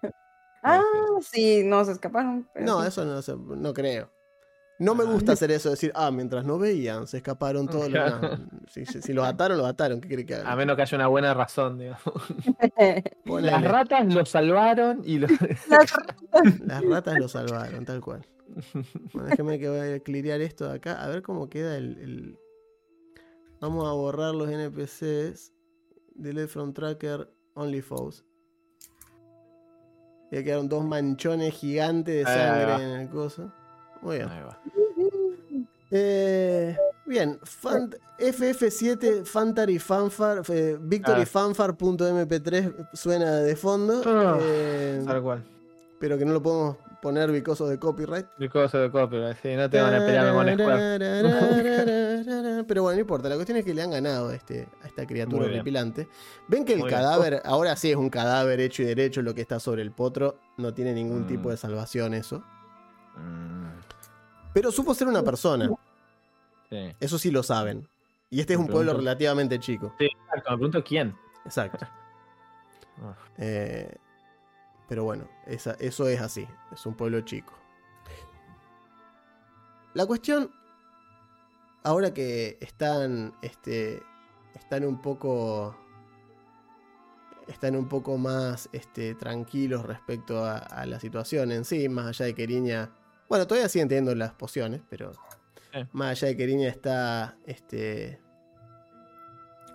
[0.67, 0.81] Ah,
[1.21, 2.47] sí, no se escaparon.
[2.55, 2.87] No, sí.
[2.87, 4.09] eso no, se- no creo.
[4.77, 8.39] No me gusta hacer eso, decir, ah, mientras no veían, se escaparon todos los.
[8.69, 10.01] Si, si- si los ataron, los ataron.
[10.01, 10.47] ¿Qué cree que hagan?
[10.47, 12.03] A menos que haya una buena razón, digamos.
[13.25, 15.27] Las ratas lo salvaron y lo.
[16.65, 18.25] Las ratas lo salvaron, tal cual.
[19.13, 21.01] Bueno, déjeme que voy a clirear esto de acá.
[21.01, 21.97] A ver cómo queda el.
[21.99, 22.39] el-
[23.61, 25.53] Vamos a borrar los NPCs.
[26.15, 28.25] Delete from tracker, only foes.
[30.35, 32.83] Ya quedaron dos manchones gigantes de Ahí sangre va.
[32.83, 33.49] en el coso.
[34.01, 34.29] Muy bien.
[35.91, 36.75] Eh,
[37.05, 41.25] bien, Fan- FF7 Fantary Fanfare, eh, Victory Ah.
[41.25, 45.41] Fanfare.mp3 suena de fondo, Ah, eh, Tal cual.
[46.01, 48.25] pero que no lo podemos poner because de copyright.
[48.37, 50.97] El coso de copyright, sí, no te van a pelear con Square.
[52.63, 55.05] Pero bueno, no importa, la cuestión es que le han ganado a, este, a esta
[55.05, 56.07] criatura horripilante.
[56.47, 56.99] Ven que el Muy bien.
[57.01, 60.39] cadáver, ahora sí es un cadáver hecho y derecho lo que está sobre el potro,
[60.57, 61.27] no tiene ningún Mm.
[61.27, 62.43] tipo de salvación eso.
[63.17, 63.67] Mm,
[64.53, 65.69] Pero supo ser una persona,
[66.69, 66.95] sí.
[66.99, 67.87] eso sí lo saben.
[68.29, 69.93] Y este es un pueblo relativamente chico.
[69.99, 71.15] Sí, exacto, me pregunto quién.
[71.45, 71.85] Exacto.
[73.37, 73.93] Eh,
[74.87, 76.47] pero bueno, esa- eso es así.
[76.71, 77.51] Es un pueblo chico.
[79.93, 80.49] La cuestión,
[81.85, 84.01] ahora que están, este,
[84.55, 85.77] están un poco,
[87.47, 92.25] están un poco más, este, tranquilos respecto a, a la situación en sí, más allá
[92.25, 92.89] de que Eriña,
[93.29, 95.11] bueno, todavía siguen teniendo las pociones, pero
[95.91, 98.19] más allá de que Eriña está, este,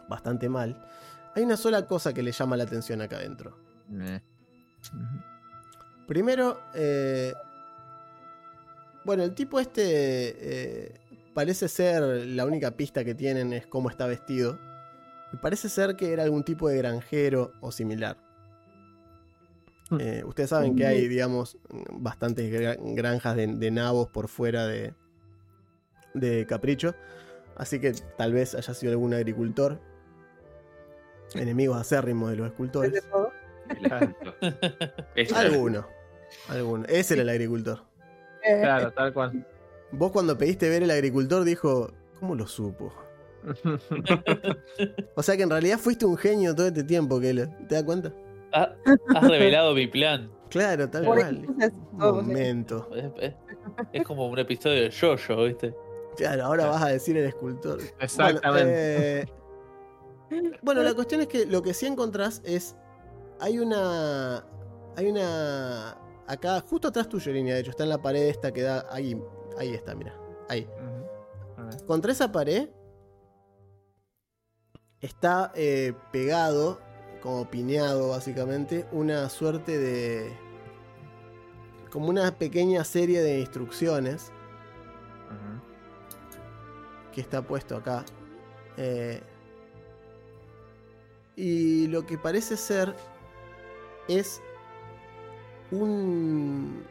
[0.09, 0.85] bastante mal.
[1.37, 3.57] Hay una sola cosa que le llama la atención acá adentro.
[3.93, 4.21] Eh.
[6.09, 7.33] Primero, eh,
[9.05, 11.00] bueno, el tipo este eh,
[11.41, 14.59] parece ser la única pista que tienen es cómo está vestido.
[15.33, 18.19] Y parece ser que era algún tipo de granjero o similar.
[19.99, 21.57] Eh, ustedes saben que hay, digamos,
[21.93, 24.93] bastantes gra- granjas de, de nabos por fuera de,
[26.13, 26.95] de Capricho.
[27.57, 29.81] Así que tal vez haya sido algún agricultor.
[31.35, 33.03] Enemigos acérrimos de los escultores.
[35.35, 35.87] Alguno.
[36.49, 36.85] Alguno.
[36.87, 37.83] Ese era el agricultor.
[38.43, 39.47] Eh, Claro, tal cual.
[39.93, 42.93] Vos cuando pediste ver el agricultor dijo, ¿cómo lo supo?
[45.17, 47.33] O sea que en realidad fuiste un genio todo este tiempo, que
[47.69, 48.13] ¿Te das cuenta?
[48.53, 48.75] Ha-
[49.15, 50.31] has revelado mi plan.
[50.49, 51.47] Claro, tal cual.
[51.93, 52.89] momento.
[52.95, 53.35] Es, es-
[53.93, 55.75] es como un episodio de Jojo, ¿viste?
[56.17, 57.79] Claro, ahora vas a decir el escultor.
[58.01, 59.27] Exactamente.
[60.29, 62.75] Bueno, eh, bueno, la cuestión es que lo que sí encontrás es.
[63.41, 64.45] Hay una.
[64.97, 65.97] Hay una.
[66.27, 68.87] Acá, justo atrás tuyo, línea, de hecho, está en la pared esta que da.
[68.91, 69.17] Ahí,
[69.59, 70.15] ahí está, mira.
[70.49, 70.69] Ahí.
[71.87, 72.69] Contra esa pared
[75.01, 76.81] está eh, pegado,
[77.23, 80.33] como piñado básicamente, una suerte de...
[81.91, 84.33] como una pequeña serie de instrucciones
[87.13, 88.05] que está puesto acá.
[88.77, 89.21] Eh,
[91.37, 92.95] y lo que parece ser
[94.09, 94.41] es
[95.71, 96.85] un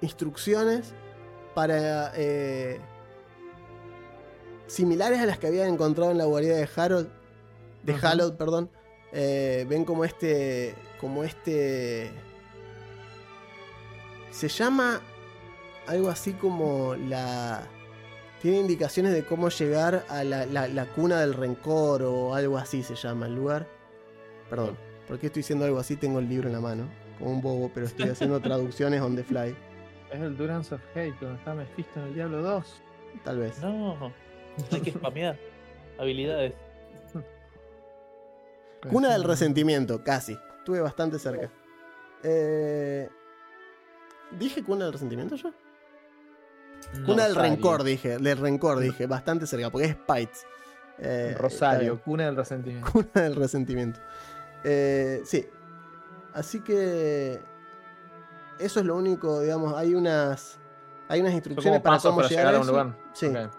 [0.00, 0.92] instrucciones
[1.56, 2.78] para eh,
[4.66, 7.08] similares a las que habían encontrado en la guarida de Harold,
[7.82, 8.00] de Ujú.
[8.02, 8.70] Hallowed, perdón.
[9.12, 12.10] Eh, ven como este, como este,
[14.30, 15.00] se llama
[15.86, 17.62] algo así como la
[18.42, 22.82] tiene indicaciones de cómo llegar a la, la- la cuna del rencor o algo así
[22.82, 23.66] se llama el lugar.
[24.50, 24.76] Perdón,
[25.08, 25.96] ¿por qué estoy diciendo algo así?
[25.96, 26.84] Tengo el libro en la mano,
[27.18, 29.56] como un bobo, pero estoy haciendo traducciones on the fly.
[30.10, 32.82] Es el Durance of Hate, donde está Mephisto en el Diablo 2.
[33.24, 33.58] Tal vez.
[33.60, 34.12] No,
[34.72, 35.36] hay que spamear
[35.98, 36.54] habilidades.
[38.88, 40.38] Cuna del resentimiento, casi.
[40.58, 41.50] estuve bastante cerca.
[42.22, 43.08] Eh,
[44.38, 45.50] ¿Dije cuna del resentimiento yo?
[47.00, 47.54] No, Cuna del Rosario.
[47.56, 48.18] rencor, dije.
[48.18, 49.06] Del rencor, dije.
[49.06, 50.46] Bastante cerca, porque es Spites.
[50.98, 52.90] Eh, Rosario, cuna del resentimiento.
[52.92, 53.98] Cuna del resentimiento.
[54.62, 55.46] Eh, sí.
[56.32, 57.40] Así que.
[58.58, 59.74] Eso es lo único, digamos.
[59.74, 60.58] Hay unas.
[61.08, 62.96] Hay unas instrucciones para cómo para llegar, llegar a un lugar.
[63.12, 63.26] Sí.
[63.26, 63.50] ¿Están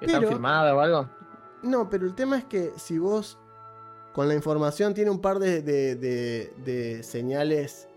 [0.00, 1.08] Pero- firmadas o algo?
[1.62, 3.38] No, pero el tema es que si vos
[4.14, 7.88] con la información tiene un par de, de- de- de señales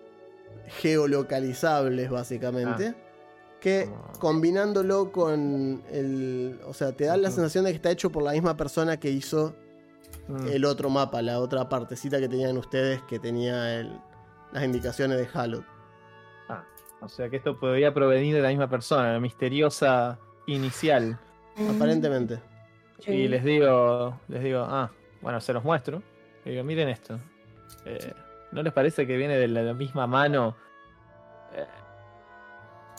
[0.67, 2.95] geolocalizables, básicamente,
[3.61, 6.59] que Como- combinándolo con el...
[6.65, 9.09] O sea, te da la sensación de que está hecho por la misma persona que
[9.11, 9.55] hizo
[10.27, 10.47] Mm.
[10.47, 13.99] el otro mapa, la otra partecita que tenían ustedes, que tenía el-
[14.51, 15.63] las indicaciones de Halo.
[17.01, 21.17] O sea que esto podría provenir de la misma persona, la misteriosa inicial.
[21.76, 22.39] Aparentemente.
[22.99, 23.11] Sí.
[23.11, 26.01] Y les digo, les digo, ah, bueno, se los muestro.
[26.45, 27.19] Y digo, miren esto.
[27.85, 28.13] Eh,
[28.51, 30.55] ¿No les parece que viene de la, misma mano?
[31.53, 31.65] Eh,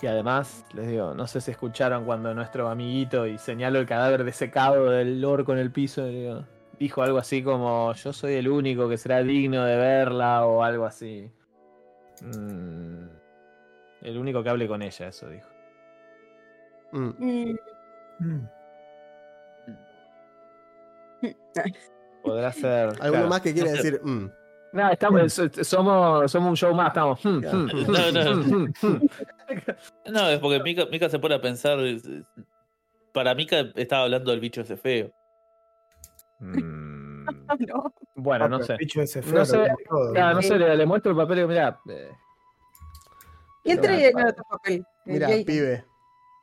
[0.02, 4.24] y además, les digo, no sé si escucharon cuando nuestro amiguito, y señalo el cadáver
[4.24, 6.44] desecado del orco en el piso, digo,
[6.78, 10.86] dijo algo así como, yo soy el único que será digno de verla, o algo
[10.86, 11.30] así.
[12.22, 13.19] Mm,
[14.02, 15.48] el único que hable con ella, eso dijo.
[16.92, 17.08] Mm.
[17.18, 17.58] Mm,
[18.20, 18.46] Mm.
[22.22, 22.88] Podrá ser...
[23.00, 23.28] ¿Alguno claro.
[23.28, 23.82] más que quiera no sé.
[23.82, 24.00] decir?
[24.02, 24.30] mm?
[24.72, 25.32] No, estamos,
[25.62, 27.20] somos, somos un show más, estamos.
[27.20, 27.66] Claro.
[28.12, 28.68] No, no.
[30.12, 31.80] No, es porque Mika, Mika se pone a pensar.
[31.80, 32.08] es-
[33.12, 35.10] Para Mika estaba hablando del bicho ese feo.
[36.38, 37.24] Mm,
[37.66, 37.92] no.
[38.14, 38.74] Bueno, no sé.
[38.74, 39.66] el bicho ese No feo lo sé.
[40.14, 42.10] Claro, no sé, le, le muestro el papel y digo, mirá, eh,
[43.62, 44.84] ¿Quién Mira, trae otro papel?
[45.06, 45.84] El Mira, pibe.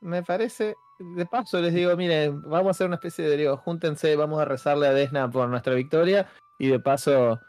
[0.01, 0.75] me parece.
[0.99, 4.45] De paso les digo, miren, vamos a hacer una especie de, digo, júntense, vamos a
[4.45, 6.27] rezarle a Desna por nuestra victoria
[6.57, 7.39] y de paso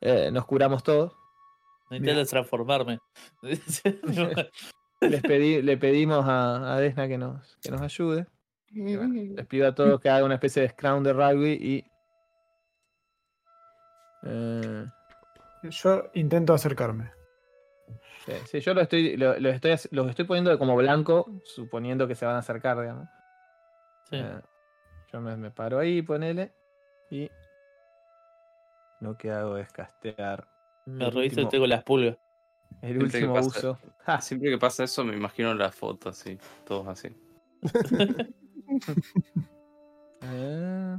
[0.00, 1.12] eh, nos curamos todos.
[1.90, 2.98] No intenta transformarme.
[5.00, 8.26] Les pedí, le pedimos a, a Desna que nos, que nos ayude.
[8.72, 11.84] Y bueno, les pido a todos que hagan una especie de scrum de rugby y.
[14.24, 14.84] Eh,
[15.70, 17.10] Yo intento acercarme.
[18.26, 22.14] Sí, sí, yo lo estoy, lo, lo estoy, los estoy poniendo como blanco, suponiendo que
[22.14, 23.08] se van a acercar, digamos.
[24.10, 24.16] Sí.
[24.16, 24.40] Eh,
[25.12, 26.52] yo me, me paro ahí, ponele.
[27.10, 27.30] Y.
[29.00, 30.46] Lo que hago es castear
[30.86, 32.16] Me reviso y tengo las pulgas.
[32.82, 33.78] el Siempre último pasa- uso.
[34.04, 37.08] Ja, Siempre que pasa eso me imagino la foto así, todos así.
[40.22, 40.98] eh,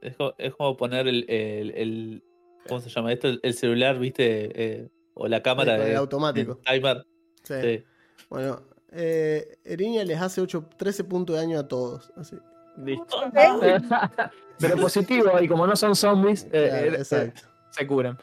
[0.00, 2.22] Es como, es como poner el, el, el-
[2.68, 3.28] ¿Cómo se llama esto?
[3.28, 4.50] El, el celular, ¿viste?
[4.82, 5.96] Eh, o la cámara de.
[5.96, 6.60] automático.
[6.64, 7.04] Timer.
[7.42, 7.54] Sí.
[7.60, 7.84] Sí.
[8.28, 8.62] Bueno,
[8.92, 12.12] eh, Erinia les hace 8, 13 puntos de daño a todos.
[12.16, 12.36] Así.
[12.76, 13.16] listo.
[13.16, 13.34] Ok.
[14.58, 17.32] Pero positivo, y como no son zombies, eh, Claro, eh,
[17.70, 18.18] se curan.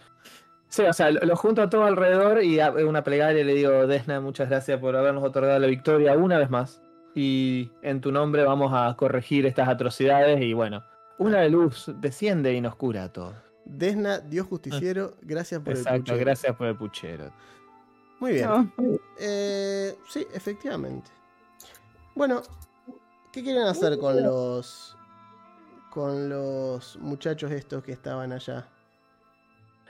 [0.67, 3.53] Sí, o sea, lo, lo junto a todo alrededor y hago una plegaria y le
[3.53, 6.81] digo, Desna, muchas gracias por habernos otorgado la victoria una vez más.
[7.13, 10.83] Y en tu nombre vamos a corregir estas atrocidades y bueno,
[11.19, 13.35] una de luz desciende y nos cura a todos.
[13.65, 16.19] Desna, Dios justiciero, gracias por el Exacto, puchero.
[16.19, 17.31] gracias por el puchero.
[18.19, 18.47] Muy bien.
[18.47, 18.71] No.
[19.19, 21.09] Eh, sí, efectivamente.
[22.15, 22.41] Bueno,
[23.31, 24.97] ¿qué quieren hacer con los
[25.89, 28.67] con los muchachos estos que estaban allá?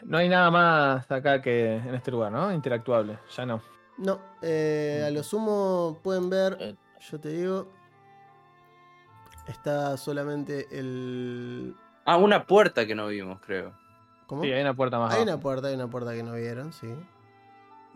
[0.03, 2.51] No hay nada más acá que en este lugar, ¿no?
[2.53, 3.61] Interactuable, ya no.
[3.97, 6.75] No, eh, a lo sumo pueden ver, Eh,
[7.09, 7.67] yo te digo,
[9.47, 11.75] está solamente el
[12.05, 13.73] Ah, una puerta que no vimos, creo.
[14.27, 14.43] ¿Cómo?
[14.43, 15.31] Sí, hay una puerta más Hay abajo.
[15.33, 16.93] una puerta, hay una puerta que no vieron, sí.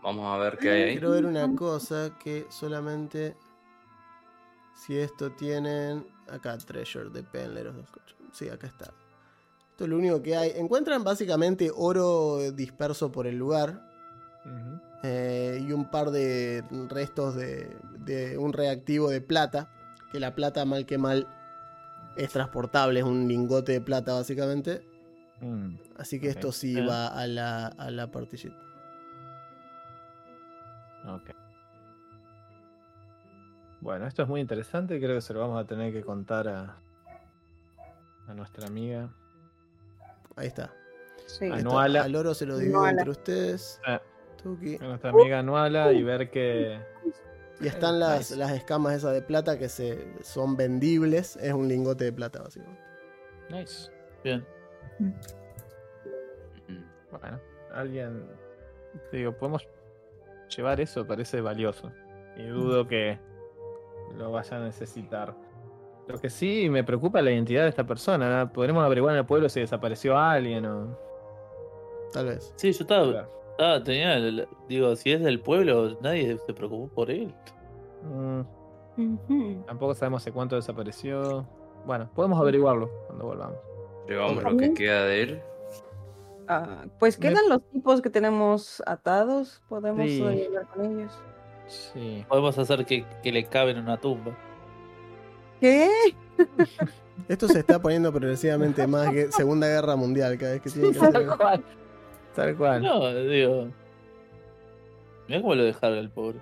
[0.01, 0.91] Vamos a ver qué hay ahí.
[0.93, 3.35] Quiero ver una cosa que solamente
[4.75, 8.15] si esto tienen acá treasure depende de los dos coches.
[8.31, 8.93] Sí, acá está.
[9.71, 10.51] Esto es lo único que hay.
[10.55, 13.81] Encuentran básicamente oro disperso por el lugar
[15.03, 19.69] eh, y un par de restos de, de un reactivo de plata.
[20.11, 21.27] Que la plata mal que mal
[22.17, 24.81] es transportable, es un lingote de plata básicamente.
[25.41, 25.75] Mm.
[25.97, 26.85] Así que esto sí Ah.
[26.87, 28.55] va a la, a la partillita.
[31.07, 31.29] Ok.
[33.81, 34.99] Bueno, esto es muy interesante.
[34.99, 36.77] Creo que se lo vamos a tener que contar a,
[38.27, 39.09] a nuestra amiga.
[40.35, 40.71] Ahí está.
[41.27, 41.45] Sí.
[41.51, 42.03] Anuala.
[42.03, 42.91] al oro se lo divido Anuala.
[43.01, 43.79] entre ustedes.
[44.41, 44.75] Tuki.
[44.77, 46.79] A nuestra amiga Anuala y ver que.
[47.59, 48.35] Y están las, Nice.
[48.35, 51.35] las escamas esas de plata que se, son vendibles.
[51.37, 52.81] Es un lingote de plata, básicamente.
[53.49, 53.91] Nice.
[54.23, 54.45] Bien.
[54.99, 55.11] Mm.
[57.11, 57.39] Bueno,
[57.73, 58.25] alguien.
[59.11, 59.67] Digo, podemos
[60.55, 61.91] llevar eso, parece valioso.
[62.35, 63.17] Y dudo que
[64.17, 65.33] lo vaya a necesitar.
[66.07, 68.43] Lo que sí me preocupa es la identidad de esta persona.
[68.45, 68.53] ¿no?
[68.53, 70.97] Podremos averiguar en el pueblo si desapareció alguien o.
[72.13, 72.53] Tal vez.
[72.55, 73.29] Sí, yo estaba, Claro.
[73.57, 77.33] Estaba- tenía, el- digo, si es del pueblo, nadie se preocupó por él.
[78.03, 78.41] Mm,
[79.65, 81.45] tampoco sabemos hace cuánto desapareció.
[81.85, 83.57] Bueno, podemos averiguarlo cuando volvamos.
[84.07, 85.41] Llevamos lo que queda de él.
[86.47, 89.61] Ah, pues Me- quedan los tipos que tenemos atados.
[89.67, 90.21] Podemos Sí.
[90.21, 91.11] hablar con ellos.
[91.67, 92.25] Sí.
[92.29, 94.31] Podemos hacer que, que le cabe en una tumba.
[95.59, 95.89] ¿Qué?
[97.27, 100.99] Esto se está poniendo progresivamente más que Segunda Guerra Mundial cada vez que tienen que.
[102.37, 102.81] Tal cual.
[102.83, 103.67] No, digo.
[105.27, 106.37] Mira cómo lo dejaron el pobre.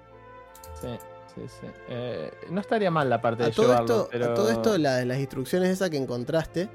[0.82, 0.90] Sí,
[1.34, 1.68] sí, sí.
[1.90, 4.26] Eh, no estaría mal la parte A de todo, llevarlo, esto, pero...
[4.26, 6.68] a todo esto, la- las instrucciones esas que encontraste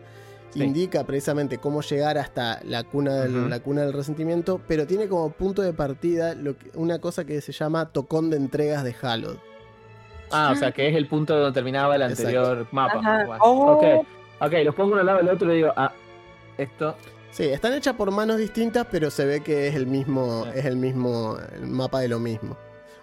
[0.55, 0.65] Sí.
[0.65, 5.31] indica precisamente cómo llegar hasta la cuna del, la cuna del resentimiento, pero tiene como
[5.31, 9.37] punto de partida lo que- una cosa que se llama tocón de entregas de Hallowed.
[10.33, 12.23] Ah, o sea, que es el punto donde terminaba el Exacto.
[12.39, 12.97] anterior mapa.
[13.27, 13.73] Bueno, Oh.
[13.75, 13.85] Ok,
[14.41, 15.93] ok, los pongo uno al lado del otro y digo, ah,
[16.59, 16.97] esto...
[17.31, 20.51] Sí, están hechas por manos distintas, pero se ve que es el mismo, Sí.
[20.59, 22.57] es el mismo el mapa de lo mismo.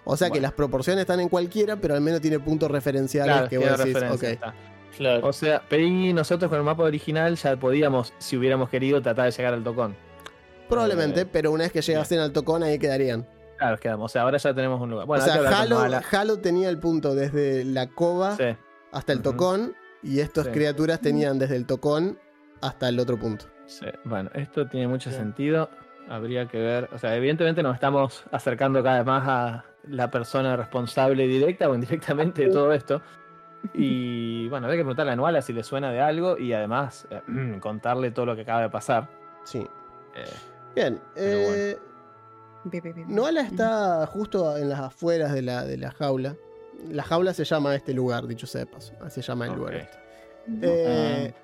[0.04, 3.48] O sea que las proporciones están en cualquiera, pero al menos tiene puntos referenciales Claro,
[3.48, 4.38] que vos decís.
[4.96, 5.26] Claro.
[5.26, 9.30] O sea, pedí nosotros con el mapa original ya podíamos, si hubiéramos querido, tratar de
[9.32, 9.94] llegar al tocón.
[10.68, 13.26] Probablemente, Eh, pero una vez que llegasen al tocón ahí quedarían.
[13.58, 14.06] Claro, quedamos.
[14.06, 15.06] O sea, ahora ya tenemos un lugar.
[15.06, 18.44] Bueno, o sea, Halo, tenía el punto desde la cova Sí,
[18.92, 20.52] hasta el tocón y estas Sí.
[20.52, 22.18] criaturas tenían desde el tocón
[22.60, 23.46] hasta el otro punto.
[23.68, 23.86] Sí.
[24.04, 25.70] Bueno, esto tiene mucho sentido.
[26.08, 26.88] Habría que ver.
[26.92, 31.74] O sea, evidentemente nos estamos acercando cada vez más a la persona responsable directa o
[31.74, 33.00] indirectamente de todo esto.
[33.74, 37.58] Y bueno, habría que preguntarle a Nuala si le suena de algo y además eh,
[37.60, 39.08] contarle todo lo que acaba de pasar.
[39.44, 39.66] Sí.
[40.14, 40.24] Eh,
[40.74, 40.94] Bien.
[41.14, 41.26] Bueno.
[41.26, 41.78] eh,
[42.64, 43.04] ve.
[43.08, 46.36] Noala está justo en las afueras de la, de la jaula.
[46.90, 48.92] La jaula se llama este lugar, dicho sea de paso.
[49.02, 49.74] Así se llama el lugar.
[49.74, 49.98] Este.
[50.62, 51.34] Eh,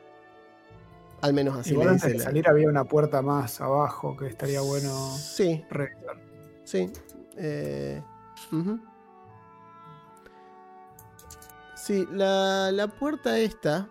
[1.25, 4.15] Al menos así Igual le antes dice de la- salir había una puerta más abajo
[4.15, 6.17] que estaría bueno Sí, revisar.
[6.65, 6.93] sí.
[7.39, 8.03] Eh,
[8.53, 8.79] ujú.
[11.77, 13.89] Sí, la, la puerta esta.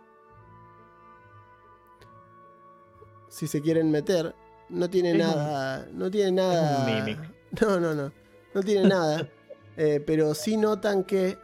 [3.30, 4.36] Si se quieren meter,
[4.70, 5.88] no tiene Es un- nada.
[5.92, 6.86] no tiene nada.
[6.86, 7.20] mimic.
[7.62, 8.12] No, no, no.
[8.54, 9.28] No tiene nada.
[9.76, 11.36] Eh, pero sí notan que.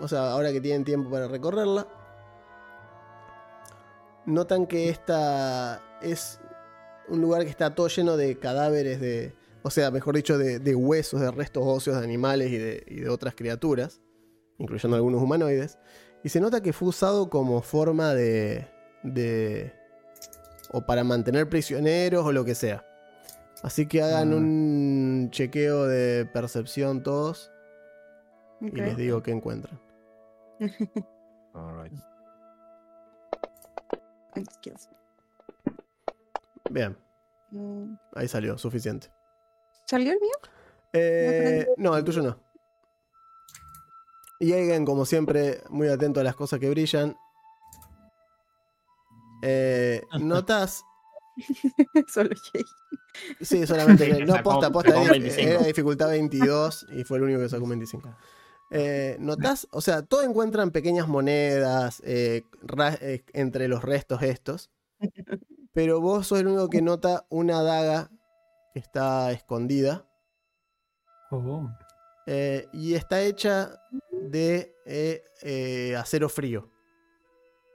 [0.00, 1.86] O sea, ahora que tienen tiempo para recorrerla.
[4.28, 6.38] Notan que esta es
[7.08, 9.34] un lugar que está todo lleno de cadáveres de.
[9.62, 13.00] O sea, mejor dicho, de, de huesos, de restos óseos de animales y de, y
[13.00, 14.00] de otras criaturas,
[14.58, 15.78] incluyendo algunos humanoides.
[16.22, 18.66] Y se nota que fue usado como forma de.
[19.02, 19.72] de.
[20.72, 22.84] o para mantener prisioneros o lo que sea.
[23.62, 24.34] Así que hagan Mm.
[24.34, 27.50] un chequeo de percepción todos
[28.60, 29.80] y les digo qué encuentran.
[31.54, 31.92] Alright.
[36.70, 36.96] Bien.
[37.50, 39.10] Mm, ahí salió, suficiente.
[39.86, 40.34] ¿Salió el mío?
[40.92, 42.38] Eh, no, el tuyo no.
[44.40, 47.16] Y Eigen, como siempre, muy atento a las cosas que brillan.
[49.42, 50.84] Eh, notas.
[52.08, 52.30] Solo.
[53.40, 54.24] Sí, solamente.
[54.26, 55.00] No, posta, posta.
[55.00, 55.48] Era, 25.
[55.48, 58.14] era dificultad 22 y fue el único que sacó un 25.
[58.70, 62.44] Eh, notas, o sea, todo encuentran pequeñas monedas eh,
[63.00, 64.70] eh, entre los restos estos.
[65.72, 68.10] Pero vos sos el único que nota una daga
[68.74, 70.06] que está escondida.
[71.30, 71.68] Oh,
[72.26, 73.80] Eh, y está hecha
[74.10, 76.70] de eh, eh, acero frío,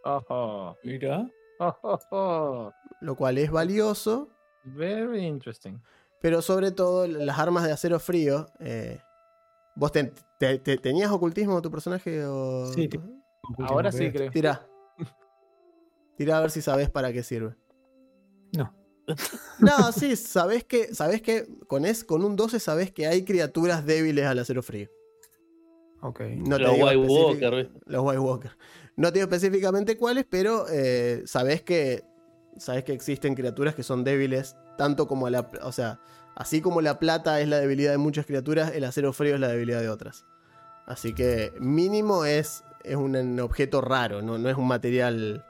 [0.03, 0.75] Ojo.
[0.83, 1.27] Mira.
[1.59, 2.73] Ojo.
[3.01, 4.29] lo cual es valioso,
[4.63, 5.79] Very interesting.
[6.19, 8.47] pero sobre todo las armas de acero frío.
[9.75, 12.25] ¿Vos te- te- te- tenías ocultismo tu personaje?
[12.25, 12.71] O...
[12.73, 12.89] Sí.
[13.59, 14.31] Ahora sí creo.
[14.31, 14.67] Tira.
[16.17, 17.55] Tira a ver si sabes para qué sirve.
[18.55, 18.73] No.
[19.59, 23.85] No, sí, sabes que, sabes que con, es, con un 12 sabes que hay criaturas
[23.85, 24.89] débiles al acero frío.
[26.01, 26.21] Ok.
[26.37, 27.71] No te Los White Walker.
[27.85, 28.51] Los White Walker.
[28.95, 32.03] No te digo específicamente cuáles, pero eh, sabes que.
[32.57, 34.55] Sabes que existen criaturas que son débiles.
[34.77, 35.49] Tanto como la.
[35.63, 35.99] O sea,
[36.35, 39.47] así como la plata es la debilidad de muchas criaturas, el acero frío es la
[39.49, 40.25] debilidad de otras.
[40.85, 45.45] Así que mínimo es, es un objeto raro, no, no es un material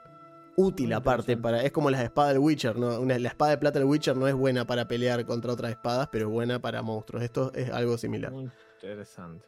[0.56, 1.36] útil Muy aparte.
[1.36, 2.76] Para, es como las espadas del Witcher.
[2.76, 3.00] ¿no?
[3.00, 6.08] Una- la espada de plata del Witcher no es buena para pelear contra otras espadas,
[6.12, 7.24] pero es buena para monstruos.
[7.24, 8.30] Esto es algo similar.
[8.30, 8.48] Muy
[8.80, 9.44] interesante.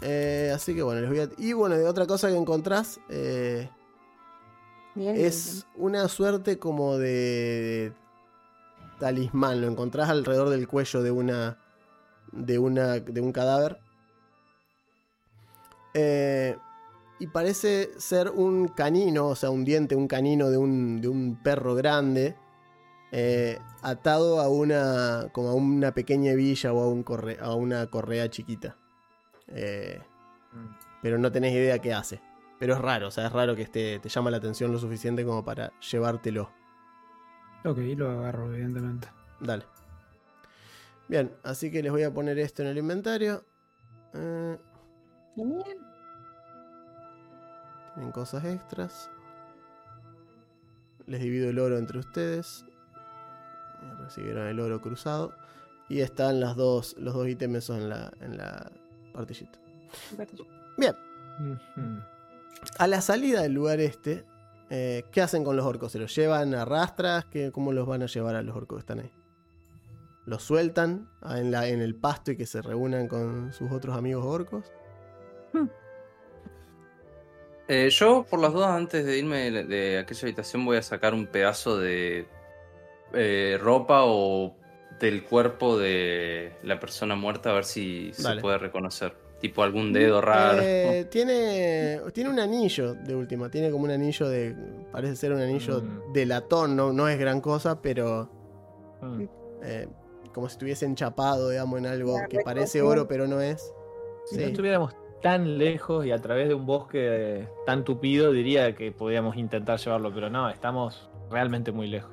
[0.00, 1.28] Eh, así que bueno, les voy a...
[1.36, 3.68] Y bueno, de otra cosa que encontrás eh,
[4.94, 7.92] Bien, es una suerte como de
[9.00, 9.60] talismán.
[9.60, 11.58] Lo encontrás alrededor del cuello de una.
[12.30, 13.00] de una.
[13.00, 13.80] de un cadáver.
[15.94, 16.56] Eh,
[17.18, 21.42] y parece ser un canino, o sea, un diente, un canino de un, de un
[21.42, 22.36] perro grande.
[23.12, 27.88] eh, atado a una, como a una pequeña hebilla o a, un corre- a una
[27.88, 28.76] correa chiquita.
[29.48, 30.00] Eh,
[31.02, 32.20] pero no tenés idea qué hace.
[32.60, 35.24] Pero es raro, o sea, es raro que esté, te llama la atención lo suficiente
[35.24, 36.50] como para llevártelo.
[37.64, 39.08] Ok, lo agarro, evidentemente.
[39.40, 39.64] Dale.
[41.08, 43.44] Bien, así que les voy a poner esto en el inventario.
[44.14, 44.58] Eh,
[47.94, 49.10] tienen cosas extras.
[51.06, 52.64] Les divido el oro entre ustedes.
[53.98, 55.34] Recibieron el oro cruzado.
[55.88, 58.70] Y están las dos, los dos ítems en la, en la
[59.12, 59.58] partillita.
[60.76, 60.94] Bien,
[62.78, 64.24] a la salida del lugar este,
[64.70, 65.92] eh, ¿qué hacen con los orcos?
[65.92, 67.26] ¿Se los llevan a rastras?
[67.26, 69.10] ¿Qué, ¿Cómo los van a llevar a los orcos que están ahí?
[70.26, 74.24] ¿Los sueltan en, la, en el pasto y que se reúnan con sus otros amigos
[74.24, 74.72] orcos?
[77.68, 81.14] Eh, yo, por las dudas, antes de irme de, de aquella habitación, voy a sacar
[81.14, 82.26] un pedazo de
[83.12, 84.56] eh, ropa o
[85.00, 88.36] del cuerpo de la persona muerta a ver si Dale.
[88.36, 89.14] se puede reconocer.
[89.40, 90.58] Tipo algún dedo raro.
[90.62, 94.54] Eh, tiene, tiene un anillo de última, tiene como un anillo de.
[94.92, 96.12] Parece ser un anillo Mm.
[96.12, 98.28] de latón, no, no es gran cosa, pero
[99.00, 99.22] Mm.
[99.62, 99.88] eh,
[100.34, 103.72] como si estuviese enchapado, digamos, en algo La que parece oro, pero no es.
[104.26, 104.40] Si Sí.
[104.42, 109.36] no estuviéramos tan lejos y a través de un bosque tan tupido, diría que podríamos
[109.36, 112.10] intentar llevarlo, pero no, estamos realmente muy lejos.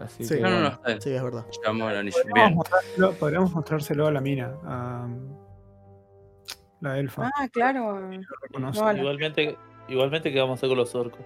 [0.00, 0.36] Así Sí.
[0.36, 0.78] que, No, no, no.
[1.00, 1.44] Sí, es verdad.
[1.62, 2.16] Llevamos el anillo.
[2.22, 4.54] Podríamos mostrárselo, podríamos mostrárselo a la mina.
[4.64, 5.08] A
[6.80, 7.30] la elfa.
[7.36, 8.00] Ah, claro.
[8.58, 9.56] No, la- Igualmente,
[9.88, 11.20] igualmente, ¿qué vamos a hacer con los orcos?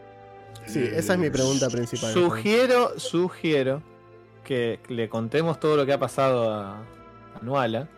[0.67, 2.13] Sí, esa es mi pregunta principal.
[2.13, 3.83] Sugiero, sugiero
[4.45, 6.83] que le contemos todo lo que ha pasado a, a
[7.43, 7.89] Nuala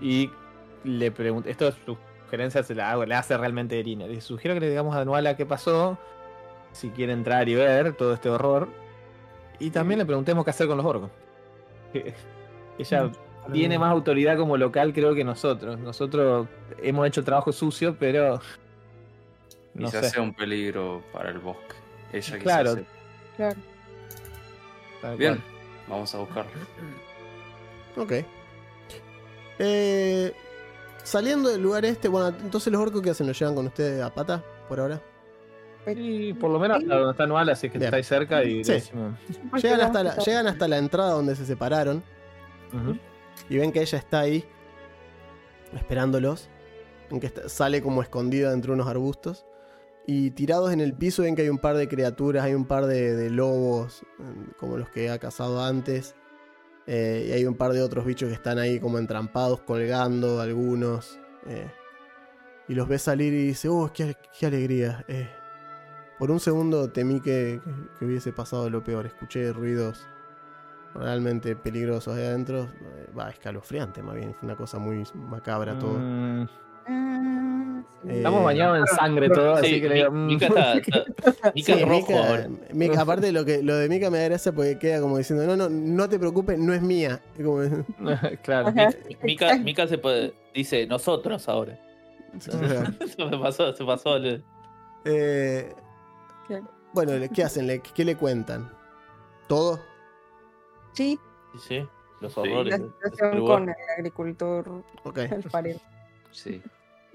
[0.00, 0.30] y
[0.84, 1.50] le pregunte.
[1.50, 1.74] Esto es
[2.24, 4.06] sugerencia, se la hago, le hace realmente Irina.
[4.06, 5.98] Le sugiero que le digamos a Nuala qué pasó,
[6.72, 8.68] si quiere entrar y ver todo este horror.
[9.58, 11.10] Y también le preguntemos qué hacer con los orcos.
[11.92, 12.14] Que-
[12.78, 13.10] Ella
[13.52, 15.78] tiene más autoridad como local, creo que nosotros.
[15.78, 16.46] Nosotros
[16.82, 18.40] hemos hecho trabajo sucio, pero.
[19.74, 20.10] No Quizás sé.
[20.12, 21.74] sea un peligro para el bosque.
[22.12, 22.74] Ella quizás Claro.
[22.74, 22.84] sea-
[25.00, 25.16] Claro.
[25.16, 25.44] Bien, cual.
[25.88, 26.50] vamos a buscarlo.
[27.96, 28.12] Ok.
[29.60, 30.32] Eh,
[31.02, 34.12] saliendo del lugar este, bueno, entonces los orcos que hacen, ¿los llevan con ustedes a
[34.12, 35.00] pata por ahora?
[35.86, 37.86] Y por lo menos hasta donde está Nuala, así que Bien.
[37.88, 38.72] estáis cerca y Sí.
[39.62, 42.02] Llegan hasta, la, llegan hasta la entrada donde se separaron
[42.74, 42.98] Ujú.
[43.48, 44.44] Y ven que ella está ahí
[45.74, 46.48] esperándolos.
[47.10, 49.46] En sale como escondida entre unos arbustos.
[50.06, 52.86] Y tirados en el piso ven que hay un par de criaturas, hay un par
[52.86, 56.14] de, lobos, eh, como los que ha cazado antes.
[56.86, 61.18] Eh, y hay un par de otros bichos que están ahí como entrampados, colgando algunos.
[61.46, 61.70] eh.
[62.68, 64.14] y los ve salir y dice, oh, qué,
[64.46, 65.04] alegría.
[65.08, 65.28] eh".
[66.18, 67.60] por un segundo temí que-
[67.98, 69.06] que hubiese pasado lo peor.
[69.06, 70.06] Escuché ruidos
[70.94, 72.64] realmente peligrosos ahí adentro.
[72.64, 74.34] Eh, Va, escalofriante más bien.
[74.34, 75.98] Fue una cosa muy macabra todo.
[75.98, 76.46] Mm,
[76.90, 77.82] Ah.
[78.06, 80.72] Eh, Estamos bañados en sangre todo, así Sí, que le Mi- digo, mm, Mica está,
[80.74, 81.04] está-
[81.54, 82.48] Sí, es rojo Mika-.
[82.72, 85.56] Mika- aparte lo que lo de Mika me da gracia porque queda como diciendo, no,
[85.56, 87.20] no, no te preocupes, no es mía.
[87.36, 87.60] Como-
[88.42, 88.68] claro.
[88.68, 88.90] Ajá.
[89.22, 91.78] Mica, Mica se puede, dice nosotros ahora.
[92.36, 94.16] Eso me pasó, se pasó.
[94.16, 94.42] el-
[95.04, 95.74] Eh,
[96.94, 97.66] bueno, ¿qué hacen?
[97.66, 98.70] ¿Le- ¿Qué le cuentan?
[99.48, 99.80] ¿Todo?
[100.92, 101.18] Sí,
[101.54, 101.88] Sí, sí,
[102.20, 102.40] los Sí.
[102.40, 102.78] horrores.
[102.80, 105.18] la situación con el agricultor Ok.
[105.18, 105.80] alfarero.
[106.30, 106.62] Sí.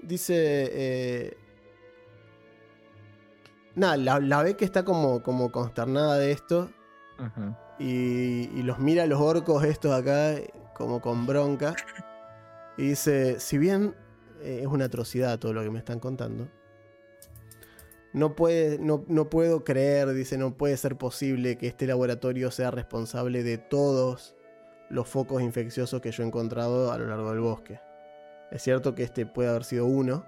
[0.00, 0.34] Dice.
[0.36, 1.36] eh,
[3.76, 6.70] Nada, la, la ve que está como, como consternada de esto.
[7.78, 10.34] Y, y los mira a los orcos estos acá
[10.74, 11.74] como con bronca.
[12.76, 13.94] Y dice, si bien
[14.42, 16.48] eh, es una atrocidad todo lo que me están contando,
[18.14, 24.34] no, puedo creer, dice, no puede ser posible que este laboratorio sea responsable de todos
[24.88, 27.80] los focos infecciosos que yo he encontrado a lo largo del bosque.
[28.52, 30.24] Es cierto que este puede haber sido uno.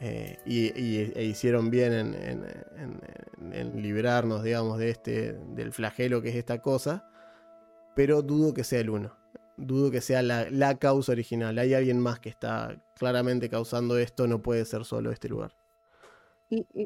[0.00, 0.68] eh, y,
[1.16, 2.44] e hicieron bien en, en-
[2.76, 7.08] en- en librarnos, digamos, de este, del flagelo que es esta cosa.
[7.94, 9.16] Pero dudo que sea el uno.
[9.56, 11.58] Dudo que sea la, la causa original.
[11.58, 14.26] Hay alguien más que está claramente causando esto.
[14.26, 15.52] No puede ser solo este lugar.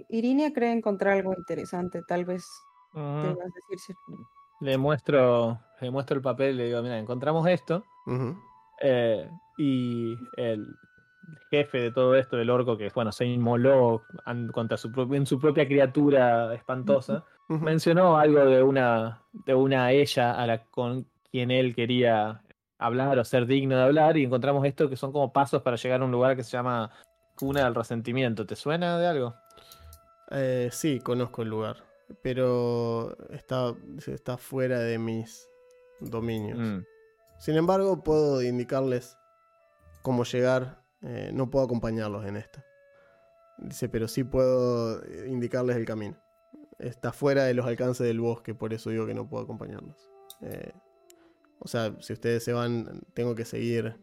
[0.09, 2.49] Irinia cree encontrar algo interesante, tal vez
[2.93, 3.39] te Ujú.
[3.39, 3.97] vas a decir.
[4.61, 7.83] Le muestro, le muestro el papel y le digo, mira, encontramos esto.
[8.81, 10.77] Eh, y el
[11.51, 14.05] jefe de todo esto, el orco, que bueno, se inmoló
[14.53, 20.33] contra su propia, en su propia criatura espantosa, mencionó algo de una, de una ella
[20.33, 22.43] a la con quien él quería
[22.79, 26.03] hablar o ser digno de hablar, y encontramos esto que son como pasos para llegar
[26.03, 26.91] a un lugar que se llama
[27.35, 28.47] Cuna del Resentimiento.
[28.47, 29.35] ¿Te suena de algo?
[30.31, 31.85] Eh, sí, conozco el lugar.
[32.23, 33.75] pero está,
[34.07, 35.49] está fuera de mis
[36.01, 36.59] dominios.
[36.59, 36.85] Mm.
[37.39, 39.17] Sin embargo, puedo indicarles
[40.03, 40.83] cómo llegar.
[41.03, 42.61] eh, no puedo acompañarlos en esto.
[43.59, 46.17] Dice, pero sí puedo eh, indicarles el camino.
[46.79, 49.97] Está fuera de los alcances del bosque, por eso digo que no puedo acompañarlos.
[50.43, 50.73] Eh,
[51.59, 53.99] o sea, si ustedes se van, tengo que seguir.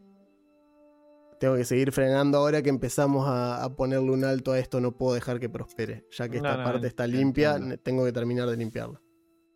[1.44, 4.80] Tengo que seguir frenando ahora que empezamos a, a ponerle un alto a esto.
[4.80, 6.06] No puedo dejar que prospere.
[6.10, 9.02] Ya que esta no, parte está limpia, tengo que terminar de limpiarla.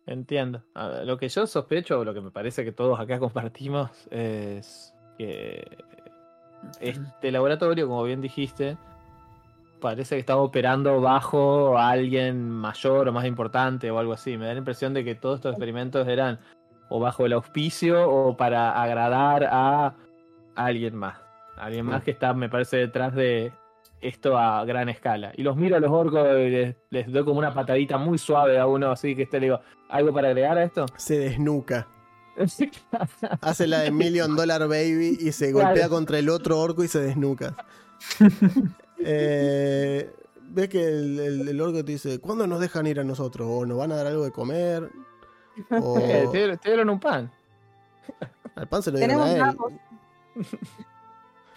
[0.05, 0.63] Entiendo.
[0.75, 4.93] Ver, lo que yo sospecho, o lo que me parece que todos acá compartimos, es
[5.17, 5.63] que
[6.79, 8.77] este laboratorio, como bien dijiste,
[9.81, 14.37] parece que está operando bajo a alguien mayor o más importante o algo así.
[14.37, 16.37] Me da la impresión de que todos estos experimentos eran
[16.87, 19.95] o bajo el auspicio o para agradar a
[20.53, 21.28] alguien más.
[21.59, 23.51] Alguien más que está, me parece, detrás de
[24.01, 25.33] esto a gran escala.
[25.35, 28.57] Y los miro a los orcos y les, les doy como una patadita muy suave
[28.57, 29.59] a uno, así que este le digo,
[29.89, 30.85] ¿algo para agregar a esto?
[30.95, 31.87] Se desnuca.
[33.41, 35.67] Hace la de Million Dollar Baby y se Claro.
[35.67, 37.55] golpea contra el otro orco y se desnuca.
[39.01, 40.11] Eh,
[40.51, 43.47] Ves que el, el- el orco te dice, ¿cuándo nos dejan ir a nosotros?
[43.49, 44.89] O nos van a dar algo de comer.
[45.71, 47.31] O Eh, te, dieron- te dieron un pan.
[48.55, 49.55] al pan se lo dieron a él.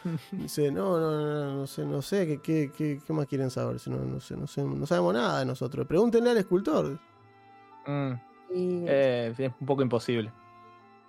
[0.32, 3.78] Dice, no, no, no, no sé, no sé, ¿qué, qué, qué, qué más quieren saber?
[3.78, 5.86] Si no, no sé, no sé, no sabemos nada de nosotros.
[5.86, 6.98] Pregúntenle al escultor.
[7.86, 8.12] Mm,
[8.54, 10.32] Y- eh, es un poco imposible.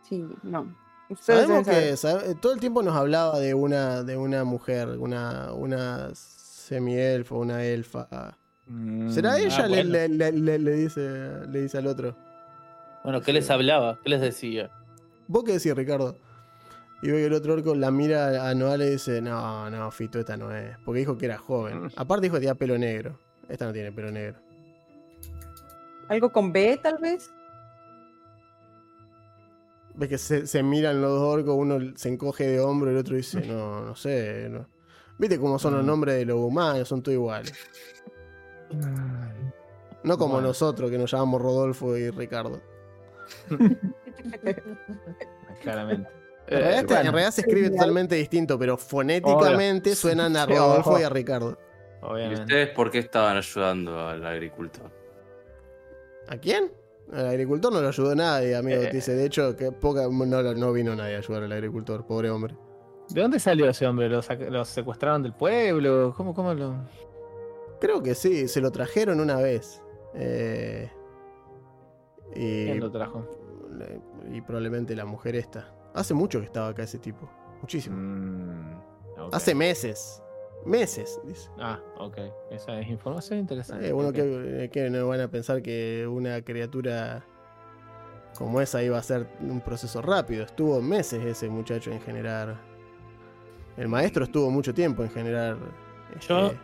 [0.02, 0.76] Sí, no.
[1.10, 5.52] Ustedes Sabemos que sabe- todo el tiempo nos hablaba de una, de una mujer, una,
[5.54, 8.08] una semi-elfa, una elfa.
[9.10, 9.58] ¿Será Mm, ella?
[9.58, 9.90] ah, le, bueno.
[9.92, 11.02] le- le- le- le dice,
[11.50, 12.16] le dice al otro.
[13.04, 14.00] Bueno, ¿qué les hablaba?
[14.04, 14.72] ¿Qué les decía?
[15.28, 16.18] ¿Vos qué decís, Ricardo?
[17.04, 20.20] Y ve que el otro orco la mira a Noal y dice, no, no, Fito,
[20.20, 20.78] esta no es.
[20.86, 21.90] Porque dijo que era joven.
[21.98, 23.20] Aparte dijo que tenía pelo negro.
[23.50, 24.40] Esta no tiene pelo negro.
[26.08, 27.30] ¿Algo con B, tal vez?
[29.96, 33.00] Ves que se, se miran los dos orcos, uno se encoge de hombro y el
[33.02, 34.48] otro dice, no, no sé.
[34.50, 34.66] no".
[35.18, 37.54] Viste cómo son los nombres de los humanos, son todos iguales.
[40.04, 40.48] No como Bueno.
[40.48, 42.62] nosotros, que nos llamamos Rodolfo y Ricardo.
[45.62, 46.10] Claramente.
[46.48, 49.96] En realidad, Eh, este- bueno, en realidad se escribe totalmente distinto, pero fonéticamente Obvio.
[49.96, 51.58] suenan a Rodolfo y a Ricardo.
[52.30, 54.92] ¿Y ustedes por qué estaban ayudando al agricultor?
[56.28, 56.72] ¿A quién?
[57.14, 58.82] Al agricultor no lo ayudó nadie, amigo.
[58.82, 58.90] Eh.
[58.92, 62.56] Dice, de hecho, que poca, no, no vino nadie a ayudar al agricultor, pobre hombre.
[63.10, 64.10] ¿De dónde salió ese hombre?
[64.10, 66.14] ¿Lo, sac- lo secuestraron del pueblo?
[66.16, 66.76] ¿Cómo, cómo lo.?
[67.80, 69.82] Creo que sí, se lo trajeron una vez.
[70.16, 70.90] Eh,
[72.36, 73.28] y, ¿Quién lo trajo?
[74.32, 75.74] y probablemente la mujer esta.
[75.94, 77.30] Hace mucho que estaba acá ese tipo.
[77.62, 77.96] Muchísimo.
[77.98, 78.82] Mm.
[79.32, 80.22] Hace meses.
[80.66, 81.50] Meses, dice.
[81.60, 82.18] Ah, ok.
[82.52, 83.88] Esa es información interesante.
[83.88, 84.16] Eh, uno ok.
[84.16, 87.26] que, que no van a pensar que una criatura
[88.38, 90.44] como esa iba a ser un proceso rápido.
[90.46, 92.58] Estuvo meses ese muchacho en generar.
[93.78, 95.58] El maestro estuvo mucho tiempo en generar.
[96.28, 96.58] Yo- este,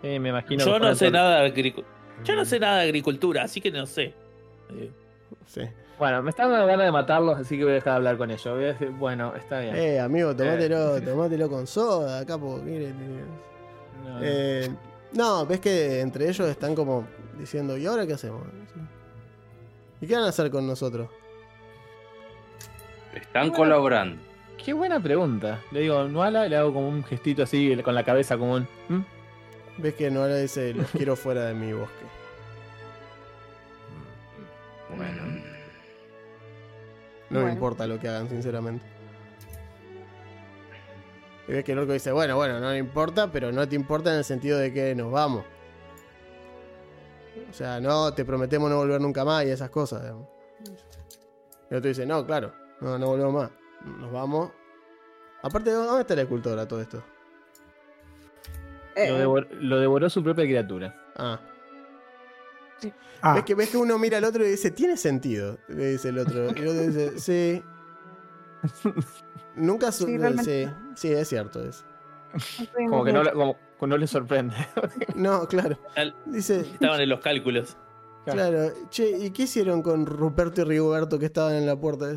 [0.00, 0.64] Sí, me imagino.
[0.64, 1.88] Yo que no sé todo- nada de agricultura.
[2.24, 4.14] Yo no sé nada de agricultura, así que no sé.
[4.70, 4.90] Eh,
[5.46, 5.62] sí.
[5.98, 8.30] Bueno, me están dando ganas de matarlos, así que voy a dejar de hablar con
[8.30, 8.54] ellos.
[8.54, 9.74] Voy a decir, bueno, está bien.
[9.76, 11.00] Eh, amigo, tomátelo, Eh.
[11.00, 12.92] tomátelo con soda, acá porque mire,
[14.04, 14.18] No, no.
[14.22, 14.70] Eh,
[15.12, 17.06] no, ves que entre ellos están como
[17.36, 18.42] diciendo, ¿y ahora qué hacemos?
[20.00, 21.08] ¿Y qué van a hacer con nosotros?
[23.12, 23.56] Están Bueno.
[23.56, 24.22] colaborando.
[24.64, 25.60] Qué buena pregunta.
[25.72, 28.68] Le digo, Nuala, y le hago como un gestito así con la cabeza, como un.
[28.88, 29.00] ¿Mm?
[29.78, 32.04] Ves que Noala dice, los quiero fuera de mi bosque.
[34.96, 35.22] Bueno.
[37.30, 38.84] No me importa lo que hagan, sinceramente.
[41.46, 44.10] Y ves que el orco dice, bueno, bueno, no me importa, pero no te importa
[44.12, 45.44] en el sentido de que nos vamos.
[47.48, 50.02] O sea, no, te prometemos no volver nunca más y esas cosas.
[50.02, 50.26] digamos.
[51.70, 53.50] Y el otro dice, no, claro, no, no volvemos más.
[53.84, 54.50] Nos vamos.
[55.42, 57.02] Aparte, ¿dónde está la escultora todo esto?
[58.96, 60.94] Eh, Lo, devor- lo devoró su propia criatura.
[61.16, 61.40] Ah,
[63.20, 66.10] Ah, ¿Ves, que, ves que uno mira al otro y dice, tiene sentido, le dice
[66.10, 66.46] el otro.
[66.54, 67.62] Y el otro dice, sí.
[69.56, 71.84] Nunca su- Sí, sí, es cierto eso.
[72.88, 74.54] Como que no, le- como, no le sorprende.
[75.14, 75.78] No, claro.
[76.26, 77.76] Dice, Estaban en los cálculos.
[78.24, 82.12] claro, che, ¿y qué hicieron con Ruperto y Rigoberto que estaban en la puerta?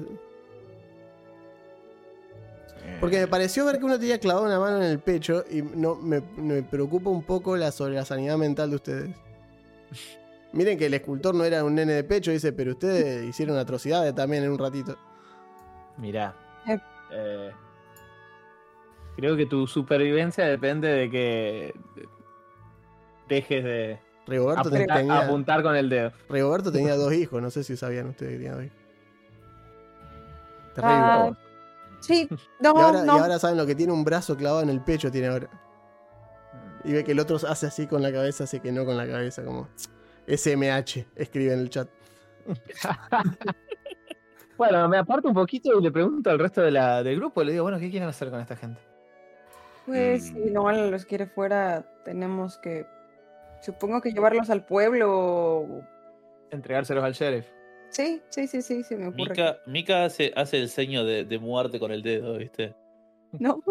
[2.99, 5.95] Porque me pareció ver que uno tenía clavado una mano en el pecho y no
[5.95, 9.15] me, me preocupa un poco la, sobre la sanidad mental de ustedes.
[10.53, 14.13] Miren que el escultor no era un nene de pecho, dice, pero ustedes hicieron atrocidades
[14.13, 14.97] también en un ratito.
[15.97, 16.35] Mirá.
[16.67, 16.79] Eh.
[17.11, 17.51] eh,
[19.15, 21.73] creo que tu supervivencia depende de que
[23.29, 23.99] dejes de.
[24.27, 26.11] Rigoberto, te- Apuntar, tenía, apuntar con el dedo.
[26.29, 28.77] Rigoberto tenía dos hijos, no sé si sabían ustedes que tenía dos hijos.
[30.75, 30.95] Terrible.
[30.97, 31.37] Ah,
[32.01, 32.29] sí,
[32.59, 33.17] no, y, ahora, no.
[33.17, 35.49] y ahora saben lo que tiene un brazo clavado en el pecho, tiene ahora.
[36.83, 39.05] Y ve que el otro hace así con la cabeza, hace que no con la
[39.07, 39.67] cabeza, como
[40.35, 41.87] SMH, escribe en el chat.
[44.57, 47.43] Bueno, me aparto un poquito y le pregunto al resto de la, del grupo.
[47.43, 48.79] Le digo, bueno, ¿qué quieren hacer con esta gente?
[49.87, 50.53] Pues si Mm.
[50.53, 52.85] no los quiere fuera, tenemos que,
[53.61, 55.81] supongo que llevarlos al pueblo.
[56.51, 57.47] Entregárselos al sheriff.
[57.89, 59.31] Sí, sí, sí, sí, se me ocurre.
[59.31, 62.75] Mika, Mika hace, hace el seño de, de muerte con el dedo, ¿viste?
[63.31, 63.63] No,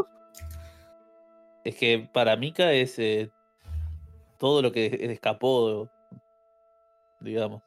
[1.62, 3.31] Es que para Mika es eh,
[4.39, 5.89] todo lo que escapó,
[7.20, 7.62] digamos,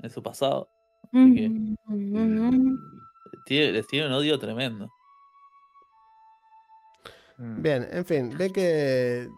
[0.00, 0.68] en su pasado.
[1.12, 2.76] Así que Mm,
[3.46, 4.90] tiene, les tiene un odio tremendo.
[7.38, 7.62] Mm.
[7.62, 9.28] Bien, en fin, ve que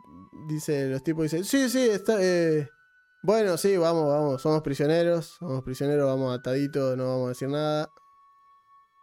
[0.49, 2.69] dice los tipos dicen, sí, sí, está eh,
[3.23, 7.89] bueno, sí, vamos, vamos, somos prisioneros, somos prisioneros, vamos ataditos, no vamos a decir nada.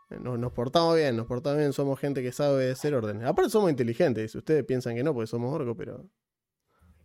[0.10, 3.28] Eh, Nos, nos portamos bien, nos portamos bien, somos gente que sabe hacer órdenes.
[3.28, 6.06] Aparte somos inteligentes, ustedes piensan que no, porque somos orcos, pero...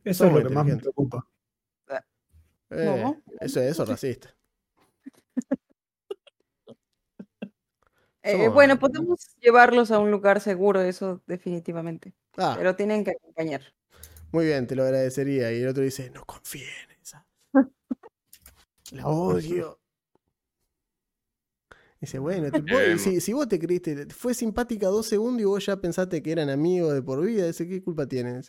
[0.05, 0.82] Eso es Somos lo que más me inteligentes.
[0.82, 1.27] preocupa.
[2.70, 3.23] Eh, No.
[3.40, 4.35] Eso, eso es racista.
[8.23, 12.15] eh, bueno, podemos llevarlos a un lugar seguro, eso definitivamente.
[12.36, 13.62] Ah, Pero tienen que acompañar.
[14.32, 15.53] muy bien, te lo agradecería.
[15.53, 17.27] Y el otro dice, no confíen en esa.
[18.93, 19.78] La odio.
[22.01, 22.99] Dice, bueno, te- vos- Em.
[22.99, 26.49] si, si vos te creíste, fue simpática dos segundos y vos ya pensaste que eran
[26.49, 28.05] amigos de por vida, dice, ¿qué culpa.
[28.11, 28.40] Eh,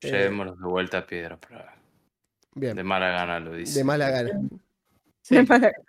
[0.00, 1.75] Llevémonos de vuelta a piedra Praga.
[2.56, 3.78] Bien, De mala gana lo dice.
[3.78, 4.40] de mala gana.
[5.22, 5.36] Sí,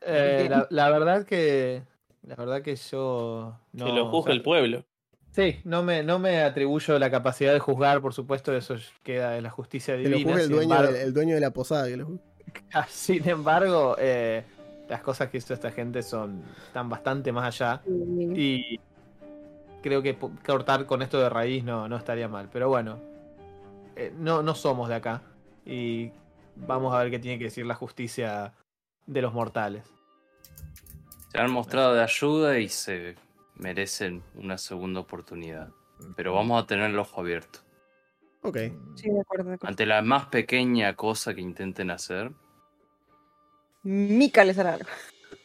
[0.05, 1.81] eh, la, la verdad que.
[2.23, 3.57] La verdad que yo.
[3.71, 4.83] No, que lo o sea, el pueblo.
[5.31, 9.43] Sí, no me, no me atribuyo la capacidad de juzgar, por supuesto, eso queda en
[9.43, 10.19] la justicia Que divina.
[10.21, 11.87] lo juzgue el dueño, embargo- de, el dueño de la posada.
[11.87, 12.21] Que lo juzgue.
[12.73, 14.43] Ah, Sin embargo, eh,
[14.89, 17.81] las cosas que hizo esta gente son están bastante más allá.
[17.87, 18.79] Y
[19.83, 22.49] creo que cortar con esto de raíz no, no estaría mal.
[22.51, 22.97] Pero bueno,
[23.95, 25.21] eh, no, no somos de acá.
[25.65, 26.09] Y
[26.65, 28.53] vamos a ver qué tiene que decir la justicia
[29.05, 29.85] de los mortales.
[31.31, 33.15] Se han mostrado de ayuda y se
[33.55, 35.69] merecen una segunda oportunidad.
[36.15, 37.59] Pero vamos a tener el ojo abierto.
[38.41, 38.57] Ok.
[38.95, 39.67] Sí, de acuerdo, de acuerdo.
[39.67, 42.31] Ante la más pequeña cosa que intenten hacer,
[43.83, 44.89] Mica les hará algo.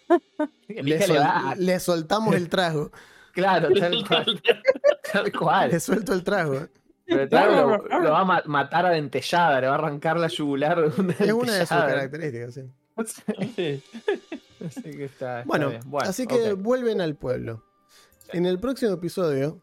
[0.68, 1.24] Le, sol-
[1.59, 2.90] le soltamos el trago.
[3.32, 4.43] Claro, tal cual.
[5.12, 5.70] Tal cual.
[5.70, 6.66] Le suelto el trago.
[7.06, 10.28] Pero claro, lo, lo va a ma- matar a dentellada, le va a arrancar la
[10.28, 12.54] yugular de una Es una de sus características.
[12.54, 12.62] sí.
[13.56, 13.82] Sí.
[14.64, 15.80] Así que está, está Bueno, bien.
[15.86, 17.64] Bueno, así que vuelven al pueblo.
[18.32, 19.60] En el próximo episodio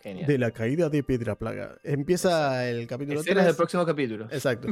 [0.00, 0.26] genial.
[0.26, 3.46] de la caída de Piedra Plaga, empieza el capítulo Escenas 3.
[3.46, 4.24] del próximo capítulo.
[4.30, 4.68] Exacto.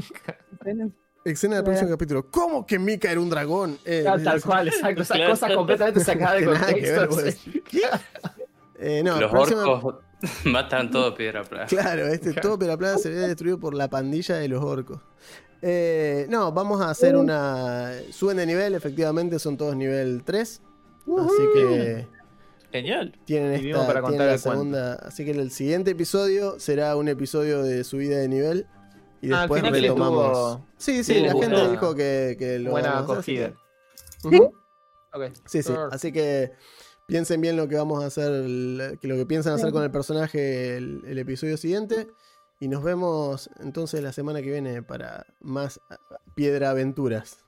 [1.24, 2.30] Escena del próximo capítulo.
[2.30, 3.78] ¿Cómo que Mika era un dragón?
[3.84, 5.02] Eh, Tal, tal cual, exacto.
[5.02, 7.60] Esas cosas completamente sacadas de ver, contexto.
[7.70, 7.80] ¿Qué?
[8.76, 9.94] Eh, no, los próximo- orcos
[10.44, 11.66] matan todo piedra Praga.
[11.66, 15.00] Claro, este todo Piedra Plaga se ve destruido por la pandilla de los orcos.
[15.62, 17.92] Eh, no, vamos a hacer una.
[18.10, 20.62] Suben de nivel, efectivamente, son todos nivel 3.
[21.18, 22.06] Así que
[22.72, 23.18] Genial.
[23.24, 24.50] tienen esta para tienen la cuento.
[24.50, 24.94] segunda.
[24.96, 28.66] Así que el siguiente episodio será un episodio de subida de nivel.
[29.22, 30.58] Y Ah, después retomamos.
[30.76, 33.54] Sí, sí, Sí, la gente dijo que, que lo Buena acogida.
[34.22, 34.52] Ujú.
[35.14, 35.30] Ok.
[35.46, 35.72] Sí, sí.
[35.90, 36.52] Así que
[37.06, 41.02] piensen bien lo que vamos a hacer, lo que piensan hacer con el personaje el,
[41.06, 42.08] el episodio siguiente.
[42.60, 45.98] Y nos vemos entonces la semana que viene para más ah,
[46.34, 47.43] piedra aventuras.